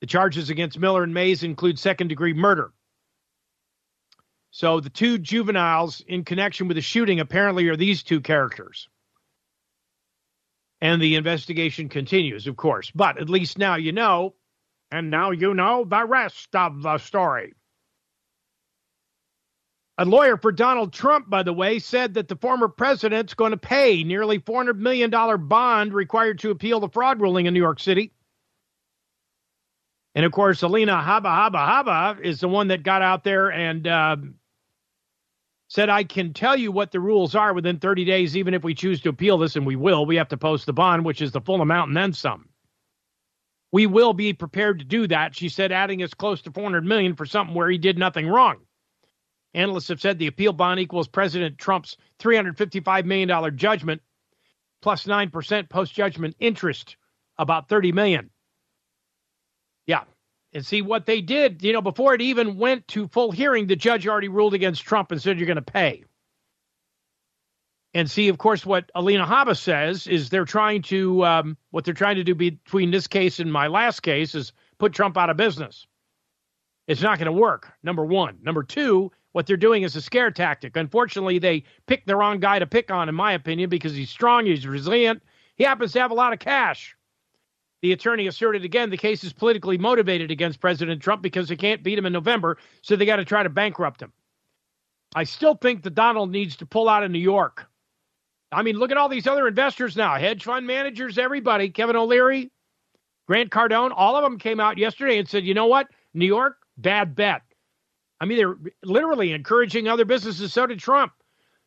The 0.00 0.06
charges 0.06 0.50
against 0.50 0.78
Miller 0.78 1.04
and 1.04 1.14
Mays 1.14 1.44
include 1.44 1.78
second 1.78 2.08
degree 2.08 2.32
murder. 2.32 2.72
So 4.50 4.80
the 4.80 4.90
two 4.90 5.18
juveniles 5.18 6.00
in 6.08 6.24
connection 6.24 6.66
with 6.66 6.76
the 6.76 6.80
shooting 6.80 7.20
apparently 7.20 7.68
are 7.68 7.76
these 7.76 8.02
two 8.02 8.20
characters 8.20 8.88
and 10.80 11.00
the 11.00 11.16
investigation 11.16 11.88
continues, 11.88 12.46
of 12.46 12.56
course. 12.56 12.90
But 12.94 13.18
at 13.18 13.28
least 13.28 13.58
now 13.58 13.76
you 13.76 13.92
know, 13.92 14.34
and 14.90 15.10
now 15.10 15.30
you 15.30 15.54
know 15.54 15.84
the 15.84 16.04
rest 16.04 16.54
of 16.54 16.82
the 16.82 16.98
story. 16.98 17.54
A 19.98 20.04
lawyer 20.06 20.38
for 20.38 20.50
Donald 20.50 20.94
Trump, 20.94 21.28
by 21.28 21.42
the 21.42 21.52
way, 21.52 21.78
said 21.78 22.14
that 22.14 22.26
the 22.26 22.36
former 22.36 22.68
president's 22.68 23.34
going 23.34 23.50
to 23.50 23.58
pay 23.58 24.02
nearly 24.02 24.38
$400 24.38 24.78
million 24.78 25.10
bond 25.46 25.92
required 25.92 26.38
to 26.38 26.50
appeal 26.50 26.80
the 26.80 26.88
fraud 26.88 27.20
ruling 27.20 27.44
in 27.44 27.52
New 27.52 27.60
York 27.60 27.78
City. 27.78 28.12
And 30.14 30.24
of 30.24 30.32
course, 30.32 30.62
Alina 30.62 30.94
Habba 30.94 31.26
Habba 31.26 31.84
Habba 31.84 32.20
is 32.20 32.40
the 32.40 32.48
one 32.48 32.68
that 32.68 32.82
got 32.82 33.02
out 33.02 33.24
there 33.24 33.52
and 33.52 33.86
uh, 33.86 34.16
said, 35.70 35.88
I 35.88 36.02
can 36.02 36.32
tell 36.32 36.56
you 36.56 36.72
what 36.72 36.90
the 36.90 36.98
rules 36.98 37.36
are 37.36 37.54
within 37.54 37.78
30 37.78 38.04
days, 38.04 38.36
even 38.36 38.54
if 38.54 38.64
we 38.64 38.74
choose 38.74 39.00
to 39.02 39.08
appeal 39.08 39.38
this, 39.38 39.54
and 39.54 39.64
we 39.64 39.76
will. 39.76 40.04
We 40.04 40.16
have 40.16 40.28
to 40.30 40.36
post 40.36 40.66
the 40.66 40.72
bond, 40.72 41.04
which 41.04 41.22
is 41.22 41.30
the 41.30 41.40
full 41.40 41.60
amount 41.60 41.88
and 41.88 41.96
then 41.96 42.12
some. 42.12 42.48
We 43.70 43.86
will 43.86 44.12
be 44.12 44.32
prepared 44.32 44.80
to 44.80 44.84
do 44.84 45.06
that, 45.06 45.36
she 45.36 45.48
said, 45.48 45.70
adding 45.70 46.02
as 46.02 46.12
close 46.12 46.42
to 46.42 46.50
400 46.50 46.84
million 46.84 47.14
for 47.14 47.24
something 47.24 47.54
where 47.54 47.70
he 47.70 47.78
did 47.78 47.96
nothing 47.96 48.26
wrong. 48.26 48.56
Analysts 49.54 49.88
have 49.88 50.00
said 50.00 50.18
the 50.18 50.26
appeal 50.26 50.52
bond 50.52 50.80
equals 50.80 51.06
President 51.06 51.56
Trump's 51.56 51.96
$355 52.18 53.04
million 53.04 53.56
judgment 53.56 54.02
plus 54.82 55.04
9% 55.04 55.68
post 55.68 55.94
judgment 55.94 56.34
interest, 56.40 56.96
about 57.38 57.68
30 57.68 57.92
million. 57.92 58.30
Yeah, 59.86 60.02
and 60.52 60.64
see 60.64 60.82
what 60.82 61.06
they 61.06 61.20
did. 61.20 61.62
You 61.62 61.72
know, 61.72 61.82
before 61.82 62.14
it 62.14 62.20
even 62.20 62.58
went 62.58 62.88
to 62.88 63.08
full 63.08 63.30
hearing, 63.30 63.66
the 63.66 63.76
judge 63.76 64.06
already 64.06 64.28
ruled 64.28 64.54
against 64.54 64.82
Trump 64.82 65.12
and 65.12 65.20
said 65.20 65.38
you're 65.38 65.46
going 65.46 65.56
to 65.56 65.62
pay. 65.62 66.04
And 67.92 68.08
see, 68.10 68.28
of 68.28 68.38
course, 68.38 68.64
what 68.64 68.90
Alina 68.94 69.26
Habba 69.26 69.56
says 69.56 70.06
is 70.06 70.30
they're 70.30 70.44
trying 70.44 70.82
to 70.82 71.24
um, 71.24 71.56
what 71.70 71.84
they're 71.84 71.94
trying 71.94 72.16
to 72.16 72.24
do 72.24 72.34
between 72.34 72.90
this 72.90 73.08
case 73.08 73.40
and 73.40 73.52
my 73.52 73.66
last 73.66 74.00
case 74.00 74.34
is 74.34 74.52
put 74.78 74.92
Trump 74.92 75.16
out 75.16 75.30
of 75.30 75.36
business. 75.36 75.86
It's 76.86 77.02
not 77.02 77.18
going 77.18 77.26
to 77.26 77.32
work. 77.32 77.72
Number 77.82 78.04
one. 78.04 78.38
Number 78.42 78.62
two, 78.62 79.10
what 79.32 79.46
they're 79.46 79.56
doing 79.56 79.82
is 79.82 79.96
a 79.96 80.02
scare 80.02 80.30
tactic. 80.30 80.76
Unfortunately, 80.76 81.38
they 81.38 81.64
picked 81.86 82.06
the 82.06 82.16
wrong 82.16 82.40
guy 82.40 82.58
to 82.58 82.66
pick 82.66 82.90
on, 82.90 83.08
in 83.08 83.14
my 83.14 83.32
opinion, 83.32 83.70
because 83.70 83.94
he's 83.94 84.10
strong, 84.10 84.46
he's 84.46 84.66
resilient, 84.66 85.22
he 85.56 85.64
happens 85.64 85.92
to 85.92 86.00
have 86.00 86.10
a 86.10 86.14
lot 86.14 86.32
of 86.32 86.38
cash. 86.38 86.96
The 87.82 87.92
attorney 87.92 88.26
asserted 88.26 88.64
again 88.64 88.90
the 88.90 88.96
case 88.96 89.24
is 89.24 89.32
politically 89.32 89.78
motivated 89.78 90.30
against 90.30 90.60
President 90.60 91.00
Trump 91.00 91.22
because 91.22 91.48
they 91.48 91.56
can't 91.56 91.82
beat 91.82 91.98
him 91.98 92.06
in 92.06 92.12
November, 92.12 92.58
so 92.82 92.94
they 92.94 93.06
got 93.06 93.16
to 93.16 93.24
try 93.24 93.42
to 93.42 93.48
bankrupt 93.48 94.02
him. 94.02 94.12
I 95.14 95.24
still 95.24 95.54
think 95.54 95.82
that 95.82 95.94
Donald 95.94 96.30
needs 96.30 96.56
to 96.56 96.66
pull 96.66 96.88
out 96.88 97.02
of 97.02 97.10
New 97.10 97.18
York. 97.18 97.66
I 98.52 98.62
mean, 98.62 98.76
look 98.76 98.90
at 98.90 98.96
all 98.96 99.08
these 99.08 99.26
other 99.26 99.48
investors 99.48 99.96
now 99.96 100.16
hedge 100.16 100.44
fund 100.44 100.66
managers, 100.66 101.18
everybody. 101.18 101.70
Kevin 101.70 101.96
O'Leary, 101.96 102.50
Grant 103.26 103.50
Cardone, 103.50 103.92
all 103.94 104.16
of 104.16 104.22
them 104.22 104.38
came 104.38 104.60
out 104.60 104.76
yesterday 104.76 105.18
and 105.18 105.28
said, 105.28 105.44
you 105.44 105.54
know 105.54 105.66
what? 105.66 105.88
New 106.14 106.26
York, 106.26 106.58
bad 106.76 107.14
bet. 107.14 107.42
I 108.20 108.26
mean, 108.26 108.38
they're 108.38 108.56
literally 108.84 109.32
encouraging 109.32 109.88
other 109.88 110.04
businesses. 110.04 110.52
So 110.52 110.66
did 110.66 110.80
Trump 110.80 111.12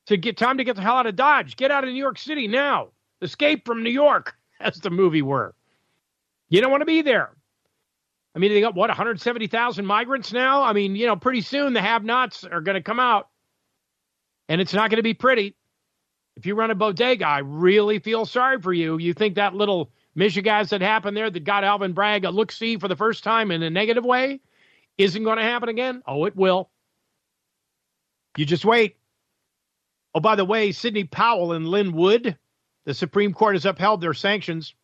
to 0.06 0.18
get 0.18 0.38
time 0.38 0.58
to 0.58 0.64
get 0.64 0.76
the 0.76 0.82
hell 0.82 0.98
out 0.98 1.08
of 1.08 1.16
Dodge. 1.16 1.56
Get 1.56 1.72
out 1.72 1.84
of 1.84 1.90
New 1.90 1.96
York 2.00 2.20
City 2.20 2.48
now. 2.48 2.90
Escape 3.22 3.66
from 3.66 3.84
New 3.84 3.90
York, 3.90 4.36
as 4.60 4.78
the 4.80 4.90
movie 4.90 5.22
were. 5.22 5.56
You 6.54 6.62
don't 6.62 6.70
want 6.70 6.82
to 6.82 6.86
be 6.86 7.02
there. 7.02 7.32
I 8.36 8.40
mean, 8.40 8.54
they 8.54 8.62
got 8.62 8.76
what 8.76 8.92
170,000 8.92 9.88
migrants 9.88 10.32
now. 10.32 10.62
I 10.62 10.74
mean, 10.74 10.96
you 10.96 11.08
know, 11.08 11.16
pretty 11.16 11.42
soon 11.42 11.74
the 11.74 11.82
have-nots 11.82 12.44
are 12.44 12.62
going 12.62 12.76
to 12.76 12.84
come 12.84 13.00
out, 13.00 13.28
and 14.48 14.62
it's 14.62 14.72
not 14.72 14.92
going 14.92 14.98
to 14.98 15.04
be 15.04 15.16
pretty. 15.16 15.56
If 16.36 16.46
you 16.46 16.54
run 16.54 16.70
a 16.70 16.76
bodega, 16.76 17.26
I 17.26 17.40
really 17.40 17.98
feel 17.98 18.28
sorry 18.28 18.62
for 18.62 18.72
you. 18.72 19.00
You 19.00 19.16
think 19.16 19.34
that 19.36 19.56
little 19.56 19.90
Michigan 20.14 20.68
that 20.70 20.82
happened 20.82 21.18
there 21.18 21.32
that 21.32 21.44
got 21.44 21.64
Alvin 21.64 21.94
Bragg 21.94 22.24
a 22.24 22.30
look 22.30 22.52
see 22.52 22.78
for 22.78 22.88
the 22.88 22.96
first 22.96 23.24
time 23.24 23.50
in 23.50 23.64
a 23.64 23.72
negative 23.72 24.06
way 24.06 24.40
isn't 25.00 25.24
going 25.24 25.38
to 25.38 25.44
happen 25.44 25.70
again? 25.70 26.04
Oh, 26.06 26.26
it 26.26 26.36
will. 26.36 26.70
You 28.38 28.46
just 28.46 28.64
wait. 28.64 28.98
Oh, 30.14 30.20
by 30.20 30.36
the 30.36 30.46
way, 30.46 30.72
Sidney 30.72 31.06
Powell 31.06 31.54
and 31.54 31.68
Lin 31.68 31.94
Wood, 31.94 32.38
the 32.86 32.94
Supreme 32.94 33.34
Court 33.34 33.56
has 33.56 33.66
upheld 33.66 34.02
their 34.02 34.14
sanctions 34.14 34.76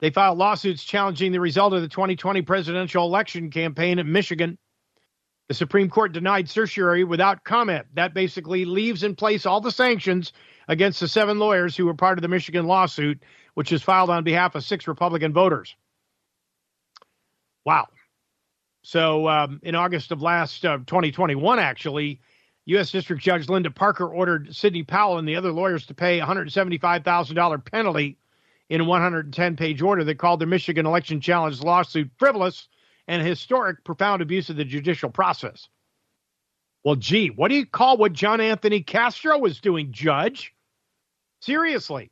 they 0.00 0.10
filed 0.10 0.38
lawsuits 0.38 0.84
challenging 0.84 1.32
the 1.32 1.40
result 1.40 1.72
of 1.72 1.82
the 1.82 1.88
2020 1.88 2.42
presidential 2.42 3.04
election 3.04 3.50
campaign 3.50 3.98
in 3.98 4.12
Michigan. 4.12 4.58
The 5.48 5.54
Supreme 5.54 5.88
Court 5.88 6.12
denied 6.12 6.48
certiorari 6.48 7.04
without 7.04 7.44
comment. 7.44 7.86
That 7.94 8.14
basically 8.14 8.64
leaves 8.64 9.04
in 9.04 9.14
place 9.14 9.46
all 9.46 9.60
the 9.60 9.70
sanctions 9.70 10.32
against 10.68 11.00
the 11.00 11.08
seven 11.08 11.38
lawyers 11.38 11.76
who 11.76 11.86
were 11.86 11.94
part 11.94 12.18
of 12.18 12.22
the 12.22 12.28
Michigan 12.28 12.66
lawsuit, 12.66 13.22
which 13.54 13.70
was 13.70 13.82
filed 13.82 14.10
on 14.10 14.24
behalf 14.24 14.54
of 14.54 14.64
six 14.64 14.88
Republican 14.88 15.32
voters. 15.32 15.76
Wow. 17.64 17.86
So, 18.82 19.28
um, 19.28 19.60
in 19.62 19.74
August 19.74 20.12
of 20.12 20.20
last 20.20 20.64
uh, 20.64 20.78
2021, 20.78 21.58
actually, 21.58 22.20
U.S. 22.66 22.90
District 22.90 23.22
Judge 23.22 23.48
Linda 23.48 23.70
Parker 23.70 24.08
ordered 24.08 24.54
Sidney 24.54 24.82
Powell 24.82 25.18
and 25.18 25.26
the 25.26 25.36
other 25.36 25.52
lawyers 25.52 25.86
to 25.86 25.94
pay 25.94 26.20
$175,000 26.20 27.64
penalty 27.64 28.18
in 28.68 28.80
a 28.80 28.84
110 28.84 29.56
page 29.56 29.82
order 29.82 30.04
that 30.04 30.18
called 30.18 30.40
the 30.40 30.46
Michigan 30.46 30.86
election 30.86 31.20
challenge 31.20 31.60
lawsuit 31.62 32.10
frivolous 32.18 32.68
and 33.08 33.22
historic, 33.22 33.84
profound 33.84 34.22
abuse 34.22 34.50
of 34.50 34.56
the 34.56 34.64
judicial 34.64 35.10
process. 35.10 35.68
Well, 36.84 36.96
gee, 36.96 37.28
what 37.28 37.48
do 37.48 37.56
you 37.56 37.66
call 37.66 37.96
what 37.96 38.12
John 38.12 38.40
Anthony 38.40 38.82
Castro 38.82 39.38
was 39.38 39.60
doing, 39.60 39.92
Judge? 39.92 40.54
Seriously. 41.40 42.10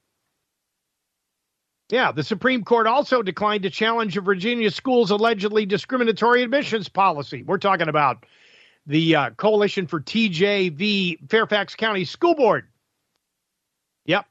Yeah, 1.90 2.12
the 2.12 2.24
Supreme 2.24 2.64
Court 2.64 2.86
also 2.86 3.22
declined 3.22 3.64
to 3.64 3.70
challenge 3.70 4.16
a 4.16 4.20
Virginia 4.20 4.70
school's 4.70 5.10
allegedly 5.10 5.66
discriminatory 5.66 6.42
admissions 6.42 6.88
policy. 6.88 7.42
We're 7.42 7.58
talking 7.58 7.88
about 7.88 8.24
the 8.86 9.16
uh, 9.16 9.30
Coalition 9.30 9.86
for 9.86 10.00
TJV 10.00 11.30
Fairfax 11.30 11.74
County 11.74 12.04
School 12.04 12.34
Board. 12.34 12.68
Yep. 14.06 14.26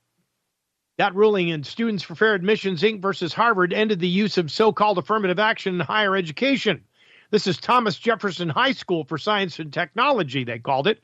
That 0.97 1.15
ruling 1.15 1.49
in 1.49 1.63
Students 1.63 2.03
for 2.03 2.13
Fair 2.13 2.35
Admissions 2.35 2.83
Inc. 2.83 3.01
versus 3.01 3.33
Harvard 3.33 3.73
ended 3.73 3.99
the 3.99 4.07
use 4.07 4.37
of 4.37 4.51
so 4.51 4.71
called 4.71 4.99
affirmative 4.99 5.39
action 5.39 5.75
in 5.75 5.79
higher 5.79 6.15
education. 6.15 6.83
This 7.31 7.47
is 7.47 7.57
Thomas 7.57 7.97
Jefferson 7.97 8.47
High 8.47 8.73
School 8.73 9.03
for 9.03 9.17
Science 9.17 9.57
and 9.57 9.73
Technology, 9.73 10.43
they 10.43 10.59
called 10.59 10.85
it. 10.85 11.03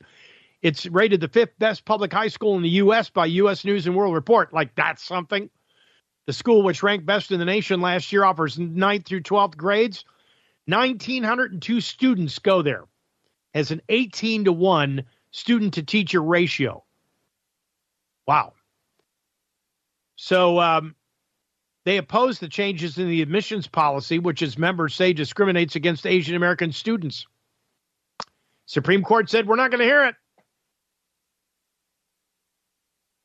It's 0.62 0.86
rated 0.86 1.20
the 1.20 1.28
fifth 1.28 1.58
best 1.58 1.84
public 1.84 2.12
high 2.12 2.28
school 2.28 2.56
in 2.56 2.62
the 2.62 2.68
U.S. 2.68 3.10
by 3.10 3.26
U.S. 3.26 3.64
News 3.64 3.86
and 3.86 3.96
World 3.96 4.14
Report. 4.14 4.52
Like, 4.52 4.76
that's 4.76 5.02
something. 5.02 5.50
The 6.26 6.32
school, 6.32 6.62
which 6.62 6.84
ranked 6.84 7.06
best 7.06 7.32
in 7.32 7.40
the 7.40 7.44
nation 7.44 7.80
last 7.80 8.12
year, 8.12 8.24
offers 8.24 8.58
9th 8.58 9.06
through 9.06 9.22
12th 9.22 9.56
grades. 9.56 10.04
1,902 10.66 11.80
students 11.80 12.38
go 12.38 12.62
there, 12.62 12.84
has 13.54 13.72
an 13.72 13.82
18 13.88 14.44
to 14.44 14.52
1 14.52 15.04
student 15.32 15.74
to 15.74 15.82
teacher 15.82 16.22
ratio. 16.22 16.84
Wow. 18.28 18.52
So 20.22 20.60
um, 20.60 20.94
they 21.86 21.96
oppose 21.96 22.40
the 22.40 22.48
changes 22.48 22.98
in 22.98 23.08
the 23.08 23.22
admissions 23.22 23.66
policy, 23.66 24.18
which, 24.18 24.42
as 24.42 24.58
members 24.58 24.94
say, 24.94 25.14
discriminates 25.14 25.76
against 25.76 26.06
Asian 26.06 26.36
American 26.36 26.72
students. 26.72 27.26
Supreme 28.66 29.02
Court 29.02 29.30
said, 29.30 29.48
we're 29.48 29.56
not 29.56 29.70
going 29.70 29.78
to 29.78 29.86
hear 29.86 30.04
it. 30.04 30.14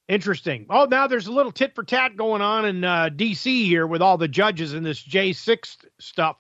Interesting. 0.08 0.68
Oh, 0.70 0.86
now 0.86 1.08
there's 1.08 1.28
a 1.28 1.34
little 1.34 1.52
tit 1.52 1.76
for 1.76 1.84
tat 1.84 2.16
going 2.16 2.42
on 2.42 2.64
in 2.64 2.86
uh, 2.86 3.10
D.C. 3.10 3.66
here 3.66 3.86
with 3.86 4.02
all 4.02 4.18
the 4.18 4.30
judges 4.30 4.74
in 4.74 4.82
this 4.82 5.04
J6 5.04 5.76
stuff. 6.00 6.38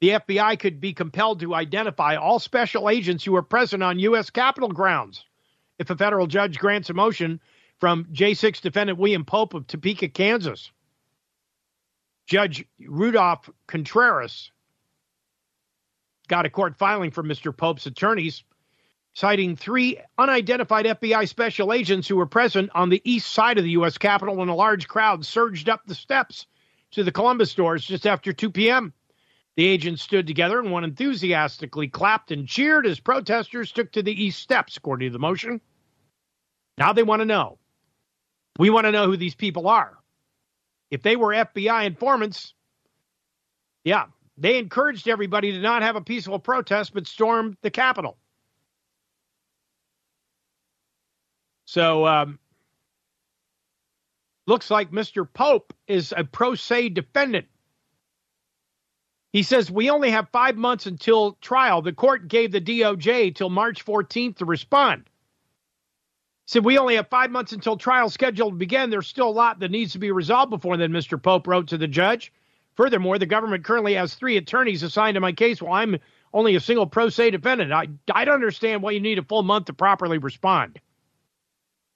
The 0.00 0.10
FBI 0.10 0.60
could 0.60 0.80
be 0.80 0.92
compelled 0.92 1.40
to 1.40 1.56
identify 1.56 2.14
all 2.14 2.38
special 2.38 2.88
agents 2.88 3.24
who 3.24 3.32
were 3.32 3.42
present 3.42 3.82
on 3.82 3.98
U.S. 3.98 4.30
Capitol 4.30 4.68
grounds 4.68 5.24
if 5.80 5.90
a 5.90 5.96
federal 5.96 6.28
judge 6.28 6.56
grants 6.56 6.88
a 6.88 6.94
motion 6.94 7.40
from 7.78 8.06
J6 8.06 8.60
defendant 8.60 8.98
William 8.98 9.24
Pope 9.24 9.54
of 9.54 9.66
Topeka, 9.66 10.08
Kansas. 10.08 10.70
Judge 12.26 12.64
Rudolph 12.80 13.50
Contreras 13.66 14.50
got 16.28 16.46
a 16.46 16.50
court 16.50 16.76
filing 16.76 17.10
from 17.10 17.28
Mr. 17.28 17.54
Pope's 17.54 17.86
attorneys 17.86 18.44
citing 19.14 19.56
three 19.56 20.00
unidentified 20.18 20.86
FBI 20.86 21.28
special 21.28 21.72
agents 21.72 22.08
who 22.08 22.16
were 22.16 22.26
present 22.26 22.70
on 22.74 22.88
the 22.88 23.02
east 23.04 23.32
side 23.32 23.58
of 23.58 23.64
the 23.64 23.70
U.S. 23.70 23.96
Capitol 23.96 24.36
when 24.36 24.48
a 24.48 24.54
large 24.54 24.88
crowd 24.88 25.24
surged 25.24 25.68
up 25.68 25.82
the 25.86 25.94
steps 25.94 26.46
to 26.92 27.04
the 27.04 27.12
Columbus 27.12 27.54
doors 27.54 27.84
just 27.84 28.06
after 28.06 28.32
2 28.32 28.50
p.m. 28.50 28.92
The 29.56 29.66
agents 29.66 30.02
stood 30.02 30.26
together 30.26 30.58
and 30.58 30.72
one 30.72 30.82
enthusiastically 30.82 31.88
clapped 31.88 32.32
and 32.32 32.48
cheered 32.48 32.86
as 32.86 32.98
protesters 32.98 33.70
took 33.70 33.92
to 33.92 34.02
the 34.02 34.24
east 34.24 34.40
steps, 34.40 34.76
according 34.76 35.08
to 35.08 35.12
the 35.12 35.20
motion. 35.20 35.60
Now 36.76 36.92
they 36.92 37.04
want 37.04 37.20
to 37.20 37.26
know. 37.26 37.58
We 38.58 38.70
want 38.70 38.86
to 38.86 38.92
know 38.92 39.06
who 39.06 39.16
these 39.16 39.34
people 39.34 39.68
are. 39.68 39.96
If 40.90 41.02
they 41.02 41.16
were 41.16 41.28
FBI 41.28 41.86
informants, 41.86 42.54
yeah, 43.82 44.06
they 44.36 44.58
encouraged 44.58 45.08
everybody 45.08 45.52
to 45.52 45.60
not 45.60 45.82
have 45.82 45.96
a 45.96 46.00
peaceful 46.00 46.38
protest 46.38 46.94
but 46.94 47.06
stormed 47.06 47.56
the 47.62 47.70
Capitol. 47.70 48.16
So, 51.66 52.06
um, 52.06 52.38
looks 54.46 54.70
like 54.70 54.90
Mr. 54.90 55.26
Pope 55.30 55.72
is 55.88 56.14
a 56.16 56.24
pro 56.24 56.54
se 56.54 56.90
defendant. 56.90 57.46
He 59.32 59.42
says, 59.42 59.70
We 59.70 59.90
only 59.90 60.10
have 60.10 60.28
five 60.30 60.56
months 60.56 60.86
until 60.86 61.32
trial. 61.40 61.82
The 61.82 61.92
court 61.92 62.28
gave 62.28 62.52
the 62.52 62.60
DOJ 62.60 63.34
till 63.34 63.50
March 63.50 63.84
14th 63.84 64.36
to 64.36 64.44
respond. 64.44 65.10
Said, 66.46 66.64
We 66.64 66.78
only 66.78 66.96
have 66.96 67.08
five 67.08 67.30
months 67.30 67.52
until 67.52 67.76
trial 67.76 68.10
scheduled 68.10 68.52
to 68.54 68.58
begin. 68.58 68.90
There's 68.90 69.06
still 69.06 69.28
a 69.28 69.30
lot 69.30 69.60
that 69.60 69.70
needs 69.70 69.92
to 69.92 69.98
be 69.98 70.12
resolved 70.12 70.50
before 70.50 70.76
then, 70.76 70.92
Mr. 70.92 71.20
Pope 71.20 71.46
wrote 71.46 71.68
to 71.68 71.78
the 71.78 71.88
judge. 71.88 72.32
Furthermore, 72.74 73.18
the 73.18 73.26
government 73.26 73.64
currently 73.64 73.94
has 73.94 74.14
three 74.14 74.36
attorneys 74.36 74.82
assigned 74.82 75.14
to 75.14 75.20
my 75.20 75.32
case 75.32 75.62
while 75.62 75.74
I'm 75.74 75.98
only 76.32 76.56
a 76.56 76.60
single 76.60 76.86
pro 76.86 77.08
se 77.08 77.30
defendant. 77.30 77.72
I, 77.72 77.86
I 78.12 78.24
don't 78.24 78.34
understand 78.34 78.82
why 78.82 78.90
you 78.90 79.00
need 79.00 79.18
a 79.18 79.22
full 79.22 79.42
month 79.42 79.66
to 79.66 79.72
properly 79.72 80.18
respond. 80.18 80.80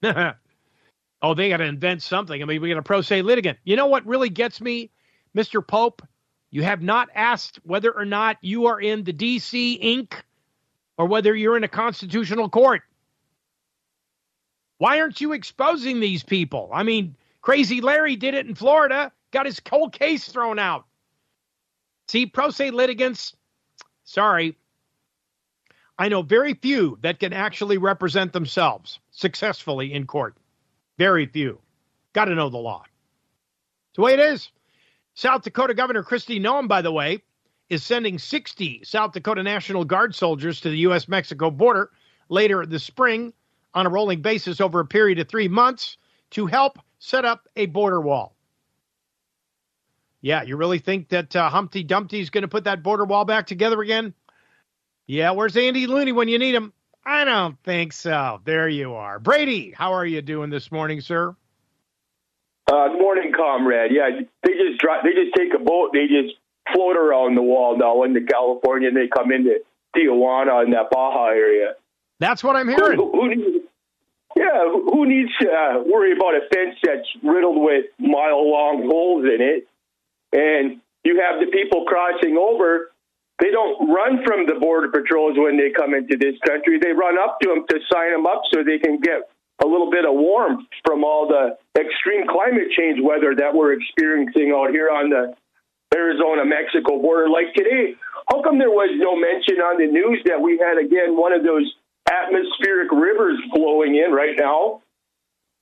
oh, 0.03 0.33
they 1.35 1.49
got 1.49 1.57
to 1.57 1.65
invent 1.65 2.01
something. 2.01 2.41
I 2.41 2.45
mean, 2.45 2.61
we 2.61 2.69
got 2.69 2.77
a 2.77 2.83
pro 2.83 3.01
se 3.01 3.21
litigant. 3.21 3.59
You 3.65 3.75
know 3.75 3.87
what 3.87 4.07
really 4.07 4.29
gets 4.29 4.61
me, 4.61 4.89
Mr. 5.35 5.65
Pope? 5.65 6.01
You 6.49 6.63
have 6.63 6.81
not 6.81 7.09
asked 7.13 7.59
whether 7.63 7.91
or 7.91 8.05
not 8.05 8.37
you 8.41 8.67
are 8.67 8.79
in 8.79 9.03
the 9.03 9.13
DC 9.13 9.83
Inc. 9.83 10.13
or 10.97 11.05
whether 11.05 11.35
you're 11.35 11.57
in 11.57 11.63
a 11.63 11.67
constitutional 11.67 12.49
court. 12.49 12.81
Why 14.79 15.01
aren't 15.01 15.21
you 15.21 15.33
exposing 15.33 15.99
these 15.99 16.23
people? 16.23 16.69
I 16.73 16.83
mean, 16.83 17.15
Crazy 17.41 17.81
Larry 17.81 18.15
did 18.15 18.33
it 18.33 18.47
in 18.47 18.55
Florida, 18.55 19.11
got 19.31 19.45
his 19.45 19.61
whole 19.69 19.89
case 19.89 20.27
thrown 20.27 20.57
out. 20.57 20.85
See, 22.07 22.25
pro 22.25 22.49
se 22.49 22.71
litigants, 22.71 23.35
sorry, 24.05 24.57
I 25.99 26.07
know 26.07 26.21
very 26.21 26.53
few 26.53 26.97
that 27.01 27.19
can 27.19 27.33
actually 27.33 27.77
represent 27.77 28.31
themselves 28.31 28.99
successfully 29.11 29.93
in 29.93 30.07
court. 30.07 30.37
Very 30.97 31.25
few. 31.25 31.59
Got 32.13 32.25
to 32.25 32.35
know 32.35 32.49
the 32.49 32.57
law. 32.57 32.83
It's 33.89 33.97
the 33.97 34.01
way 34.03 34.13
it 34.13 34.19
is. 34.19 34.49
South 35.13 35.43
Dakota 35.43 35.73
Governor 35.73 36.03
Kristi 36.03 36.39
Noem, 36.39 36.69
by 36.69 36.81
the 36.81 36.91
way, 36.91 37.21
is 37.67 37.83
sending 37.83 38.17
60 38.17 38.85
South 38.85 39.11
Dakota 39.11 39.43
National 39.43 39.83
Guard 39.83 40.15
soldiers 40.15 40.61
to 40.61 40.69
the 40.69 40.77
U.S. 40.77 41.09
Mexico 41.09 41.51
border 41.51 41.91
later 42.29 42.65
this 42.65 42.85
spring 42.85 43.33
on 43.73 43.85
a 43.85 43.89
rolling 43.89 44.21
basis 44.21 44.61
over 44.61 44.79
a 44.79 44.85
period 44.85 45.19
of 45.19 45.27
three 45.27 45.47
months 45.47 45.97
to 46.31 46.45
help 46.45 46.79
set 46.99 47.25
up 47.25 47.47
a 47.55 47.65
border 47.65 48.01
wall. 48.01 48.35
Yeah, 50.21 50.43
you 50.43 50.57
really 50.57 50.79
think 50.79 51.09
that 51.09 51.35
uh, 51.35 51.49
Humpty 51.49 51.83
Dumpty 51.83 52.19
is 52.19 52.29
going 52.29 52.41
to 52.41 52.49
put 52.49 52.65
that 52.65 52.83
border 52.83 53.05
wall 53.05 53.25
back 53.25 53.47
together 53.47 53.81
again? 53.81 54.13
Yeah, 55.07 55.31
where's 55.31 55.55
Andy 55.55 55.87
Looney 55.87 56.11
when 56.11 56.27
you 56.27 56.37
need 56.37 56.53
him? 56.53 56.73
I 57.05 57.23
don't 57.23 57.57
think 57.63 57.93
so. 57.93 58.41
There 58.43 58.67
you 58.67 58.95
are. 58.95 59.17
Brady, 59.17 59.73
how 59.75 59.93
are 59.93 60.05
you 60.05 60.21
doing 60.21 60.49
this 60.49 60.71
morning, 60.71 61.01
sir? 61.01 61.35
Uh, 62.71 62.89
good 62.89 62.99
morning, 62.99 63.31
comrade. 63.35 63.91
Yeah, 63.91 64.09
they 64.43 64.51
just 64.51 64.79
drive, 64.79 65.03
they 65.03 65.13
just 65.13 65.33
take 65.35 65.53
a 65.55 65.63
boat, 65.63 65.91
they 65.93 66.05
just 66.05 66.35
float 66.71 66.97
around 66.97 67.35
the 67.35 67.41
wall 67.41 67.77
now 67.77 68.03
into 68.03 68.21
California, 68.21 68.89
and 68.89 68.97
they 68.97 69.07
come 69.07 69.31
into 69.31 69.61
Tijuana 69.95 70.63
and 70.63 70.73
that 70.73 70.91
Baja 70.91 71.29
area. 71.29 71.73
That's 72.19 72.43
what 72.43 72.55
I'm 72.55 72.67
hearing. 72.67 72.97
Who, 72.97 73.11
who 73.11 73.35
needs, 73.35 73.65
yeah, 74.35 74.63
who 74.69 75.05
needs 75.05 75.31
to 75.41 75.47
uh, 75.49 75.83
worry 75.85 76.11
about 76.13 76.35
a 76.35 76.41
fence 76.53 76.75
that's 76.83 77.07
riddled 77.23 77.61
with 77.61 77.85
mile 77.99 78.49
long 78.49 78.87
holes 78.89 79.25
in 79.25 79.41
it? 79.41 79.67
And 80.31 80.81
you 81.03 81.21
have 81.21 81.39
the 81.39 81.51
people 81.51 81.85
crossing 81.85 82.37
over 82.37 82.91
they 83.39 83.51
don't 83.51 83.87
run 83.87 84.19
from 84.27 84.45
the 84.45 84.59
border 84.59 84.91
patrols 84.91 85.39
when 85.39 85.55
they 85.55 85.71
come 85.71 85.95
into 85.95 86.19
this 86.19 86.35
country. 86.45 86.77
They 86.77 86.91
run 86.91 87.15
up 87.17 87.39
to 87.39 87.47
them 87.49 87.63
to 87.71 87.79
sign 87.87 88.11
them 88.11 88.27
up 88.27 88.43
so 88.51 88.63
they 88.63 88.79
can 88.79 88.99
get 88.99 89.31
a 89.63 89.67
little 89.67 89.89
bit 89.89 90.03
of 90.03 90.11
warmth 90.13 90.67
from 90.85 91.03
all 91.03 91.27
the 91.27 91.55
extreme 91.79 92.27
climate 92.27 92.71
change 92.75 92.99
weather 93.01 93.33
that 93.35 93.55
we're 93.55 93.73
experiencing 93.73 94.51
out 94.51 94.71
here 94.71 94.91
on 94.91 95.09
the 95.09 95.35
Arizona 95.95 96.43
Mexico 96.43 96.99
border. 96.99 97.29
Like 97.29 97.55
today, 97.55 97.95
how 98.29 98.43
come 98.43 98.59
there 98.59 98.71
was 98.71 98.91
no 98.99 99.15
mention 99.15 99.63
on 99.63 99.79
the 99.79 99.87
news 99.87 100.19
that 100.25 100.39
we 100.39 100.59
had 100.59 100.75
again 100.75 101.15
one 101.15 101.31
of 101.31 101.43
those 101.43 101.63
atmospheric 102.09 102.91
rivers 102.91 103.39
flowing 103.53 103.95
in 103.95 104.11
right 104.11 104.35
now? 104.37 104.81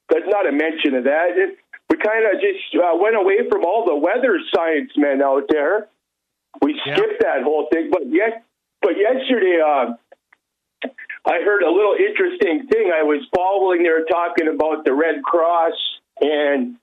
There's 0.09 0.27
not 0.27 0.47
a 0.47 0.51
mention 0.51 0.95
of 0.95 1.03
that. 1.03 1.35
It, 1.35 1.57
we 1.89 1.97
kind 1.97 2.25
of 2.25 2.41
just 2.41 2.75
uh, 2.75 2.95
went 2.95 3.15
away 3.15 3.47
from 3.49 3.65
all 3.65 3.85
the 3.85 3.95
weather 3.95 4.39
science 4.53 4.91
men 4.95 5.21
out 5.21 5.43
there 5.49 5.87
we 6.61 6.79
yeah. 6.85 6.95
skipped 6.95 7.21
that 7.21 7.43
whole 7.43 7.67
thing, 7.71 7.89
but 7.91 8.03
yet, 8.07 8.43
but 8.81 8.93
yesterday, 8.97 9.59
uh, 9.63 9.93
I 11.25 11.41
heard 11.43 11.63
a 11.63 11.71
little 11.71 11.95
interesting 11.95 12.67
thing. 12.67 12.91
I 12.93 13.03
was 13.03 13.21
following. 13.35 13.83
there 13.83 14.05
talking 14.05 14.47
about 14.47 14.85
the 14.85 14.93
Red 14.93 15.23
Cross 15.23 15.73
and 16.21 16.77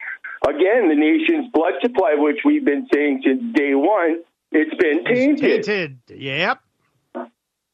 again 0.47 0.89
the 0.89 0.95
nation's 0.95 1.51
blood 1.53 1.75
supply, 1.81 2.15
which 2.17 2.39
we've 2.45 2.65
been 2.65 2.87
saying 2.93 3.23
since 3.25 3.55
day 3.55 3.75
one. 3.75 4.23
It's 4.53 4.75
been 4.77 5.05
tainted. 5.05 5.65
tainted. 5.65 5.99
Yep. 6.09 6.61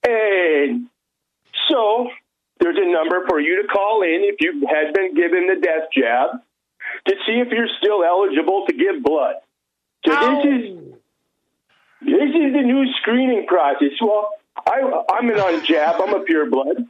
And 0.09 0.89
so 1.71 2.11
there's 2.59 2.77
a 2.79 2.91
number 2.91 3.27
for 3.29 3.41
you 3.41 3.63
to 3.63 3.69
call 3.69 4.03
in 4.03 4.21
if 4.23 4.37
you 4.41 4.67
had 4.69 4.93
been 4.93 5.15
given 5.15 5.47
the 5.47 5.61
death 5.61 5.89
jab 5.97 6.43
to 7.07 7.15
see 7.27 7.41
if 7.41 7.49
you're 7.49 7.69
still 7.79 8.05
eligible 8.05 8.65
to 8.69 8.75
give 8.75 9.03
blood. 9.03 9.37
So 10.07 10.13
Ow. 10.13 10.43
this 10.43 10.53
is 10.53 10.95
this 12.03 12.31
is 12.35 12.53
the 12.53 12.63
new 12.63 12.85
screening 13.01 13.47
process. 13.47 13.93
Well, 14.01 14.31
I, 14.57 15.05
I'm 15.13 15.29
an 15.29 15.37
unjab. 15.37 16.01
I'm 16.01 16.15
a 16.15 16.21
pure 16.21 16.49
blood. 16.49 16.87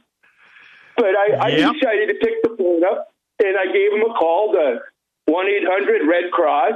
But 0.95 1.05
I, 1.05 1.37
I 1.39 1.49
decided 1.51 2.07
to 2.09 2.15
pick 2.19 2.43
the 2.43 2.55
phone 2.57 2.83
up, 2.85 3.11
and 3.43 3.57
I 3.57 3.65
gave 3.71 3.91
him 3.93 4.09
a 4.09 4.13
call 4.13 4.53
to 4.53 4.79
1 5.25 5.47
800 5.47 6.07
Red 6.07 6.31
Cross. 6.31 6.75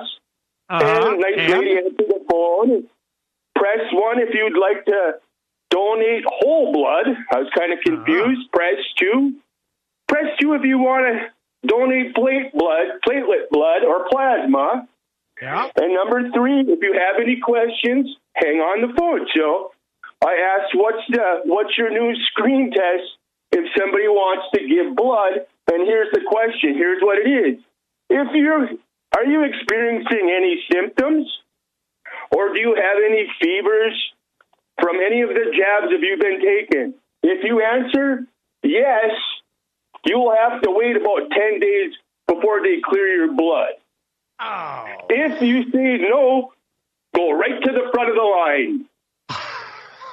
Uh-huh. 0.69 1.09
And 1.11 1.19
nice 1.19 1.33
And? 1.37 1.51
lady 1.53 1.77
answered 1.77 1.97
the 1.97 2.25
phone. 2.29 2.87
Press 3.55 3.91
1 3.91 4.19
if 4.19 4.33
you'd 4.33 4.57
like 4.59 4.85
to 4.85 5.13
donate 5.75 6.23
whole 6.23 6.71
blood. 6.71 7.11
I 7.31 7.43
was 7.43 7.51
kind 7.51 7.73
of 7.75 7.79
uh-huh. 7.79 8.05
confused. 8.05 8.51
Press 8.51 8.79
2. 8.97 9.35
Press 10.07 10.31
2 10.39 10.53
if 10.53 10.63
you 10.63 10.79
want 10.79 11.03
to 11.03 11.67
donate 11.67 12.15
plate 12.15 12.53
blood, 12.53 13.03
platelet 13.03 13.51
blood, 13.51 13.83
or 13.83 14.07
plasma. 14.09 14.87
Yeah. 15.41 15.67
And 15.75 15.93
number 15.93 16.31
three, 16.31 16.61
if 16.61 16.79
you 16.81 16.93
have 16.95 17.19
any 17.19 17.41
questions, 17.43 18.07
hang 18.35 18.63
on 18.63 18.87
the 18.87 18.93
phone. 18.95 19.27
So 19.35 19.73
I 20.23 20.31
asked, 20.55 20.75
"What's 20.75 21.03
the 21.09 21.41
what's 21.43 21.77
your 21.77 21.89
new 21.89 22.15
screen 22.31 22.71
test 22.71 23.17
if 23.51 23.65
somebody 23.77 24.07
wants 24.07 24.47
to 24.55 24.63
give 24.63 24.95
blood?" 24.95 25.45
And 25.67 25.85
here's 25.85 26.11
the 26.13 26.21
question. 26.21 26.75
Here's 26.75 27.01
what 27.01 27.17
it 27.19 27.27
is: 27.27 27.59
If 28.09 28.31
you're 28.33 28.69
are 29.17 29.25
you 29.25 29.43
experiencing 29.43 30.31
any 30.31 30.63
symptoms, 30.71 31.27
or 32.31 32.53
do 32.53 32.59
you 32.59 32.75
have 32.75 32.97
any 33.03 33.27
fevers 33.41 34.14
from 34.79 34.97
any 35.05 35.21
of 35.21 35.29
the 35.29 35.53
jabs 35.57 35.91
have 35.91 36.01
you 36.01 36.17
been 36.19 36.41
taken? 36.41 36.93
If 37.23 37.43
you 37.43 37.61
answer 37.61 38.27
yes, 38.63 39.11
you 40.05 40.19
will 40.19 40.35
have 40.35 40.61
to 40.61 40.71
wait 40.71 40.95
about 40.95 41.29
ten 41.31 41.59
days 41.59 41.93
before 42.27 42.61
they 42.61 42.81
clear 42.83 43.07
your 43.07 43.33
blood. 43.33 43.73
Oh. 44.39 44.85
If 45.09 45.41
you 45.41 45.63
say 45.71 45.97
no, 46.09 46.53
go 47.15 47.31
right 47.31 47.61
to 47.61 47.71
the 47.71 47.89
front 47.93 48.09
of 48.09 48.15
the 48.15 48.21
line. 48.21 48.85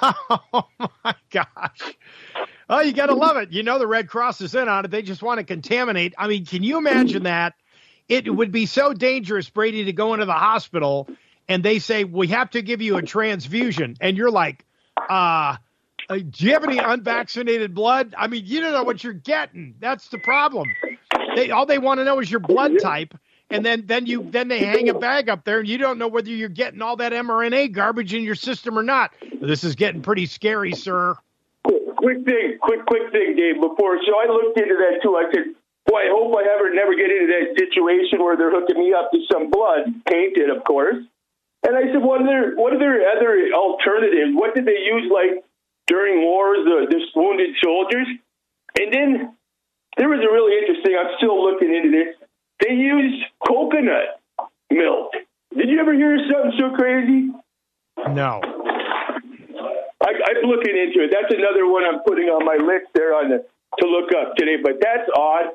oh 0.53 0.69
my 1.05 1.15
gosh. 1.31 1.97
Oh, 2.69 2.81
you 2.81 2.93
got 2.93 3.07
to 3.07 3.15
love 3.15 3.37
it. 3.37 3.51
You 3.51 3.63
know 3.63 3.79
the 3.79 3.87
Red 3.87 4.09
Cross 4.09 4.41
is 4.41 4.55
in 4.55 4.69
on 4.69 4.85
it. 4.85 4.91
They 4.91 5.03
just 5.03 5.23
want 5.23 5.39
to 5.39 5.45
contaminate. 5.45 6.15
I 6.17 6.29
mean, 6.29 6.47
can 6.47 6.63
you 6.63 6.79
imagine 6.79 7.25
that? 7.25 7.55
It 8.09 8.35
would 8.35 8.53
be 8.53 8.67
so 8.67 8.93
dangerous, 8.93 9.49
Brady, 9.49 9.85
to 9.85 9.93
go 9.93 10.15
into 10.15 10.27
the 10.27 10.33
hospital 10.33 11.09
and 11.49 11.63
they 11.63 11.79
say, 11.79 12.05
We 12.05 12.29
have 12.29 12.51
to 12.51 12.63
give 12.63 12.83
you 12.83 12.97
a 12.97 13.03
transfusion. 13.03 13.97
And 14.01 14.17
you're 14.17 14.31
like, 14.31 14.65
uh, 15.09 15.57
uh, 16.09 16.17
do 16.17 16.47
you 16.47 16.53
have 16.53 16.65
any 16.65 16.79
unvaccinated 16.79 17.75
blood? 17.75 18.15
I 18.17 18.27
mean, 18.27 18.43
you 18.45 18.61
don't 18.61 18.73
know 18.73 18.83
what 18.83 19.03
you're 19.03 19.13
getting. 19.13 19.75
That's 19.81 20.09
the 20.09 20.19
problem. 20.19 20.69
They 21.37 21.51
all 21.51 21.67
they 21.67 21.79
want 21.79 21.99
to 21.99 22.05
know 22.05 22.19
is 22.19 22.31
your 22.31 22.41
blood 22.41 22.73
type, 22.81 23.15
and 23.51 23.65
then 23.65 23.85
then 23.87 24.07
you 24.07 24.29
then 24.31 24.49
they 24.49 24.65
hang 24.65 24.89
a 24.89 24.95
bag 24.95 25.29
up 25.29 25.45
there, 25.45 25.61
and 25.61 25.69
you 25.69 25.79
don't 25.79 25.99
know 25.99 26.09
whether 26.09 26.31
you're 26.31 26.49
getting 26.49 26.83
all 26.83 26.97
that 26.97 27.13
mRNA 27.13 27.73
garbage 27.73 28.13
in 28.13 28.23
your 28.23 28.35
system 28.35 28.79
or 28.79 28.83
not. 28.83 29.13
This 29.41 29.65
is 29.65 29.75
getting 29.75 30.03
pretty 30.03 30.27
scary, 30.27 30.73
sir. 30.73 31.15
Quick, 31.65 32.25
thing, 32.25 32.59
quick, 32.61 32.85
quick 32.87 33.13
thing, 33.13 33.37
Dave. 33.37 33.61
Before, 33.61 33.97
so 34.05 34.13
I 34.19 34.27
looked 34.27 34.59
into 34.59 34.75
that 34.75 35.01
too. 35.03 35.17
I 35.17 35.31
said, 35.33 35.55
"Boy, 35.87 36.01
I 36.01 36.11
hope 36.11 36.35
I 36.37 36.43
ever 36.53 36.75
never 36.75 36.95
get 36.95 37.11
into 37.11 37.29
that 37.29 37.57
situation 37.59 38.23
where 38.23 38.37
they're 38.37 38.51
hooking 38.51 38.79
me 38.79 38.93
up 38.93 39.11
to 39.13 39.21
some 39.33 39.51
blood, 39.51 39.87
tainted, 40.11 40.51
of 40.51 40.65
course." 40.65 40.97
And 41.65 41.77
I 41.77 41.93
said, 41.93 42.03
"What 42.03 42.23
are 42.23 42.27
their 42.27 42.57
what 42.57 42.73
are 42.73 42.79
their 42.79 43.09
other 43.17 43.51
alternatives? 43.55 44.35
What 44.35 44.55
did 44.55 44.67
they 44.67 44.83
use 44.83 45.11
like 45.13 45.45
during 45.87 46.23
wars, 46.23 46.59
the, 46.65 46.87
the 46.91 47.01
wounded 47.15 47.55
soldiers?" 47.63 48.07
And 48.79 48.93
then 48.93 49.37
there 49.97 50.09
was 50.09 50.21
a 50.21 50.33
really 50.33 50.59
interesting. 50.59 50.97
I'm 50.99 51.15
still 51.19 51.43
looking 51.43 51.75
into 51.75 51.91
this. 51.91 52.17
They 52.61 52.75
used 52.75 53.25
coconut 53.47 54.21
milk. 54.71 55.13
Did 55.57 55.69
you 55.69 55.81
ever 55.81 55.93
hear 55.93 56.17
something 56.31 56.59
so 56.59 56.75
crazy? 56.75 57.31
No. 58.11 58.41
I, 60.03 60.11
I'm 60.11 60.49
looking 60.49 60.75
into 60.75 61.05
it. 61.05 61.13
That's 61.13 61.33
another 61.33 61.67
one 61.69 61.85
I'm 61.85 62.01
putting 62.07 62.27
on 62.27 62.45
my 62.45 62.57
list 62.57 62.91
there 62.95 63.15
on 63.15 63.31
the 63.31 63.45
to 63.79 63.87
look 63.89 64.11
up 64.15 64.35
today. 64.37 64.57
But 64.63 64.81
that's 64.81 65.09
odd. 65.17 65.55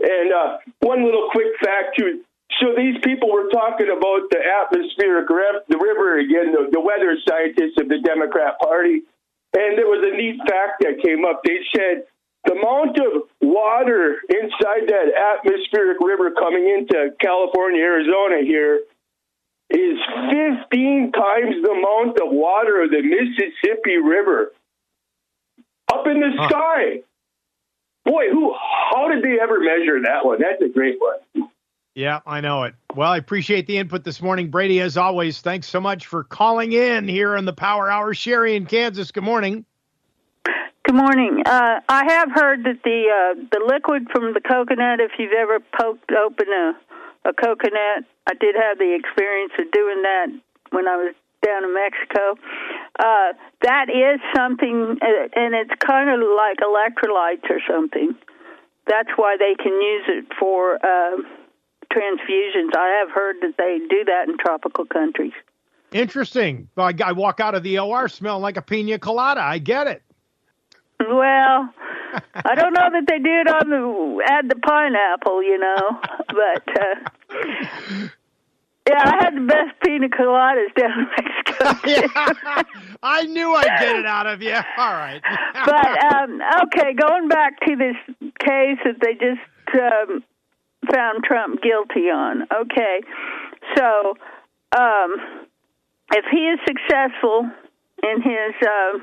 And 0.00 0.32
uh, 0.32 0.58
one 0.80 1.04
little 1.04 1.28
quick 1.32 1.56
fact 1.62 1.96
too. 1.98 2.22
So 2.60 2.72
these 2.76 2.96
people 3.02 3.30
were 3.30 3.48
talking 3.50 3.88
about 3.90 4.30
the 4.30 4.38
atmospheric 4.40 5.28
rev, 5.28 5.62
the 5.68 5.78
river 5.78 6.18
again, 6.18 6.52
the, 6.52 6.70
the 6.72 6.80
weather 6.80 7.16
scientists 7.28 7.76
of 7.78 7.88
the 7.88 7.98
Democrat 8.00 8.58
Party, 8.60 9.02
and 9.52 9.76
there 9.76 9.86
was 9.86 10.02
a 10.06 10.16
neat 10.16 10.38
fact 10.48 10.80
that 10.80 11.02
came 11.04 11.24
up. 11.24 11.42
They 11.44 11.58
said 11.74 12.04
the 12.46 12.54
amount 12.54 12.98
of 12.98 13.28
water 13.42 14.16
inside 14.30 14.88
that 14.88 15.10
atmospheric 15.12 15.98
river 16.00 16.30
coming 16.30 16.64
into 16.68 17.10
California, 17.20 17.82
Arizona 17.82 18.42
here 18.42 18.80
is 19.68 19.98
15 20.70 21.12
times 21.12 21.56
the 21.62 21.70
amount 21.70 22.18
of 22.22 22.30
water 22.30 22.82
of 22.82 22.90
the 22.90 23.02
Mississippi 23.02 23.96
River 23.98 24.52
up 25.92 26.06
in 26.06 26.20
the 26.20 26.30
Huh. 26.36 26.48
sky. 26.48 27.02
Boy, 28.04 28.30
who? 28.30 28.54
How 28.54 29.08
did 29.08 29.24
they 29.24 29.40
ever 29.40 29.58
measure 29.58 30.00
that 30.02 30.24
one? 30.24 30.38
That's 30.40 30.62
a 30.62 30.68
great 30.68 30.98
one. 31.00 31.50
Yeah, 31.96 32.20
I 32.26 32.42
know 32.42 32.64
it. 32.64 32.74
Well, 32.94 33.10
I 33.10 33.16
appreciate 33.16 33.66
the 33.66 33.78
input 33.78 34.04
this 34.04 34.20
morning, 34.20 34.50
Brady. 34.50 34.82
As 34.82 34.98
always, 34.98 35.40
thanks 35.40 35.66
so 35.66 35.80
much 35.80 36.06
for 36.06 36.24
calling 36.24 36.72
in 36.72 37.08
here 37.08 37.38
on 37.38 37.46
the 37.46 37.54
Power 37.54 37.90
Hour. 37.90 38.12
Sherry 38.12 38.54
in 38.54 38.66
Kansas. 38.66 39.10
Good 39.10 39.24
morning. 39.24 39.64
Good 40.44 40.94
morning. 40.94 41.42
Uh, 41.46 41.80
I 41.88 42.04
have 42.04 42.30
heard 42.30 42.64
that 42.64 42.82
the 42.84 43.08
uh, 43.08 43.48
the 43.50 43.64
liquid 43.66 44.08
from 44.12 44.34
the 44.34 44.42
coconut, 44.42 45.00
if 45.00 45.12
you've 45.18 45.32
ever 45.32 45.58
poked 45.58 46.12
open 46.12 46.48
a, 46.48 46.76
a 47.30 47.32
coconut, 47.32 48.04
I 48.26 48.34
did 48.34 48.56
have 48.56 48.76
the 48.76 48.94
experience 48.94 49.52
of 49.58 49.72
doing 49.72 50.02
that 50.02 50.26
when 50.72 50.86
I 50.86 50.96
was 50.96 51.14
down 51.42 51.64
in 51.64 51.72
Mexico. 51.72 52.36
Uh, 53.00 53.32
that 53.62 53.88
is 53.88 54.20
something, 54.36 54.98
uh, 55.00 55.28
and 55.34 55.54
it's 55.54 55.72
kind 55.80 56.10
of 56.10 56.20
like 56.20 56.58
electrolytes 56.58 57.48
or 57.48 57.60
something. 57.66 58.14
That's 58.86 59.10
why 59.16 59.38
they 59.38 59.54
can 59.54 59.72
use 59.72 60.04
it 60.08 60.26
for 60.38 60.76
uh, 60.84 61.22
transfusions. 61.92 62.76
I 62.76 63.00
have 63.00 63.10
heard 63.10 63.36
that 63.42 63.54
they 63.56 63.78
do 63.88 64.04
that 64.04 64.28
in 64.28 64.36
tropical 64.38 64.84
countries. 64.86 65.32
Interesting. 65.92 66.68
I, 66.76 66.92
I 67.04 67.12
walk 67.12 67.40
out 67.40 67.54
of 67.54 67.62
the 67.62 67.78
OR 67.78 68.08
smelling 68.08 68.42
like 68.42 68.56
a 68.56 68.62
pina 68.62 68.98
colada. 68.98 69.40
I 69.40 69.58
get 69.58 69.86
it. 69.86 70.02
Well, 71.00 71.72
I 72.34 72.54
don't 72.54 72.72
know 72.72 72.88
that 72.90 73.04
they 73.06 73.18
do 73.18 73.30
it 73.30 73.48
on 73.48 73.70
the 73.70 74.24
add 74.26 74.48
the 74.48 74.56
pineapple, 74.56 75.42
you 75.42 75.58
know, 75.58 76.00
but 76.28 76.80
uh, 76.80 78.08
yeah, 78.88 79.02
I 79.04 79.24
had 79.24 79.36
the 79.36 79.46
best 79.46 79.80
pina 79.84 80.08
coladas 80.08 80.74
down 80.74 81.00
in 81.00 81.08
Mexico. 81.16 81.78
yeah. 81.86 82.62
I 83.02 83.24
knew 83.24 83.52
I'd 83.52 83.80
get 83.80 83.96
it 83.96 84.06
out 84.06 84.26
of 84.26 84.42
you. 84.42 84.54
All 84.54 84.92
right. 84.92 85.20
but 85.64 86.14
um, 86.14 86.40
okay, 86.64 86.94
going 86.94 87.28
back 87.28 87.60
to 87.60 87.76
this 87.76 87.96
case 88.38 88.78
that 88.84 88.96
they 89.00 89.14
just 89.14 89.40
um, 89.74 90.24
found 90.92 91.24
Trump 91.24 91.62
guilty 91.62 92.10
on. 92.10 92.42
Okay, 92.42 93.00
so 93.76 94.14
um, 94.76 95.16
if 96.12 96.24
he 96.30 96.48
is 96.48 96.58
successful 96.66 97.50
in 98.02 98.22
his 98.22 98.54
uh, 98.66 98.98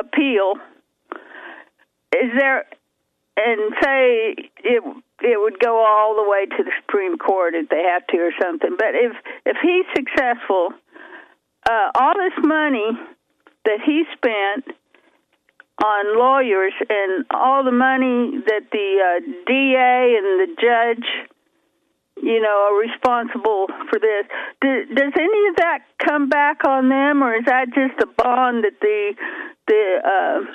appeal, 0.00 0.54
is 2.12 2.30
there 2.38 2.64
and 3.36 3.72
say 3.82 4.34
it 4.64 4.82
it 5.20 5.40
would 5.40 5.58
go 5.60 5.84
all 5.84 6.14
the 6.16 6.28
way 6.28 6.46
to 6.46 6.62
the 6.62 6.72
Supreme 6.82 7.16
Court 7.16 7.54
if 7.54 7.68
they 7.68 7.82
have 7.82 8.06
to 8.08 8.16
or 8.18 8.32
something. 8.40 8.76
But 8.78 8.94
if 8.94 9.12
if 9.44 9.56
he's 9.62 9.86
successful, 9.94 10.70
uh, 11.68 11.90
all 11.94 12.14
this 12.14 12.36
money 12.44 12.90
that 13.64 13.80
he 13.84 14.04
spent 14.12 14.76
on 15.84 16.18
lawyers 16.18 16.72
and 16.88 17.26
all 17.30 17.62
the 17.64 17.72
money 17.72 18.38
that 18.46 18.62
the 18.72 18.88
uh, 18.98 19.20
DA 19.46 20.16
and 20.18 20.40
the 20.40 20.56
judge, 20.60 21.06
you 22.22 22.40
know, 22.40 22.70
are 22.72 22.78
responsible 22.80 23.66
for 23.90 23.98
this. 23.98 24.24
Do, 24.62 24.86
does 24.94 25.12
any 25.18 25.48
of 25.50 25.56
that 25.58 25.80
come 25.98 26.28
back 26.30 26.64
on 26.66 26.88
them, 26.88 27.22
or 27.22 27.34
is 27.36 27.44
that 27.44 27.66
just 27.74 28.00
a 28.02 28.06
bond 28.06 28.64
that 28.64 28.80
the 28.80 29.14
the 29.66 30.00
uh, 30.02 30.52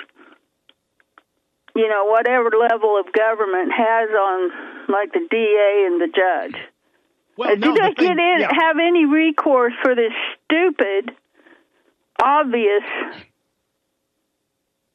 you 1.76 1.88
know 1.88 2.04
whatever 2.06 2.50
level 2.58 2.98
of 2.98 3.12
government 3.12 3.70
has 3.76 4.08
on 4.10 4.50
like 4.88 5.12
the 5.12 5.26
DA 5.30 5.86
and 5.86 6.00
the 6.00 6.08
judge? 6.08 6.60
Well, 7.36 7.50
Uh, 7.52 7.54
no, 7.54 7.60
do 7.60 7.74
they 7.74 7.88
the 7.90 7.94
thing- 7.94 8.08
get 8.08 8.18
in, 8.18 8.40
yeah. 8.40 8.48
have 8.52 8.76
any 8.78 9.06
recourse 9.06 9.72
for 9.82 9.94
this 9.94 10.12
stupid, 10.44 11.12
obvious, 12.20 12.82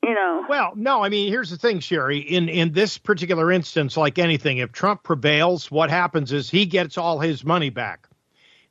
you 0.07 0.15
know? 0.15 0.45
Well, 0.47 0.73
no, 0.75 1.03
I 1.03 1.09
mean, 1.09 1.29
here's 1.29 1.49
the 1.49 1.57
thing, 1.57 1.79
Sherry. 1.79 2.19
In 2.19 2.49
in 2.49 2.71
this 2.71 2.97
particular 2.97 3.51
instance, 3.51 3.97
like 3.97 4.17
anything, 4.17 4.57
if 4.59 4.71
Trump 4.71 5.03
prevails, 5.03 5.69
what 5.69 5.89
happens 5.89 6.31
is 6.31 6.49
he 6.49 6.65
gets 6.65 6.97
all 6.97 7.19
his 7.19 7.43
money 7.43 7.69
back. 7.69 8.07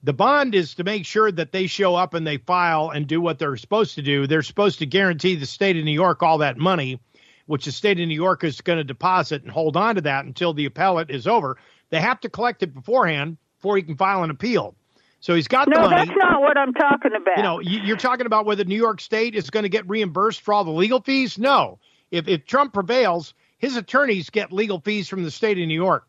The 0.03 0.13
bond 0.13 0.55
is 0.55 0.75
to 0.75 0.85
make 0.85 1.05
sure 1.05 1.33
that 1.33 1.53
they 1.53 1.67
show 1.67 1.95
up 1.95 2.15
and 2.15 2.27
they 2.27 2.39
file 2.39 2.91
and 2.91 3.07
do 3.07 3.21
what 3.21 3.39
they're 3.39 3.57
supposed 3.57 3.97
to 3.97 4.03
do. 4.03 4.27
They're 4.27 4.43
supposed 4.43 4.79
to 4.79 4.87
guarantee 4.87 5.35
the 5.35 5.47
state 5.47 5.77
of 5.77 5.85
New 5.85 5.91
York 5.91 6.23
all 6.23 6.39
that 6.39 6.59
money, 6.59 7.01
which 7.47 7.65
the 7.65 7.73
state 7.73 7.99
of 7.99 8.07
New 8.07 8.15
York 8.15 8.45
is 8.45 8.61
going 8.61 8.79
to 8.79 8.85
deposit 8.85 9.43
and 9.43 9.51
hold 9.51 9.77
on 9.77 9.97
to 9.97 10.01
that 10.03 10.25
until 10.25 10.55
the 10.55 10.67
appellate 10.67 11.11
is 11.11 11.27
over. 11.27 11.57
They 11.91 12.01
have 12.01 12.21
to 12.21 12.29
collect 12.29 12.63
it 12.63 12.75
beforehand 12.75 13.37
before 13.59 13.77
he 13.77 13.83
can 13.83 13.97
file 13.97 14.23
an 14.23 14.31
appeal. 14.31 14.75
So 15.21 15.35
he's 15.35 15.49
got 15.49 15.69
the 15.69 15.81
money. 15.81 15.91
No, 15.91 15.97
that's 15.97 16.11
not 16.19 16.41
what 16.41 16.57
I'm 16.59 16.73
talking 16.75 17.13
about. 17.15 17.37
You 17.37 17.43
know, 17.43 17.61
you- 17.61 17.81
you're 17.81 17.97
talking 17.97 18.27
about 18.27 18.47
whether 18.47 18.65
New 18.65 18.77
York 18.77 19.01
State 19.01 19.35
is 19.35 19.51
going 19.51 19.65
to 19.65 19.69
get 19.69 19.89
reimbursed 19.89 20.43
for 20.43 20.55
all 20.55 20.65
the 20.65 20.71
legal 20.71 21.01
fees. 21.01 21.39
No, 21.39 21.79
if 22.11 22.29
if 22.29 22.47
Trump 22.47 22.73
prevails, 22.73 23.35
his 23.59 23.77
attorneys 23.77 24.31
get 24.31 24.53
legal 24.53 24.81
fees 24.81 25.09
from 25.09 25.23
the 25.25 25.31
state 25.31 25.59
of 25.59 25.67
New 25.67 25.75
York. 25.75 26.07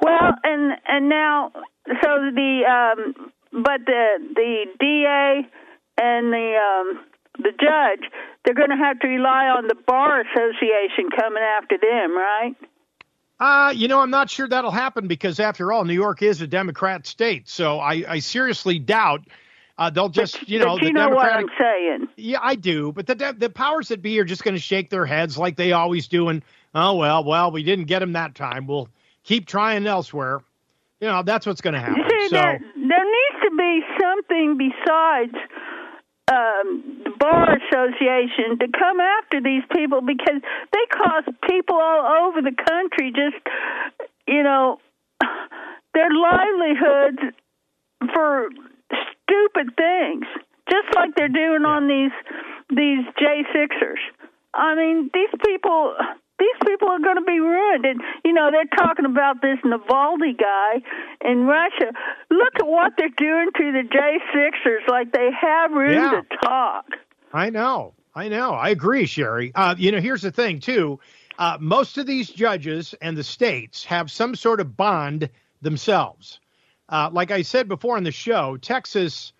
Well, 0.00 0.34
and 0.42 0.72
and 0.86 1.08
now, 1.08 1.52
so 1.86 2.30
the 2.34 2.62
um, 2.68 3.30
but 3.62 3.80
the 3.86 4.18
the 4.34 4.66
DA 4.78 5.48
and 5.96 6.32
the 6.32 6.56
um, 6.58 7.04
the 7.38 7.50
judge, 7.52 8.10
they're 8.44 8.54
going 8.54 8.70
to 8.70 8.76
have 8.76 8.98
to 9.00 9.08
rely 9.08 9.46
on 9.46 9.68
the 9.68 9.74
bar 9.86 10.20
association 10.20 11.10
coming 11.18 11.42
after 11.42 11.76
them, 11.78 12.16
right? 12.16 12.54
Uh, 13.40 13.72
you 13.74 13.88
know, 13.88 14.00
I'm 14.00 14.10
not 14.10 14.30
sure 14.30 14.48
that'll 14.48 14.70
happen 14.70 15.08
because, 15.08 15.40
after 15.40 15.72
all, 15.72 15.84
New 15.84 15.94
York 15.94 16.22
is 16.22 16.40
a 16.40 16.46
Democrat 16.46 17.06
state. 17.06 17.48
So 17.48 17.80
I, 17.80 18.04
I 18.08 18.18
seriously 18.20 18.78
doubt 18.78 19.22
uh, 19.76 19.90
they'll 19.90 20.08
just, 20.08 20.48
you 20.48 20.60
know, 20.60 20.76
but 20.76 20.84
you 20.84 20.92
know 20.92 21.08
Democratic. 21.08 21.46
what 21.46 21.52
I'm 21.52 21.58
saying? 21.58 22.08
Yeah, 22.16 22.38
I 22.40 22.54
do. 22.54 22.92
But 22.92 23.06
the 23.06 23.34
the 23.36 23.50
powers 23.50 23.88
that 23.88 24.02
be 24.02 24.20
are 24.20 24.24
just 24.24 24.44
going 24.44 24.54
to 24.54 24.60
shake 24.60 24.88
their 24.88 25.04
heads 25.04 25.36
like 25.36 25.56
they 25.56 25.72
always 25.72 26.06
do, 26.06 26.28
and 26.28 26.42
oh 26.74 26.94
well, 26.94 27.24
well, 27.24 27.50
we 27.50 27.64
didn't 27.64 27.86
get 27.86 27.98
them 27.98 28.12
that 28.12 28.36
time. 28.36 28.68
We'll 28.68 28.88
keep 29.24 29.46
trying 29.46 29.86
elsewhere. 29.86 30.40
You 31.00 31.08
know, 31.08 31.22
that's 31.24 31.44
what's 31.44 31.60
going 31.60 31.74
to 31.74 31.80
happen. 31.80 32.04
See, 32.08 32.28
so 32.28 32.36
there, 32.36 32.60
there 32.60 33.04
needs 33.04 33.42
to 33.42 33.56
be 33.56 33.80
something 34.00 34.58
besides 34.58 35.34
um, 36.32 36.93
bar 37.18 37.56
association 37.56 38.58
to 38.58 38.66
come 38.78 39.00
after 39.00 39.40
these 39.40 39.62
people 39.74 40.00
because 40.00 40.40
they 40.72 40.84
cost 40.90 41.28
people 41.48 41.76
all 41.76 42.28
over 42.28 42.42
the 42.42 42.54
country 42.68 43.12
just, 43.12 43.42
you 44.26 44.42
know, 44.42 44.78
their 45.94 46.10
livelihoods 46.10 47.36
for 48.12 48.48
stupid 48.90 49.74
things, 49.76 50.26
just 50.70 50.94
like 50.94 51.14
they're 51.16 51.28
doing 51.28 51.64
on 51.64 51.88
these 51.88 52.12
these 52.70 53.04
J 53.18 53.44
Sixers. 53.52 54.00
I 54.54 54.74
mean, 54.74 55.10
these 55.12 55.28
people 55.44 55.94
these 56.38 56.56
people 56.66 56.88
are 56.88 56.98
going 56.98 57.16
to 57.16 57.22
be 57.22 57.38
ruined. 57.40 57.84
And, 57.86 58.00
you 58.24 58.32
know, 58.32 58.50
they're 58.50 58.64
talking 58.78 59.04
about 59.04 59.40
this 59.40 59.58
Navalny 59.64 60.36
guy 60.38 60.82
in 61.24 61.44
Russia. 61.44 61.92
Look 62.30 62.54
at 62.56 62.66
what 62.66 62.92
they're 62.98 63.08
doing 63.16 63.50
to 63.56 63.72
the 63.72 63.82
J6ers. 63.88 64.88
Like 64.88 65.12
they 65.12 65.30
have 65.40 65.70
room 65.72 65.92
Yeah. 65.92 66.10
to 66.20 66.36
talk. 66.42 66.86
I 67.32 67.50
know. 67.50 67.94
I 68.14 68.28
know. 68.28 68.52
I 68.52 68.68
agree, 68.70 69.06
Sherry. 69.06 69.52
Uh, 69.54 69.74
you 69.76 69.90
know, 69.92 70.00
here's 70.00 70.22
the 70.22 70.30
thing, 70.30 70.60
too. 70.60 71.00
Uh, 71.38 71.58
most 71.60 71.98
of 71.98 72.06
these 72.06 72.28
judges 72.30 72.94
and 73.02 73.16
the 73.16 73.24
states 73.24 73.84
have 73.84 74.08
some 74.10 74.36
sort 74.36 74.60
of 74.60 74.76
bond 74.76 75.28
themselves. 75.62 76.38
Uh, 76.88 77.10
like 77.12 77.30
I 77.32 77.42
said 77.42 77.66
before 77.66 77.96
on 77.96 78.04
the 78.04 78.12
show, 78.12 78.56
Texas, 78.56 79.32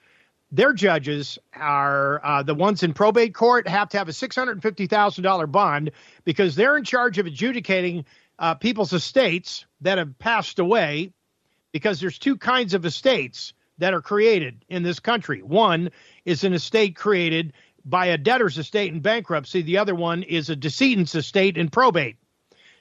their 0.54 0.72
judges 0.72 1.36
are 1.52 2.24
uh, 2.24 2.42
the 2.44 2.54
ones 2.54 2.84
in 2.84 2.94
probate 2.94 3.34
court 3.34 3.66
have 3.66 3.88
to 3.88 3.98
have 3.98 4.08
a 4.08 4.12
$650,000 4.12 5.50
bond 5.50 5.90
because 6.24 6.54
they're 6.54 6.76
in 6.76 6.84
charge 6.84 7.18
of 7.18 7.26
adjudicating 7.26 8.04
uh, 8.38 8.54
people's 8.54 8.92
estates 8.92 9.66
that 9.80 9.98
have 9.98 10.16
passed 10.20 10.60
away 10.60 11.12
because 11.72 11.98
there's 11.98 12.20
two 12.20 12.36
kinds 12.36 12.72
of 12.72 12.84
estates 12.84 13.52
that 13.78 13.94
are 13.94 14.00
created 14.00 14.64
in 14.68 14.84
this 14.84 15.00
country. 15.00 15.42
One 15.42 15.90
is 16.24 16.44
an 16.44 16.52
estate 16.52 16.94
created 16.94 17.52
by 17.84 18.06
a 18.06 18.18
debtor's 18.18 18.56
estate 18.56 18.92
in 18.92 19.00
bankruptcy. 19.00 19.62
The 19.62 19.78
other 19.78 19.96
one 19.96 20.22
is 20.22 20.50
a 20.50 20.56
decedent's 20.56 21.16
estate 21.16 21.56
in 21.56 21.68
probate. 21.68 22.16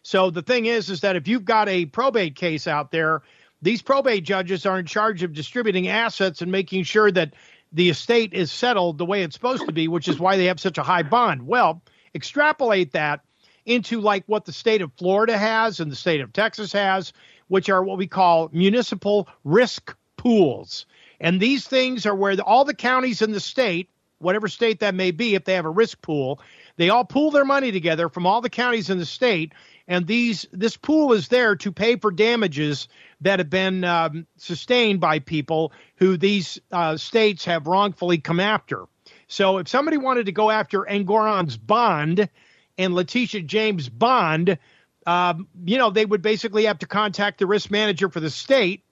So 0.03 0.29
the 0.29 0.43
thing 0.43 0.67
is, 0.67 0.91
is 0.91 1.01
that 1.01 1.15
if 1.15 1.27
you've 1.27 1.45
got 1.45 1.69
a 1.69 1.87
probate 1.87 2.35
case 2.35 2.67
out 2.67 2.91
there, 2.91 3.23
these 3.63 3.81
probate 3.81 4.25
judges 4.25 4.65
are 4.65 4.77
in 4.77 4.85
charge 4.85 5.23
of 5.23 5.33
distributing 5.33 5.87
assets 5.87 6.41
and 6.41 6.51
making 6.51 6.83
sure 6.83 7.09
that 7.11 7.33
the 7.73 7.89
estate 7.89 8.33
is 8.33 8.51
settled 8.51 8.97
the 8.97 9.05
way 9.05 9.23
it's 9.23 9.35
supposed 9.35 9.65
to 9.65 9.71
be, 9.71 9.87
which 9.87 10.07
is 10.07 10.19
why 10.19 10.37
they 10.37 10.45
have 10.45 10.59
such 10.59 10.77
a 10.77 10.83
high 10.83 11.03
bond. 11.03 11.47
Well, 11.47 11.81
extrapolate 12.13 12.91
that 12.91 13.21
into 13.65 13.99
like 13.99 14.23
what 14.27 14.45
the 14.45 14.53
state 14.53 14.81
of 14.81 14.93
Florida 14.93 15.37
has 15.37 15.79
and 15.79 15.91
the 15.91 15.95
state 15.95 16.21
of 16.21 16.31
Texas 16.33 16.71
has, 16.73 17.13
which 17.47 17.69
are 17.69 17.83
what 17.83 17.97
we 17.97 18.07
call 18.07 18.49
municipal 18.53 19.27
risk 19.43 19.95
pools. 20.17 20.85
And 21.19 21.39
these 21.39 21.67
things 21.67 22.05
are 22.05 22.15
where 22.15 22.35
the, 22.35 22.43
all 22.43 22.65
the 22.65 22.73
counties 22.73 23.21
in 23.21 23.31
the 23.31 23.39
state, 23.39 23.89
whatever 24.19 24.47
state 24.47 24.79
that 24.81 24.93
may 24.95 25.11
be, 25.11 25.35
if 25.35 25.45
they 25.45 25.53
have 25.53 25.65
a 25.65 25.69
risk 25.69 26.01
pool, 26.01 26.41
they 26.75 26.89
all 26.89 27.05
pool 27.05 27.31
their 27.31 27.45
money 27.45 27.71
together 27.71 28.09
from 28.09 28.25
all 28.25 28.41
the 28.41 28.49
counties 28.49 28.89
in 28.89 28.97
the 28.97 29.05
state. 29.05 29.53
And 29.87 30.07
these 30.07 30.45
this 30.51 30.77
pool 30.77 31.13
is 31.13 31.27
there 31.27 31.55
to 31.57 31.71
pay 31.71 31.97
for 31.97 32.11
damages 32.11 32.87
that 33.21 33.39
have 33.39 33.49
been 33.49 33.83
um, 33.83 34.27
sustained 34.37 34.99
by 34.99 35.19
people 35.19 35.73
who 35.95 36.17
these 36.17 36.59
uh, 36.71 36.97
states 36.97 37.45
have 37.45 37.67
wrongfully 37.67 38.17
come 38.17 38.39
after. 38.39 38.85
So 39.27 39.57
if 39.57 39.67
somebody 39.67 39.97
wanted 39.97 40.27
to 40.27 40.31
go 40.31 40.49
after 40.49 40.85
Engoron's 40.85 41.57
bond 41.57 42.29
and 42.77 42.93
Letitia 42.93 43.41
James' 43.41 43.89
bond, 43.89 44.57
um, 45.05 45.47
you 45.65 45.77
know, 45.77 45.89
they 45.89 46.05
would 46.05 46.21
basically 46.21 46.65
have 46.65 46.79
to 46.79 46.87
contact 46.87 47.39
the 47.39 47.47
risk 47.47 47.69
manager 47.69 48.09
for 48.09 48.19
the 48.19 48.29
state 48.29 48.83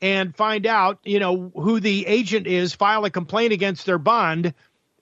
and 0.00 0.34
find 0.34 0.66
out, 0.66 1.00
you 1.04 1.18
know, 1.18 1.50
who 1.54 1.80
the 1.80 2.06
agent 2.06 2.46
is, 2.46 2.74
file 2.74 3.04
a 3.04 3.10
complaint 3.10 3.52
against 3.52 3.84
their 3.84 3.98
bond. 3.98 4.54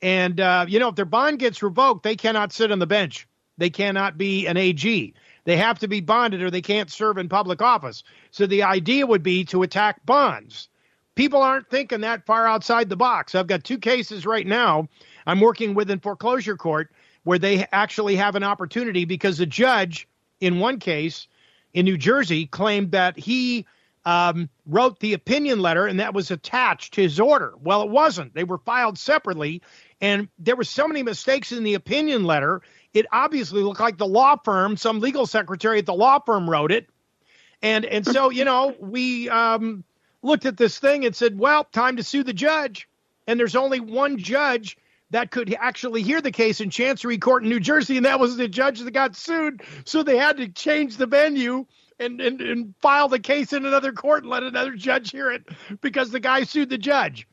And, 0.03 0.41
uh, 0.41 0.67
you 0.69 0.79
know, 0.79 0.89
if 0.89 0.95
their 0.95 1.05
bond 1.05 1.39
gets 1.39 1.63
revoked, 1.63 2.03
they 2.03 2.17
cannot 2.17 2.53
sit 2.53 2.71
on 2.71 2.79
the 2.79 2.87
bench. 2.87 3.27
They 3.59 3.71
cannot 3.71 4.19
be 4.19 4.47
an 4.47 4.57
AG. 4.57 5.15
They 5.45 5.57
have 5.57 5.79
to 5.79 5.89
be 5.89 6.01
bonded 6.01 6.43
or 6.43 6.51
they 6.51 6.61
can't 6.61 6.91
serve 6.91 7.19
in 7.19 7.29
public 7.29 7.63
office. 7.63 8.03
So 8.31 8.47
the 8.47 8.65
idea 8.65 9.07
would 9.07 9.23
be 9.23 9.45
to 9.47 9.63
attack 9.63 10.05
bonds. 10.05 10.69
People 11.15 11.41
aren't 11.41 11.71
thinking 11.71 12.03
that 12.03 12.27
far 12.27 12.47
outside 12.47 12.91
the 12.91 12.97
box. 12.97 13.35
I've 13.35 13.47
got 13.47 13.65
two 13.65 13.79
cases 13.79 14.27
right 14.27 14.47
now 14.47 14.89
I'm 15.27 15.41
working 15.41 15.75
with 15.75 15.91
in 15.91 16.01
foreclosure 16.01 16.57
court 16.57 16.91
where 17.25 17.39
they 17.39 17.67
actually 17.73 18.17
have 18.17 18.37
an 18.37 18.45
opportunity 18.45 19.05
because 19.05 19.39
the 19.39 19.47
judge 19.47 20.09
in 20.41 20.61
one 20.61 20.79
case 20.79 21.27
in 21.75 21.85
New 21.85 21.99
Jersey 21.99 22.47
claimed 22.47 22.93
that 22.93 23.19
he 23.19 23.67
um, 24.05 24.49
wrote 24.67 25.01
the 25.01 25.15
opinion 25.15 25.61
letter 25.61 25.87
and 25.87 25.99
that 25.99 26.15
was 26.15 26.31
attached 26.31 26.95
to 26.95 27.03
his 27.03 27.19
order. 27.19 27.55
Well, 27.61 27.83
it 27.83 27.91
wasn't. 27.91 28.35
They 28.35 28.45
were 28.45 28.59
filed 28.59 28.99
separately, 28.99 29.63
and 30.01 30.29
there 30.39 30.57
were 30.57 30.65
so 30.65 30.87
many 30.87 31.03
mistakes 31.03 31.53
in 31.53 31.65
the 31.65 31.75
opinion 31.75 32.25
letter. 32.25 32.63
It 32.93 33.07
obviously 33.13 33.63
looked 33.63 33.81
like 33.81 33.99
the 33.99 34.07
law 34.07 34.37
firm, 34.37 34.77
some 34.77 35.01
legal 35.01 35.27
secretary 35.27 35.79
at 35.79 35.87
the 35.87 35.95
law 35.95 36.19
firm 36.19 36.49
wrote 36.49 36.73
it, 36.73 36.89
and 37.63 37.85
and 37.85 38.07
so 38.07 38.31
you 38.31 38.45
know 38.45 38.75
we 38.81 39.29
um, 39.29 39.85
looked 40.27 40.45
at 40.45 40.57
this 40.57 40.79
thing 40.79 41.07
and 41.07 41.17
said, 41.17 41.39
well, 41.39 41.65
time 41.65 41.97
to 41.97 42.03
sue 42.03 42.23
the 42.23 42.35
judge. 42.35 42.89
And 43.27 43.41
there's 43.41 43.57
only 43.57 43.81
one 43.81 44.19
judge 44.19 44.77
that 45.11 45.31
could 45.31 45.55
actually 45.59 46.03
hear 46.03 46.21
the 46.21 46.33
case 46.33 46.61
in 46.61 46.71
Chancery 46.71 47.19
Court 47.19 47.45
in 47.45 47.49
New 47.49 47.61
Jersey, 47.61 47.97
and 47.97 48.07
that 48.07 48.21
was 48.21 48.37
the 48.37 48.49
judge 48.49 48.81
that 48.81 48.91
got 48.91 49.17
sued. 49.17 49.63
So 49.85 50.03
they 50.03 50.17
had 50.17 50.37
to 50.39 50.49
change 50.49 50.97
the 50.97 51.07
venue 51.07 51.67
and, 51.99 52.21
and, 52.21 52.41
and 52.41 52.75
file 52.83 53.09
the 53.09 53.21
case 53.21 53.53
in 53.53 53.65
another 53.65 53.93
court 53.93 54.25
and 54.25 54.31
let 54.31 54.43
another 54.43 54.75
judge 54.75 55.13
hear 55.13 55.31
it 55.31 55.45
because 55.81 56.11
the 56.11 56.21
guy 56.21 56.43
sued 56.43 56.71
the 56.71 56.79
judge. 56.79 57.27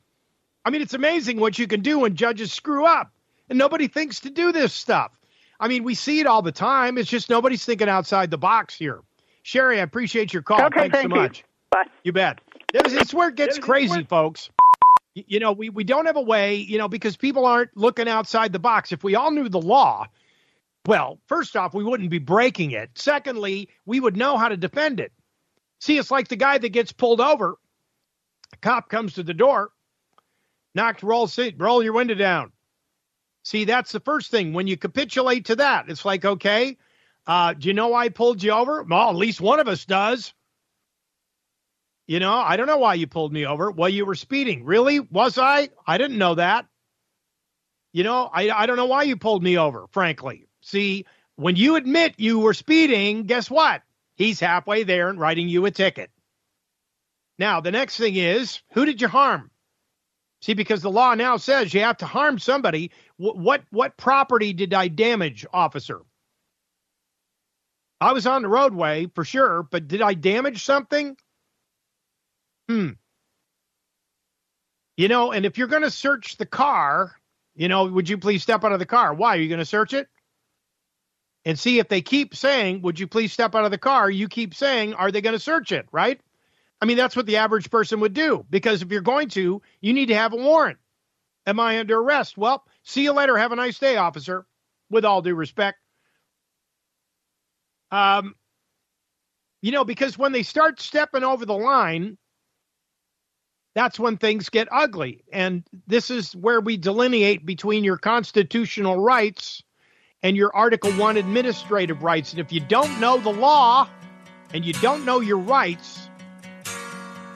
I 0.64 0.70
mean, 0.70 0.82
it's 0.82 0.94
amazing 0.94 1.38
what 1.38 1.58
you 1.58 1.66
can 1.66 1.80
do 1.80 2.00
when 2.00 2.16
judges 2.16 2.52
screw 2.52 2.86
up, 2.86 3.12
and 3.48 3.58
nobody 3.58 3.88
thinks 3.88 4.20
to 4.20 4.30
do 4.30 4.52
this 4.52 4.72
stuff. 4.72 5.18
I 5.60 5.68
mean, 5.68 5.84
we 5.84 5.94
see 5.94 6.20
it 6.20 6.26
all 6.26 6.42
the 6.42 6.52
time. 6.52 6.98
It's 6.98 7.08
just 7.08 7.30
nobody's 7.30 7.64
thinking 7.64 7.88
outside 7.88 8.30
the 8.30 8.38
box 8.38 8.74
here. 8.74 9.00
Sherry, 9.42 9.78
I 9.78 9.82
appreciate 9.82 10.32
your 10.32 10.42
call. 10.42 10.62
Okay, 10.62 10.80
Thanks 10.80 10.96
thank 10.96 11.10
so 11.10 11.16
you. 11.16 11.22
much. 11.22 11.44
Bye. 11.70 11.84
You 12.02 12.12
bet. 12.12 12.40
This 12.72 12.92
is 12.92 13.14
where 13.14 13.28
it 13.28 13.36
gets 13.36 13.58
crazy, 13.58 14.02
folks. 14.04 14.50
You 15.14 15.38
know, 15.38 15.52
we, 15.52 15.68
we 15.68 15.84
don't 15.84 16.06
have 16.06 16.16
a 16.16 16.22
way, 16.22 16.56
you 16.56 16.76
know, 16.76 16.88
because 16.88 17.16
people 17.16 17.46
aren't 17.46 17.76
looking 17.76 18.08
outside 18.08 18.52
the 18.52 18.58
box. 18.58 18.90
If 18.90 19.04
we 19.04 19.14
all 19.14 19.30
knew 19.30 19.48
the 19.48 19.60
law, 19.60 20.06
well, 20.86 21.20
first 21.28 21.56
off, 21.56 21.72
we 21.72 21.84
wouldn't 21.84 22.10
be 22.10 22.18
breaking 22.18 22.72
it. 22.72 22.90
Secondly, 22.94 23.68
we 23.86 24.00
would 24.00 24.16
know 24.16 24.36
how 24.36 24.48
to 24.48 24.56
defend 24.56 24.98
it. 24.98 25.12
See, 25.78 25.98
it's 25.98 26.10
like 26.10 26.28
the 26.28 26.36
guy 26.36 26.58
that 26.58 26.68
gets 26.70 26.92
pulled 26.92 27.20
over. 27.20 27.58
A 28.52 28.56
cop 28.56 28.88
comes 28.88 29.14
to 29.14 29.22
the 29.22 29.34
door, 29.34 29.70
knocked, 30.74 31.02
roll 31.02 31.26
seat, 31.26 31.56
roll 31.58 31.82
your 31.82 31.92
window 31.92 32.14
down. 32.14 32.52
See, 33.42 33.64
that's 33.64 33.92
the 33.92 34.00
first 34.00 34.30
thing. 34.30 34.52
When 34.52 34.66
you 34.66 34.76
capitulate 34.76 35.46
to 35.46 35.56
that, 35.56 35.88
it's 35.88 36.04
like, 36.04 36.24
okay, 36.24 36.78
uh, 37.26 37.54
do 37.54 37.68
you 37.68 37.74
know 37.74 37.88
why 37.88 38.04
I 38.04 38.08
pulled 38.08 38.42
you 38.42 38.52
over? 38.52 38.82
Well, 38.82 39.10
at 39.10 39.16
least 39.16 39.40
one 39.40 39.60
of 39.60 39.68
us 39.68 39.84
does. 39.84 40.32
You 42.06 42.20
know, 42.20 42.34
I 42.34 42.56
don't 42.56 42.66
know 42.66 42.78
why 42.78 42.94
you 42.94 43.06
pulled 43.06 43.32
me 43.32 43.46
over. 43.46 43.70
Well, 43.70 43.88
you 43.88 44.04
were 44.04 44.14
speeding. 44.14 44.64
Really? 44.64 45.00
Was 45.00 45.38
I? 45.38 45.70
I 45.86 45.96
didn't 45.98 46.18
know 46.18 46.34
that. 46.34 46.66
You 47.92 48.02
know, 48.02 48.28
I, 48.32 48.50
I 48.50 48.66
don't 48.66 48.76
know 48.76 48.86
why 48.86 49.04
you 49.04 49.16
pulled 49.16 49.42
me 49.42 49.56
over, 49.56 49.86
frankly. 49.92 50.48
See, 50.60 51.06
when 51.36 51.56
you 51.56 51.76
admit 51.76 52.14
you 52.18 52.40
were 52.40 52.54
speeding, 52.54 53.24
guess 53.24 53.50
what? 53.50 53.82
He's 54.16 54.40
halfway 54.40 54.84
there 54.84 55.08
and 55.08 55.18
writing 55.18 55.48
you 55.48 55.64
a 55.66 55.70
ticket. 55.70 56.10
Now, 57.38 57.60
the 57.60 57.72
next 57.72 57.96
thing 57.96 58.16
is, 58.16 58.60
who 58.72 58.84
did 58.84 59.00
you 59.00 59.08
harm? 59.08 59.50
See, 60.44 60.52
because 60.52 60.82
the 60.82 60.90
law 60.90 61.14
now 61.14 61.38
says 61.38 61.72
you 61.72 61.80
have 61.80 61.96
to 61.96 62.06
harm 62.06 62.38
somebody. 62.38 62.90
What 63.16 63.62
what, 63.70 63.96
property 63.96 64.52
did 64.52 64.74
I 64.74 64.88
damage, 64.88 65.46
officer? 65.54 66.02
I 67.98 68.12
was 68.12 68.26
on 68.26 68.42
the 68.42 68.48
roadway 68.48 69.06
for 69.14 69.24
sure, 69.24 69.62
but 69.62 69.88
did 69.88 70.02
I 70.02 70.12
damage 70.12 70.62
something? 70.62 71.16
Hmm. 72.68 72.90
You 74.98 75.08
know, 75.08 75.32
and 75.32 75.46
if 75.46 75.56
you're 75.56 75.66
going 75.66 75.80
to 75.80 75.90
search 75.90 76.36
the 76.36 76.44
car, 76.44 77.16
you 77.54 77.68
know, 77.68 77.86
would 77.86 78.10
you 78.10 78.18
please 78.18 78.42
step 78.42 78.64
out 78.64 78.72
of 78.72 78.78
the 78.80 78.84
car? 78.84 79.14
Why 79.14 79.38
are 79.38 79.40
you 79.40 79.48
going 79.48 79.60
to 79.60 79.64
search 79.64 79.94
it? 79.94 80.08
and 81.46 81.58
see 81.58 81.78
if 81.78 81.88
they 81.88 82.02
keep 82.02 82.34
saying, 82.34 82.82
Would 82.82 83.00
you 83.00 83.06
please 83.06 83.32
step 83.32 83.54
out 83.54 83.64
of 83.64 83.70
the 83.70 83.78
car? 83.78 84.10
You 84.10 84.28
keep 84.28 84.54
saying, 84.54 84.92
Are 84.92 85.10
they 85.10 85.22
going 85.22 85.36
to 85.36 85.38
search 85.38 85.72
it? 85.72 85.86
Right? 85.90 86.20
I 86.80 86.86
mean, 86.86 86.96
that's 86.96 87.16
what 87.16 87.26
the 87.26 87.38
average 87.38 87.70
person 87.70 88.00
would 88.00 88.14
do 88.14 88.44
because 88.50 88.82
if 88.82 88.90
you're 88.90 89.00
going 89.00 89.28
to, 89.30 89.62
you 89.80 89.92
need 89.92 90.06
to 90.06 90.16
have 90.16 90.32
a 90.32 90.36
warrant. 90.36 90.78
Am 91.46 91.60
I 91.60 91.78
under 91.78 91.98
arrest? 91.98 92.36
Well, 92.36 92.64
see 92.82 93.02
you 93.02 93.12
later. 93.12 93.36
Have 93.36 93.52
a 93.52 93.56
nice 93.56 93.78
day, 93.78 93.96
officer, 93.96 94.46
with 94.90 95.04
all 95.04 95.22
due 95.22 95.34
respect. 95.34 95.78
Um, 97.90 98.34
you 99.62 99.72
know, 99.72 99.84
because 99.84 100.18
when 100.18 100.32
they 100.32 100.42
start 100.42 100.80
stepping 100.80 101.22
over 101.22 101.46
the 101.46 101.56
line, 101.56 102.18
that's 103.74 103.98
when 103.98 104.16
things 104.16 104.48
get 104.48 104.68
ugly. 104.70 105.24
And 105.32 105.64
this 105.86 106.10
is 106.10 106.34
where 106.36 106.60
we 106.60 106.76
delineate 106.76 107.44
between 107.44 107.84
your 107.84 107.96
constitutional 107.96 109.00
rights 109.00 109.62
and 110.22 110.36
your 110.36 110.54
Article 110.54 110.92
1 110.92 111.16
administrative 111.16 112.02
rights. 112.02 112.32
And 112.32 112.40
if 112.40 112.52
you 112.52 112.60
don't 112.60 113.00
know 113.00 113.18
the 113.18 113.32
law 113.32 113.88
and 114.52 114.64
you 114.64 114.72
don't 114.74 115.04
know 115.04 115.20
your 115.20 115.38
rights, 115.38 116.08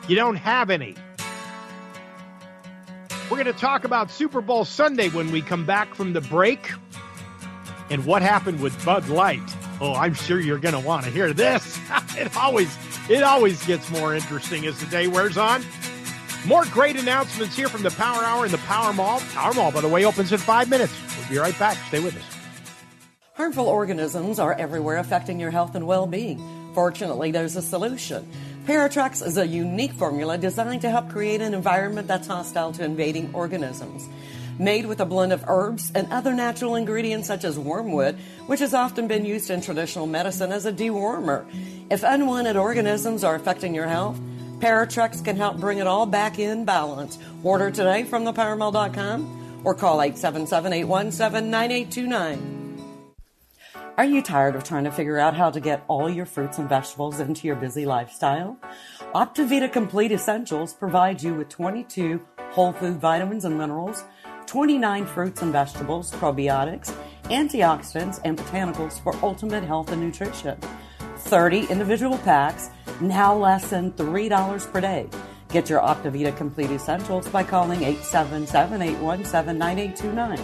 you 0.09 0.16
don't 0.16 0.36
have 0.36 0.70
any. 0.70 0.94
We're 3.30 3.36
going 3.36 3.46
to 3.46 3.52
talk 3.52 3.84
about 3.84 4.11
Super 4.11 4.40
Bowl 4.40 4.64
Sunday 4.64 5.11
when 5.11 5.30
we 5.30 5.42
come 5.42 5.66
back 5.66 5.94
from 5.94 6.14
the 6.14 6.22
break 6.22 6.70
and 7.90 8.06
what 8.06 8.22
happened 8.22 8.61
with 8.61 8.82
Bud 8.84 9.09
Light. 9.09 9.42
Oh, 9.80 9.94
I'm 9.94 10.14
sure 10.14 10.40
you're 10.40 10.59
going 10.59 10.74
to 10.74 10.80
want 10.80 11.04
to 11.04 11.11
hear 11.11 11.32
this. 11.32 11.78
it 12.16 12.34
always 12.36 12.76
it 13.09 13.22
always 13.22 13.64
gets 13.66 13.90
more 13.90 14.14
interesting 14.14 14.66
as 14.66 14.80
the 14.80 14.86
day 14.86 15.09
wears 15.09 15.36
on. 15.36 15.62
More 16.46 16.64
great 16.66 16.96
announcements 16.96 17.54
here 17.54 17.68
from 17.68 17.82
the 17.82 17.90
Power 17.90 18.22
Hour 18.22 18.44
and 18.44 18.54
the 18.54 18.59
Power 18.59 18.92
Mall. 18.92 19.20
Power 19.32 19.52
Mall, 19.52 19.72
by 19.72 19.82
the 19.82 19.88
way, 19.88 20.04
opens 20.04 20.32
in 20.32 20.38
five 20.38 20.70
minutes. 20.70 20.92
We'll 21.18 21.28
be 21.28 21.38
right 21.38 21.59
back. 21.59 21.76
Stay 21.88 22.00
with 22.00 22.16
us. 22.16 22.38
Harmful 23.34 23.66
organisms 23.66 24.38
are 24.38 24.54
everywhere 24.54 24.96
affecting 24.96 25.38
your 25.38 25.50
health 25.50 25.74
and 25.74 25.86
well 25.86 26.06
being. 26.06 26.40
Fortunately, 26.74 27.30
there's 27.30 27.56
a 27.56 27.62
solution. 27.62 28.28
Paratrex 28.68 29.24
is 29.26 29.38
a 29.38 29.46
unique 29.46 29.92
formula 29.92 30.36
designed 30.36 30.82
to 30.82 30.90
help 30.90 31.08
create 31.08 31.40
an 31.40 31.54
environment 31.54 32.06
that's 32.06 32.26
hostile 32.26 32.70
to 32.72 32.84
invading 32.84 33.34
organisms. 33.34 34.06
Made 34.58 34.84
with 34.84 35.00
a 35.00 35.06
blend 35.06 35.32
of 35.32 35.42
herbs 35.48 35.90
and 35.94 36.06
other 36.12 36.34
natural 36.34 36.74
ingredients 36.74 37.28
such 37.28 37.44
as 37.44 37.58
wormwood, 37.58 38.18
which 38.46 38.60
has 38.60 38.74
often 38.74 39.08
been 39.08 39.24
used 39.24 39.48
in 39.48 39.62
traditional 39.62 40.06
medicine 40.06 40.52
as 40.52 40.66
a 40.66 40.72
dewormer. 40.72 41.46
If 41.88 42.02
unwanted 42.02 42.56
organisms 42.56 43.24
are 43.24 43.36
affecting 43.36 43.74
your 43.74 43.86
health, 43.86 44.20
Paratrex 44.58 45.24
can 45.24 45.36
help 45.36 45.56
bring 45.56 45.78
it 45.78 45.86
all 45.86 46.04
back 46.04 46.38
in 46.38 46.66
balance. 46.66 47.18
Order 47.42 47.70
today 47.70 48.04
from 48.04 48.26
thepowermall.com 48.26 49.62
or 49.64 49.74
call 49.74 50.02
877 50.02 50.74
817 50.74 51.50
9829. 51.50 52.57
Are 53.99 54.05
you 54.05 54.22
tired 54.22 54.55
of 54.55 54.62
trying 54.62 54.84
to 54.84 54.92
figure 54.92 55.18
out 55.18 55.34
how 55.34 55.51
to 55.51 55.59
get 55.59 55.82
all 55.88 56.09
your 56.09 56.24
fruits 56.24 56.59
and 56.59 56.68
vegetables 56.68 57.18
into 57.18 57.49
your 57.49 57.57
busy 57.57 57.84
lifestyle? 57.84 58.57
Optivita 59.12 59.72
Complete 59.72 60.12
Essentials 60.12 60.72
provides 60.72 61.24
you 61.24 61.34
with 61.34 61.49
22 61.49 62.24
whole 62.53 62.72
food 62.72 63.01
vitamins 63.01 63.44
and 63.44 63.59
minerals, 63.59 64.05
29 64.46 65.05
fruits 65.05 65.42
and 65.42 65.51
vegetables, 65.51 66.12
probiotics, 66.12 66.94
antioxidants, 67.24 68.20
and 68.24 68.38
botanicals 68.38 69.03
for 69.03 69.16
ultimate 69.20 69.64
health 69.64 69.90
and 69.90 70.01
nutrition. 70.01 70.57
30 71.16 71.66
individual 71.66 72.18
packs, 72.18 72.70
now 73.01 73.34
less 73.34 73.68
than 73.68 73.90
$3 73.94 74.72
per 74.72 74.80
day. 74.80 75.09
Get 75.49 75.68
your 75.68 75.80
Optivita 75.80 76.36
Complete 76.36 76.70
Essentials 76.70 77.26
by 77.26 77.42
calling 77.42 77.82
877 77.82 78.80
817 78.80 79.59
9829 79.59 80.38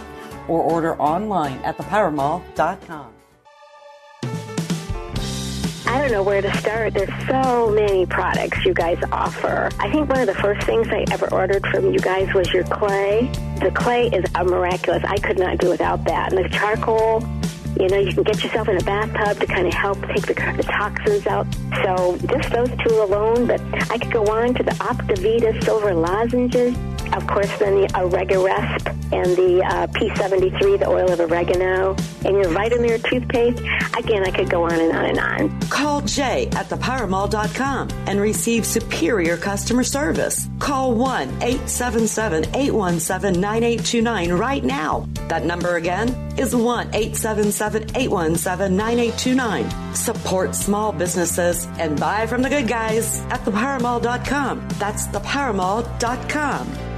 or 0.49 0.61
order 0.61 0.99
online 0.99 1.59
at 1.59 1.77
thepowermall.com. 1.77 3.14
I 5.95 6.01
don't 6.01 6.11
know 6.11 6.23
where 6.23 6.41
to 6.41 6.57
start. 6.57 6.93
There's 6.93 7.25
so 7.25 7.71
many 7.71 8.05
products 8.05 8.65
you 8.65 8.73
guys 8.73 9.01
offer. 9.13 9.69
I 9.79 9.89
think 9.89 10.09
one 10.09 10.19
of 10.19 10.27
the 10.27 10.35
first 10.35 10.65
things 10.65 10.89
I 10.89 11.05
ever 11.09 11.33
ordered 11.33 11.65
from 11.67 11.93
you 11.93 11.99
guys 11.99 12.33
was 12.33 12.51
your 12.51 12.65
clay. 12.65 13.31
The 13.61 13.71
clay 13.73 14.07
is 14.07 14.29
miraculous. 14.33 15.05
I 15.05 15.15
could 15.19 15.39
not 15.39 15.57
do 15.57 15.69
without 15.69 16.03
that. 16.03 16.33
And 16.33 16.43
the 16.43 16.49
charcoal, 16.49 17.21
you 17.79 17.89
know, 17.89 17.97
you 17.97 18.13
can 18.13 18.23
get 18.23 18.43
yourself 18.43 18.67
in 18.67 18.77
a 18.77 18.83
bathtub 18.83 19.39
to 19.39 19.45
kind 19.45 19.67
of 19.67 19.73
help 19.73 19.99
take 20.07 20.25
the, 20.25 20.33
the 20.57 20.63
toxins 20.63 21.27
out. 21.27 21.47
So 21.83 22.17
just 22.27 22.51
those 22.51 22.69
two 22.85 23.01
alone, 23.01 23.47
but 23.47 23.61
I 23.91 23.97
could 23.97 24.11
go 24.11 24.25
on 24.25 24.53
to 24.55 24.63
the 24.63 24.71
Optivita 24.71 25.63
silver 25.63 25.93
lozenges 25.93 26.75
of 27.13 27.27
course, 27.27 27.57
then 27.59 27.81
the 27.81 27.87
Oregaresp 27.89 28.87
and 29.13 29.35
the 29.37 29.63
uh, 29.63 29.87
P73, 29.87 30.79
the 30.79 30.87
oil 30.87 31.11
of 31.11 31.19
oregano, 31.19 31.95
and 32.25 32.35
your 32.35 32.49
Vita-Myr 32.49 32.97
toothpaste. 32.97 33.59
Again, 33.97 34.23
I 34.25 34.31
could 34.31 34.49
go 34.49 34.63
on 34.63 34.73
and 34.73 34.91
on 34.91 35.05
and 35.05 35.19
on. 35.19 35.59
Call 35.69 36.01
Jay 36.01 36.47
at 36.53 36.67
thepowermall.com 36.67 37.89
and 38.07 38.19
receive 38.19 38.65
superior 38.65 39.37
customer 39.37 39.83
service. 39.83 40.49
Call 40.59 40.93
1 40.93 41.29
877 41.41 42.55
817 42.55 43.39
9829 43.39 44.33
right 44.33 44.63
now. 44.63 45.07
That 45.27 45.45
number 45.45 45.75
again 45.75 46.09
is 46.37 46.55
1 46.55 46.87
877 46.87 47.51
817 47.73 48.75
9829. 48.75 49.95
Support 49.95 50.53
small 50.53 50.91
businesses 50.91 51.67
and 51.79 51.99
buy 51.99 52.27
from 52.27 52.41
the 52.43 52.49
good 52.49 52.67
guys 52.67 53.21
at 53.31 53.41
thepowermall.com. 53.41 54.67
That's 54.77 55.07
thepowermall.com. 55.07 56.95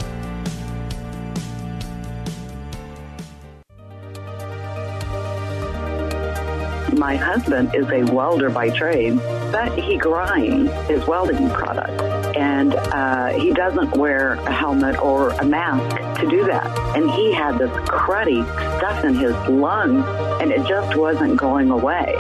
my 6.97 7.15
husband 7.15 7.74
is 7.76 7.88
a 7.89 8.03
welder 8.11 8.49
by 8.49 8.70
trade, 8.70 9.13
but 9.52 9.78
he 9.78 9.98
grinds 9.98 10.72
his 10.88 11.06
welding 11.06 11.50
products. 11.50 12.04
And 12.36 12.76
uh, 12.76 13.30
he 13.30 13.52
doesn't 13.52 13.98
wear 13.98 14.34
a 14.34 14.52
helmet 14.52 15.00
or 15.00 15.30
a 15.30 15.45
mask 15.45 16.22
to 16.22 16.30
do 16.30 16.45
that. 16.45 16.95
And 16.95 17.10
he 17.10 17.34
had 17.34 17.58
this 17.58 17.72
cruddy 17.88 18.43
stuff 18.78 19.04
in 19.04 19.16
his 19.16 19.34
lungs, 19.48 20.06
and 20.41 20.52
it 20.52 20.68
just 20.68 20.95
wasn't 20.95 21.38
going 21.38 21.72
away. 21.72 22.16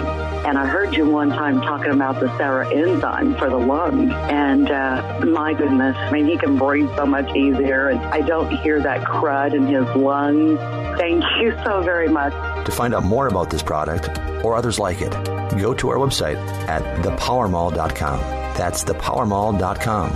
And 0.47 0.57
I 0.57 0.65
heard 0.65 0.95
you 0.95 1.05
one 1.05 1.29
time 1.29 1.61
talking 1.61 1.91
about 1.91 2.19
the 2.19 2.35
Serra 2.37 2.73
enzyme 2.73 3.35
for 3.35 3.49
the 3.49 3.57
lungs. 3.57 4.11
And 4.29 4.71
uh, 4.71 5.19
my 5.25 5.53
goodness, 5.53 5.95
I 5.97 6.11
mean, 6.11 6.25
he 6.25 6.37
can 6.37 6.57
breathe 6.57 6.89
so 6.95 7.05
much 7.05 7.35
easier. 7.35 7.89
And 7.89 7.99
I 7.99 8.21
don't 8.21 8.49
hear 8.57 8.79
that 8.81 9.01
crud 9.01 9.53
in 9.53 9.67
his 9.67 9.85
lungs. 9.95 10.57
Thank 10.97 11.23
you 11.41 11.51
so 11.63 11.81
very 11.81 12.07
much. 12.07 12.33
To 12.65 12.71
find 12.71 12.95
out 12.95 13.03
more 13.03 13.27
about 13.27 13.49
this 13.49 13.61
product 13.61 14.09
or 14.43 14.55
others 14.55 14.79
like 14.79 15.01
it, 15.01 15.13
go 15.55 15.73
to 15.73 15.89
our 15.89 15.97
website 15.97 16.37
at 16.67 16.83
thepowermall.com. 17.03 18.19
That's 18.57 18.83
thepowermall.com. 18.83 20.11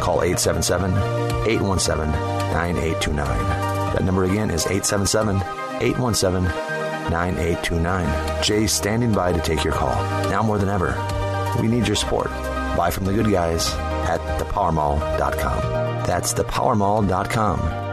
Call 0.00 0.22
877 0.22 0.92
817 1.48 2.10
9829. 2.12 3.26
That 3.94 4.04
number 4.04 4.24
again 4.24 4.50
is 4.50 4.66
877 4.66 5.36
817 5.80 6.44
9829. 7.10 8.42
Jay's 8.42 8.72
standing 8.72 9.12
by 9.12 9.32
to 9.32 9.40
take 9.40 9.64
your 9.64 9.72
call. 9.72 9.94
Now 10.30 10.42
more 10.42 10.58
than 10.58 10.68
ever, 10.68 10.94
we 11.60 11.68
need 11.68 11.86
your 11.86 11.96
support. 11.96 12.28
Buy 12.76 12.90
from 12.90 13.06
the 13.06 13.14
good 13.14 13.30
guys 13.30 13.72
at 14.08 14.20
thepowermall.com. 14.38 15.62
That's 16.06 16.34
thepowermall.com. 16.34 17.87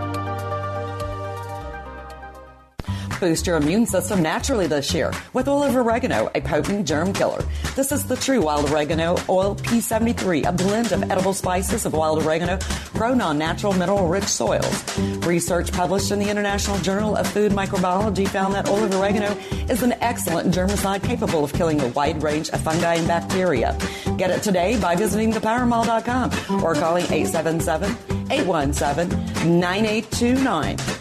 Boost 3.20 3.48
your 3.48 3.56
immune 3.56 3.86
system 3.86 4.22
naturally 4.22 4.68
this 4.68 4.94
year 4.94 5.14
with 5.34 5.48
of 5.48 5.76
oregano, 5.76 6.30
a 6.36 6.42
potent 6.42 6.86
germ 6.86 7.14
killer. 7.14 7.44
This 7.76 7.92
is 7.92 8.06
the 8.06 8.16
true 8.18 8.42
wild 8.42 8.70
oregano 8.70 9.16
oil 9.30 9.56
P73, 9.56 10.46
a 10.46 10.52
blend 10.52 10.92
of 10.92 11.04
edible 11.10 11.34
spices 11.34 11.86
of 11.86 11.94
wild 11.94 12.24
oregano 12.24 12.60
grown 12.94 13.22
on 13.22 13.38
natural 13.38 13.74
mineral 13.74 14.08
rich 14.08 14.26
soils. 14.26 14.98
Research 15.26 15.72
published 15.72 16.12
in 16.12 16.20
the 16.20 16.30
International 16.30 16.78
Journal 16.80 17.16
of 17.16 17.26
Food 17.28 17.54
Microbiology 17.54 18.28
found 18.28 18.54
that 18.54 18.68
of 18.68 18.94
oregano 18.94 19.36
is 19.70 19.82
an 19.82 19.94
excellent 20.02 20.54
germicide 20.54 21.04
capable 21.04 21.44
of 21.44 21.54
killing 21.54 21.80
a 21.82 21.88
wide 21.90 22.22
range 22.22 22.50
of 22.50 22.62
fungi 22.62 22.96
and 22.96 23.08
bacteria. 23.08 23.78
Get 24.18 24.30
it 24.30 24.44
today 24.44 24.80
by 24.80 24.96
visiting 24.96 25.32
thepowermall.com 25.32 26.64
or 26.64 26.74
calling 26.76 27.06
877 27.06 27.92
817 28.30 29.60
9829. 29.60 30.95